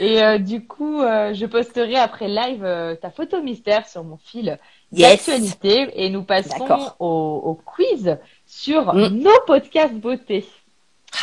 [0.00, 4.16] Et euh, du coup, euh, je posterai après live euh, ta photo mystère sur mon
[4.18, 4.58] fil
[4.92, 5.26] Yes.
[5.26, 6.96] d'actualité et nous passons D'accord.
[6.98, 9.08] au, au quiz sur Mm.
[9.18, 10.44] nos podcasts beauté.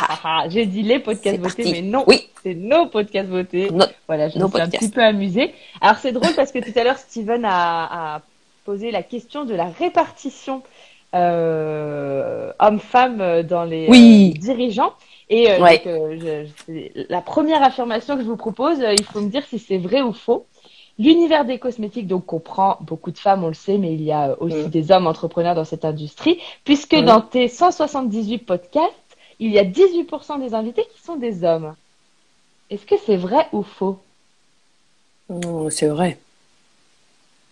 [0.00, 1.72] Ah, Ah, J'ai dit les podcasts beauté, parti.
[1.72, 2.28] mais non, Oui.
[2.42, 3.70] c'est nos podcasts beauté.
[3.70, 5.54] No- Voilà, je me suis un petit peu amusée.
[5.82, 8.22] Alors c'est drôle parce que tout à l'heure Steven a, a
[8.64, 10.62] posait la question de la répartition
[11.14, 14.32] euh, homme-femme dans les Oui.
[14.36, 14.92] euh, dirigeants.
[15.30, 15.78] Et euh, Ouais.
[15.78, 19.28] donc, euh, je- je- la première affirmation que je vous propose, euh, il faut me
[19.30, 20.46] dire si c'est vrai ou faux.
[20.98, 24.36] L'univers des cosmétiques donc comprend beaucoup de femmes, on le sait, mais il y a
[24.40, 24.70] aussi Mm.
[24.70, 27.04] des hommes entrepreneurs dans cette industrie, puisque Mm.
[27.04, 28.94] dans tes 178 podcasts,
[29.38, 31.74] il y a 18% des invités qui sont des hommes.
[32.70, 33.98] Est-ce que c'est vrai ou faux?
[35.28, 36.18] Oh, c'est vrai.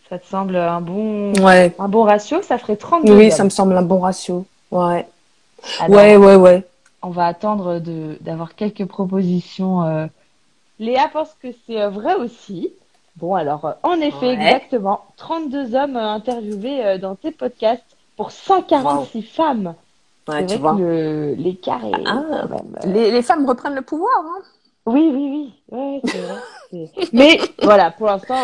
[0.08, 1.74] Ça te semble un bon, Ouais.
[1.78, 4.44] un bon ratio Ça ferait 32 Oui, ça me semble un bon ratio.
[4.70, 5.06] Ouais.
[5.80, 6.64] Alors, Ouais, ouais, ouais.
[7.02, 9.82] On va attendre de d'avoir quelques propositions.
[9.84, 10.06] euh.
[10.78, 12.70] Léa pense que c'est euh, vrai aussi.
[13.16, 14.34] Bon, alors, euh, en effet, Ouais.
[14.34, 17.82] exactement, 32 hommes interviewés dans tes podcasts
[18.16, 19.74] pour 146 femmes.
[20.28, 20.72] Ouais, tu vrai vois.
[20.74, 22.14] que le- l'écart est Ah.
[22.14, 24.18] même, euh, Les, les femmes reprennent le pouvoir.
[24.18, 24.42] Hein.
[24.86, 25.78] Oui, oui, oui.
[25.78, 26.90] Ouais, vrai.
[27.12, 28.36] Mais voilà, pour l'instant,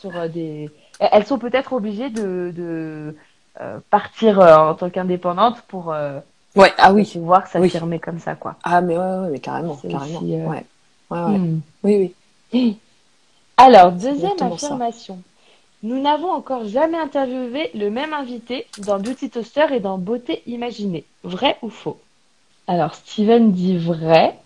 [0.00, 0.70] sur des.
[1.00, 3.16] Elles sont peut-être obligées de, de
[3.60, 6.20] euh, partir euh, en tant qu'indépendantes pour euh,
[6.56, 7.08] Ouais, ah oui.
[7.12, 7.70] pouvoir Oui.
[7.70, 8.56] s'affirmer comme ça, quoi.
[8.64, 10.18] Ah, mais ouais, ouais, mais carrément, carrément.
[10.18, 10.64] aussi, euh, Ouais.
[11.10, 11.38] Ouais.
[11.38, 11.60] Hmm.
[11.84, 12.14] Oui,
[12.52, 12.78] oui.
[13.56, 14.66] Alors, deuxième exactement ça.
[14.66, 15.18] affirmation.
[15.84, 21.04] Nous n'avons encore jamais interviewé le même invité dans Beauty Toaster et dans Beauté Imaginée.
[21.22, 21.98] Vrai ou faux?
[22.66, 24.36] Alors, Steven dit vrai.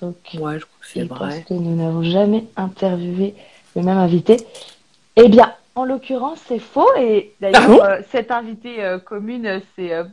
[0.00, 1.44] Donc, Ouais, je crois que c'est il pense vrai.
[1.48, 3.34] que nous n'avons jamais interviewé
[3.74, 4.36] le même invité.
[5.16, 6.88] Eh bien, en l'occurrence, c'est faux.
[6.98, 10.04] Et d'ailleurs, Ah bon euh, cette invitée euh, commune s'est euh,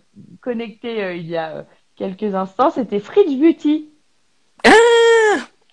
[0.41, 2.69] connectée il y a quelques instants.
[2.69, 3.89] C'était Fridge Beauty.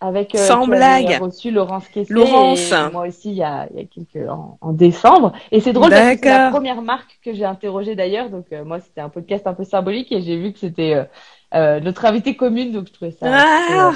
[0.01, 1.19] Avec euh, Sans blague.
[1.23, 2.71] reçu Laurence Laurence.
[2.71, 5.73] et moi aussi il y a, il y a quelques en, en décembre et c'est
[5.73, 9.09] drôle parce que c'est la première marque que j'ai interrogée d'ailleurs donc moi c'était un
[9.09, 11.03] podcast un peu symbolique et j'ai vu que c'était
[11.55, 13.93] notre invitée commune donc je trouvais ça Ah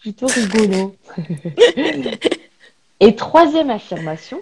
[0.00, 0.96] plutôt rigolo
[3.00, 4.40] et troisième affirmation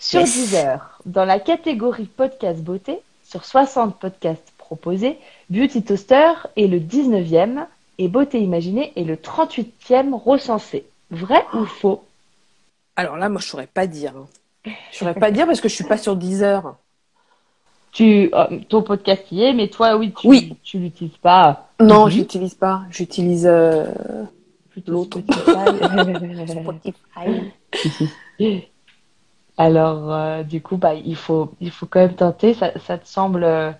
[0.00, 0.32] sur Yes.
[0.50, 5.18] 10 heures dans la catégorie podcast beauté sur 60 podcasts proposés
[5.50, 7.66] Beauty Toaster est le 19e
[7.98, 10.86] et Beauté Imaginée est le 38e recensé.
[11.10, 12.02] Vrai ou faux?
[12.96, 14.14] Alors là, moi, je saurais pas dire.
[14.16, 14.26] hein.
[14.92, 16.76] Je saurais pas dire parce que je suis pas sur 10 heures.
[17.92, 20.56] tu, euh, Ton podcast y est, mais toi, oui, tu, Oui.
[20.62, 21.68] tu l'utilises pas.
[21.80, 22.10] Non, Mhm.
[22.12, 22.82] j'utilise pas.
[22.90, 23.84] J'utilise euh,
[24.70, 25.18] Plutôt L'autre.
[25.20, 25.90] Spotify.
[29.60, 32.54] Alors, euh, du coup, bah, il faut, il faut quand même tenter.
[32.54, 33.44] Ça, ça te semble.
[33.44, 33.70] euh,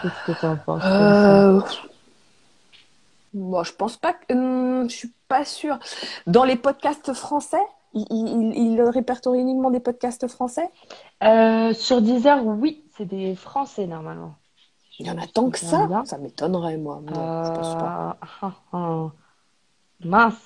[0.00, 1.60] Qu'est-ce que tu en penses Euh...
[3.34, 4.32] Bon, je pense pas que.
[4.32, 5.78] hum, je suis pas sûre.
[6.26, 7.60] Dans les podcasts français,
[7.94, 10.70] il, il, il répertorie uniquement des podcasts français?
[11.22, 14.34] Euh, Sur Deezer, oui, c'est des Français normalement.
[14.98, 15.86] Il y en a tant que ça?
[15.86, 16.04] Bien.
[16.04, 17.00] Ça m'étonnerait, moi.
[17.02, 18.16] Non, je pense pas.
[18.42, 19.10] Ah, ah.
[20.04, 20.45] Mince.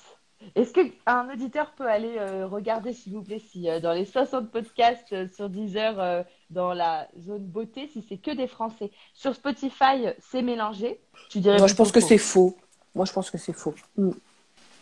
[0.55, 4.49] Est-ce qu'un auditeur peut aller euh, regarder, s'il vous plaît, si euh, dans les 60
[4.51, 8.91] podcasts euh, sur Deezer, dans la zone beauté, si c'est que des Français?
[9.13, 10.99] Sur Spotify, c'est mélangé.
[11.29, 12.57] Tu dirais Moi, je pense que c'est faux.
[12.95, 13.75] Moi, je pense que c'est faux.
[13.97, 14.13] Hum.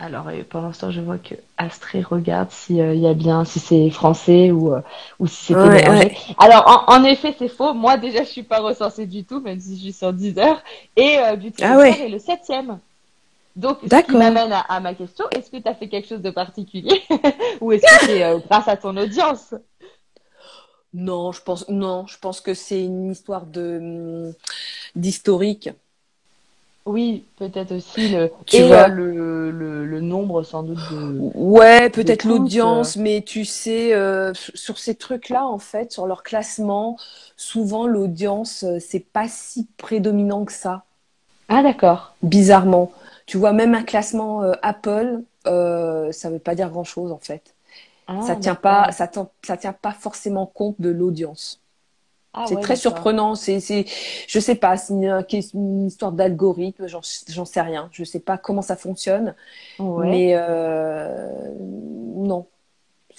[0.01, 4.49] Alors, ce temps, je vois que Astrée regarde s'il y a bien, si c'est français
[4.49, 4.74] ou,
[5.20, 6.05] ou si Ouais, mélangé.
[6.05, 6.18] ouais.
[6.38, 7.74] Alors, en, en effet, c'est faux.
[7.74, 10.64] Moi, déjà, je suis pas recensée du tout, même si je suis sur Deezer.
[10.95, 11.99] Et Beauty Ah ouais.
[11.99, 12.80] est le septième.
[13.60, 16.22] Donc, ce qui m'amène à, à ma question, est-ce que tu as fait quelque chose
[16.22, 17.03] de particulier
[17.62, 19.53] ou est-ce que c'est euh, grâce à ton audience?
[20.93, 24.34] Non, je pense non, je pense que c'est une histoire de hum,
[24.95, 25.70] d'historique.
[26.86, 28.86] Oui, peut-être aussi le, Tu et vois.
[28.86, 31.20] euh, le, le, le nombre sans doute de...
[31.36, 36.97] Ouais, peut-être l'audience, mais tu sais, euh, sur ces trucs-là, en fait, sur leur classement,
[37.38, 40.84] souvent l'audience, euh, c'est pas si prédominant que ça,
[41.49, 42.14] Ah, d'accord.
[42.24, 42.91] bizarrement.
[43.30, 47.55] Tu vois, même un classement euh, Apple, euh, ça veut pas dire grand-chose, en fait.
[48.07, 51.61] Ah, ça tient pas, ça, tient- ça tient pas forcément compte de l'audience.
[52.34, 53.36] Ah, c'est ouais, très surprenant.
[53.36, 53.86] C'est, c'est,
[54.27, 55.25] je sais pas, c'est une,
[55.55, 57.89] une histoire d'algorithme, j'en, j'en sais rien.
[57.93, 59.36] Je sais pas comment ça fonctionne,
[59.80, 60.23] Ouais.
[60.23, 62.47] mais euh, non,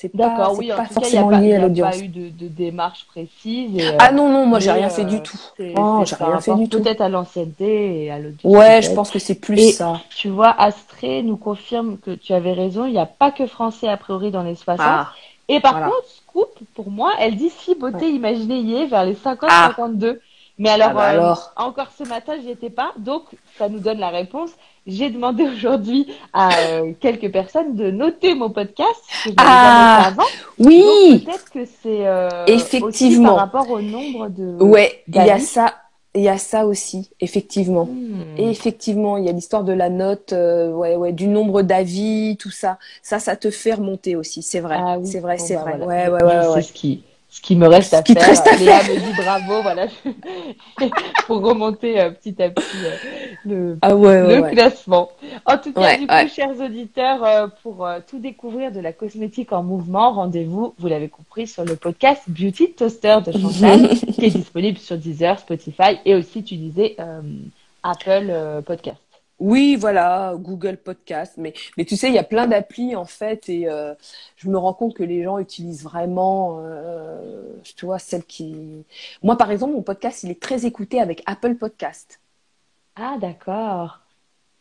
[0.01, 1.57] c'est pas, oui, pas tout cas, il n'y a forcément pas, il lié y à
[1.57, 1.97] a l'audience.
[1.99, 3.77] pas eu de, de démarche précise.
[3.77, 5.39] Et, euh, Ah non non, moi j'ai rien fait euh, du tout.
[5.77, 6.81] Oh, j'ai rien fait du tout.
[6.83, 8.43] Peut-être à l'ancienneté et à l'audience.
[8.57, 10.01] Ouais, je pense que c'est plus Et- ça.
[10.17, 12.87] Tu vois, Astrée nous confirme que tu avais raison.
[12.87, 14.79] Il n'y a pas que français a priori dans les 60.
[14.89, 15.13] Ah,
[15.49, 15.87] et par voilà.
[15.89, 19.49] contre, Scoop, pour moi, elle dit si beauté imaginée y est vers les 50-52.
[19.51, 20.25] Ah.
[20.61, 21.53] Mais alors, Ah bah euh, alors.
[21.57, 22.93] encore ce matin, j'y étais pas.
[22.99, 23.23] Donc,
[23.59, 24.51] ça nous donne la réponse.
[24.87, 29.01] J'ai demandé aujourd'hui à euh, quelques personnes de noter mon podcast.
[29.25, 30.09] que je Ah.
[30.09, 30.25] avant.
[30.59, 32.89] oui, peut-être que c'est euh, Effectivement.
[32.89, 34.63] aussi par rapport au nombre de.
[34.63, 35.75] ouais, il y a ça,
[36.15, 37.87] il y a ça aussi, effectivement.
[37.87, 38.35] Hmm.
[38.37, 42.37] Et effectivement, il y a l'histoire de la note, euh, ouais, ouais, du nombre d'avis,
[42.39, 42.79] tout ça.
[43.03, 44.43] Ça, ça te fait remonter aussi.
[44.43, 45.07] C'est vrai, Ah oui.
[45.07, 45.79] c'est vrai, Bon, c'est bah vrai.
[45.79, 45.87] voilà.
[46.11, 46.63] Ouais, ouais, ouais, ouais.
[46.63, 48.17] ce qui ce qui me reste à faire.
[48.27, 49.87] reste à Léa me dit bravo, voilà,
[51.27, 52.97] pour remonter euh, petit à petit euh,
[53.45, 54.51] le, Ah ouais, ouais, le ouais.
[54.51, 55.11] classement.
[55.47, 59.63] En tout cas, du coup, chers auditeurs, euh, pour tout découvrir de la cosmétique en
[59.63, 64.79] mouvement, rendez-vous, vous l'avez compris, sur le podcast Beauty Toaster de Chantal, qui est disponible
[64.79, 66.97] sur Deezer, Spotify et aussi, tu disais,
[67.85, 68.99] Apple Podcast.
[69.41, 71.35] Oui, voilà, Google Podcast.
[71.37, 73.95] Mais, mais tu sais, il y a plein d'applis en fait, et euh,
[74.37, 77.43] je me rends compte que les gens utilisent vraiment, euh,
[77.77, 78.85] tu vois, celles qui.
[79.23, 82.21] Moi, par exemple, mon podcast, il est très écouté avec Apple Podcast.
[82.97, 84.01] Ah, d'accord.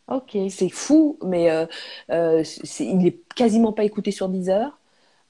[0.08, 0.38] Ok.
[0.50, 1.66] C'est fou, mais euh,
[2.10, 2.44] euh,
[2.80, 4.78] il est quasiment pas écouté sur Deezer.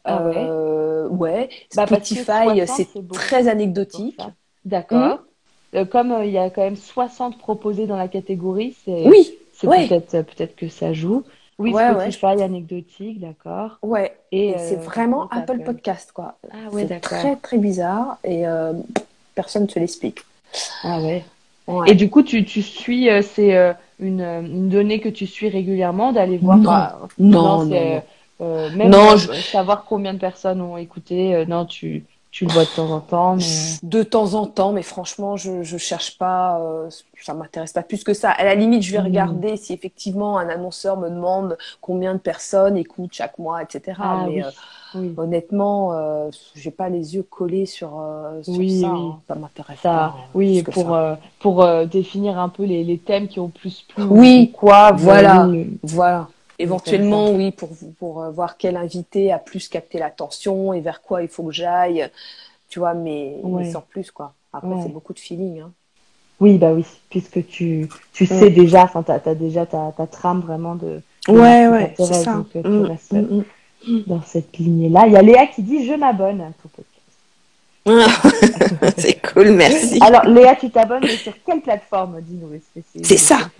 [0.05, 0.47] Ah ouais
[1.09, 1.49] ouais.
[1.75, 4.19] Bah, Spotify, 60, c'est très anecdotique.
[4.65, 5.19] D'accord.
[5.75, 9.67] Euh, comme il y a quand même 60 proposés dans la catégorie, c'est Oui, c'est
[9.67, 9.87] ouais.
[9.87, 11.23] peut-être euh, peut-être que ça joue.
[11.57, 13.79] Oui, Ouais, ouais, Spotify, anecdotique, d'accord.
[13.81, 14.15] ouais.
[14.31, 16.37] Et, Et c'est euh, vraiment Apple Podcast, quoi.
[16.51, 17.19] Ah ouais, c'est d'accord.
[17.19, 18.71] très, très bizarre et euh,
[19.35, 20.19] personne ne te l'explique.
[20.83, 21.23] Ah ouais.
[21.67, 21.91] Ouais.
[21.91, 23.55] Et du coup, tu, tu suis, euh, c'est
[23.99, 26.57] une, une donnée que tu suis régulièrement d'aller voir.
[26.57, 26.63] Non.
[26.63, 28.03] bah, Non, non, c'est,
[28.39, 28.69] non.
[28.77, 31.45] même Non, je- savoir combien de personnes ont écouté.
[31.47, 33.43] non, tu, tu le vois de temps en temps, mais
[33.81, 36.89] De temps en temps, mais franchement, je je cherche pas, euh,
[37.21, 38.29] ça m'intéresse pas plus que ça.
[38.29, 39.05] À la limite, je vais Mhm.
[39.05, 43.97] regarder si effectivement un annonceur me demande combien de personnes écoutent chaque mois, etc.
[44.03, 44.51] ah mais oui, euh,
[44.95, 45.13] oui.
[45.17, 48.87] honnêtement, euh, j'ai pas les yeux collés sur, euh, sur Oui, ça.
[48.91, 48.99] oui.
[48.99, 49.19] hein.
[49.27, 50.13] Ça m'intéresse pas.
[50.35, 50.95] oui, pour ça.
[51.11, 54.03] euh, pour euh, définir un peu les, les thèmes qui ont plus plu.
[54.03, 54.91] Oui, ou quoi.
[54.91, 55.47] voilà.
[55.83, 56.27] Voilà.
[56.59, 61.21] Éventuellement, oui, pour, pour euh, voir quel invité a plus capté l'attention et vers quoi
[61.23, 62.09] il faut que j'aille,
[62.69, 64.33] tu vois, mais, mais sans plus, quoi.
[64.53, 65.61] Après, c'est beaucoup de feeling.
[65.61, 65.71] Hein.
[66.41, 70.41] Oui, bah oui, puisque tu, tu sais déjà, enfin, t'as, t'as déjà ta, ta trame
[70.41, 71.01] vraiment de.
[71.27, 72.33] de Ouais, ouais, c'est ça.
[72.35, 73.43] Donc, euh, tu Mm, restes mm,
[74.07, 75.07] dans cette lignée-là.
[75.07, 76.85] Il y a Léa qui dit Je m'abonne à ton podcast.
[78.97, 79.99] c'est cool, merci.
[80.01, 82.21] Alors, Léa, tu t'abonnes, mais sur quelle plateforme?
[82.21, 82.59] Dis-nous.
[83.03, 83.37] C'est ça.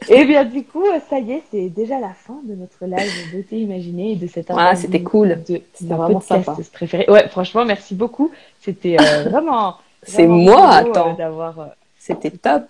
[0.08, 3.60] Et bien, du coup, ça y est, c'est déjà la fin de notre live Beauté
[3.60, 5.38] Imaginée et de cette Ah, interview c'était cool.
[5.46, 6.56] C'était vraiment sympa.
[6.72, 7.04] préféré.
[7.08, 8.30] Ouais, franchement, merci beaucoup.
[8.60, 9.76] C'était euh, vraiment.
[10.02, 11.14] C'est moi, euh, attends.
[11.14, 11.60] d'avoir.
[11.60, 11.66] euh,
[11.98, 12.64] C'était top.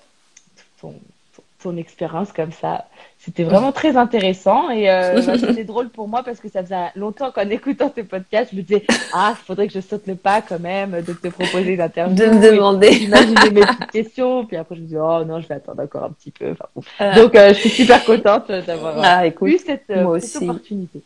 [0.81, 0.95] ton,
[1.37, 2.87] ton, ton expérience comme ça.
[3.25, 7.31] C'était vraiment très intéressant et euh, c'était drôle pour moi parce que ça faisait longtemps
[7.31, 8.83] qu'en écoutant tes podcasts, je me disais
[9.13, 12.17] ah, faudrait que je saute le pas quand même de te proposer une interview.
[12.17, 12.91] De me demander.
[12.91, 14.45] d'imaginer mes petites questions.
[14.45, 16.51] Puis après, je me dis oh non, je vais attendre encore un petit peu.
[16.51, 16.83] Enfin, bon.
[16.99, 17.15] Ah.
[17.15, 20.37] Donc, euh, je suis super contente d'avoir euh, Ah, écoute, eu cette, euh, moi cette
[20.37, 20.49] aussi.
[20.49, 21.01] opportunité.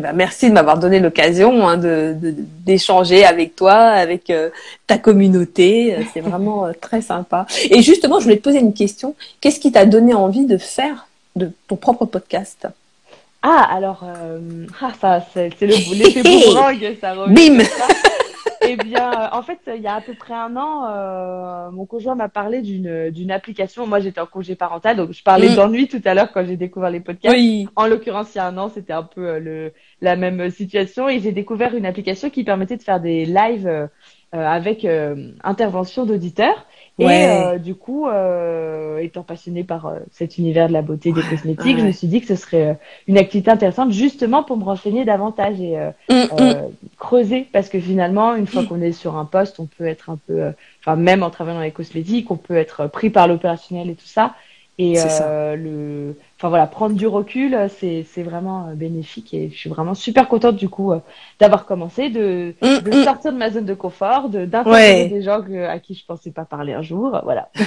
[0.00, 2.16] bah, merci de m'avoir donné l'occasion hein, de
[2.64, 4.48] d'échanger avec toi, avec euh,
[4.86, 5.94] ta communauté.
[5.94, 7.46] Euh, C'est vraiment euh, très sympa.
[7.70, 9.14] Et justement, je voulais te poser une question.
[9.40, 11.06] Qu'est-ce qui t'a donné envie de faire
[11.36, 12.66] de ton propre podcast
[13.42, 17.34] Ah, alors, euh, ah, ça, c'est c'est le l'effet boomerang, ça revient.
[17.58, 17.64] Bim.
[18.66, 21.84] Eh bien, euh, en fait, il y a à peu près un an, euh, mon
[21.84, 23.86] conjoint m'a parlé d'une d'une application.
[23.86, 25.54] Moi, j'étais en congé parental, donc je parlais Mm.
[25.56, 27.34] d'ennui tout à l'heure quand j'ai découvert les podcasts.
[27.34, 27.68] Oui.
[27.76, 31.10] En l'occurrence, il y a un an, c'était un peu euh, le, la même situation
[31.10, 33.86] et j'ai découvert une application qui permettait de faire des lives euh,
[34.34, 36.64] euh, avec euh, intervention d'auditeurs.
[36.98, 41.22] Et euh, du coup, euh, étant passionnée par euh, cet univers de la beauté des
[41.22, 41.80] cosmétiques, ouais.
[41.80, 42.74] je me suis dit que ce serait euh,
[43.08, 45.76] une activité intéressante justement pour me renseigner davantage et
[46.14, 46.54] Mm, mm.
[46.98, 50.18] creuser parce que finalement, une fois qu'on est sur un poste, on peut être un
[50.26, 50.50] peu, euh,
[50.80, 54.06] enfin même en travaillant dans les cosmétiques, on peut être pris par l'opérationnel et tout
[54.06, 54.34] ça.
[54.76, 59.48] Et euh, le, enfin voilà, prendre du recul, euh, c'est c'est vraiment euh, bénéfique et
[59.50, 60.98] je suis vraiment super contente du coup euh,
[61.38, 63.04] d'avoir commencé, de, Mm, de mm.
[63.04, 65.08] sortir de ma zone de confort, de d'interviewer Ouais.
[65.08, 67.48] des gens que- à qui je pensais pas parler un jour, voilà.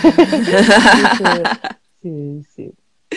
[2.04, 2.72] C'est c'est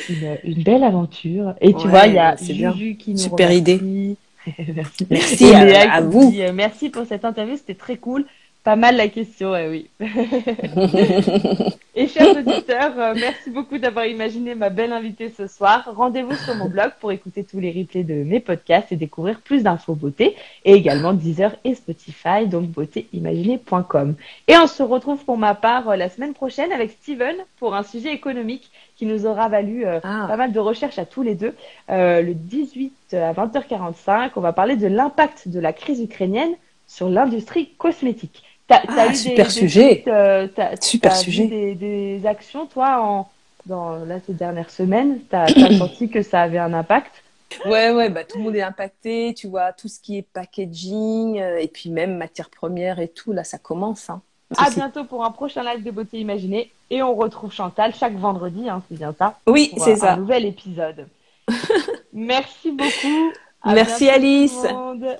[0.08, 1.54] une, une belle aventure.
[1.60, 2.72] Et tu Ouais, vois, il y a bien.
[2.72, 3.58] Juju qui nous Super remercie.
[3.74, 4.16] idée.
[4.74, 5.06] Merci.
[5.10, 6.30] Merci à- vous.
[6.30, 8.24] dit, merci pour cette interview, c'était très cool.
[8.62, 9.90] Pas mal la question, eh oui.
[11.96, 15.90] Et chers auditeurs, euh, merci beaucoup d'avoir imaginé ma belle invitée ce soir.
[15.96, 19.62] Rendez-vous sur mon blog pour écouter tous les replays de mes podcasts et découvrir plus
[19.62, 24.14] d'infos beauté et également Deezer et Spotify, donc beautéimaginée.com.
[24.46, 27.82] Et on se retrouve pour ma part euh, la semaine prochaine avec Steven pour un
[27.82, 31.34] sujet économique qui nous aura valu euh, pas Ah, mal de recherches à tous les
[31.34, 31.54] deux.
[31.88, 36.52] Le 18 à 20h45, on va parler de l'impact de la crise ukrainienne
[36.86, 38.42] sur l'industrie cosmétique.
[38.70, 40.04] T'as, Ah, t'as eu super des, sujet.
[40.06, 40.48] Des, euh,
[40.80, 41.46] Super t'as vu sujet.
[41.48, 43.28] Des, des actions, toi, en,
[43.66, 47.22] dans là, ces dernières semaines, t'as, t'as senti que ça avait un impact?
[47.66, 51.40] Ouais, ouais, bah, tout le monde est impacté, tu vois, tout ce qui est packaging,
[51.40, 54.08] euh, et puis même matières premières et tout, là, ça commence.
[54.08, 54.22] Hein.
[54.56, 58.68] À bientôt pour un prochain live de beauté imaginée et on retrouve Chantal chaque vendredi,
[58.68, 60.12] hein, c'est bien ça, Oui, c'est un, ça.
[60.12, 61.08] un nouvel épisode.
[62.12, 63.32] Merci beaucoup.
[63.62, 64.66] À Merci Alice.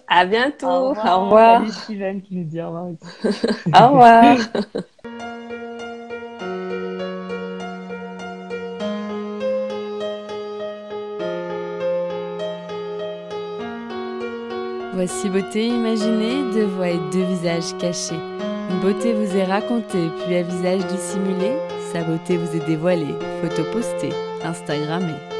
[0.09, 0.67] À bientôt.
[0.67, 1.21] Au revoir.
[1.21, 1.61] Au revoir.
[1.61, 2.87] Salut Steven qui nous dit au revoir.
[3.75, 4.37] Au revoir.
[14.95, 18.21] Voici beauté imaginée, deux voix et deux visages cachés.
[18.71, 21.53] Une beauté vous est racontée, puis à visage dissimulé,
[21.93, 24.13] sa beauté vous est dévoilée, photo postée,
[24.45, 25.40] Instagrammée.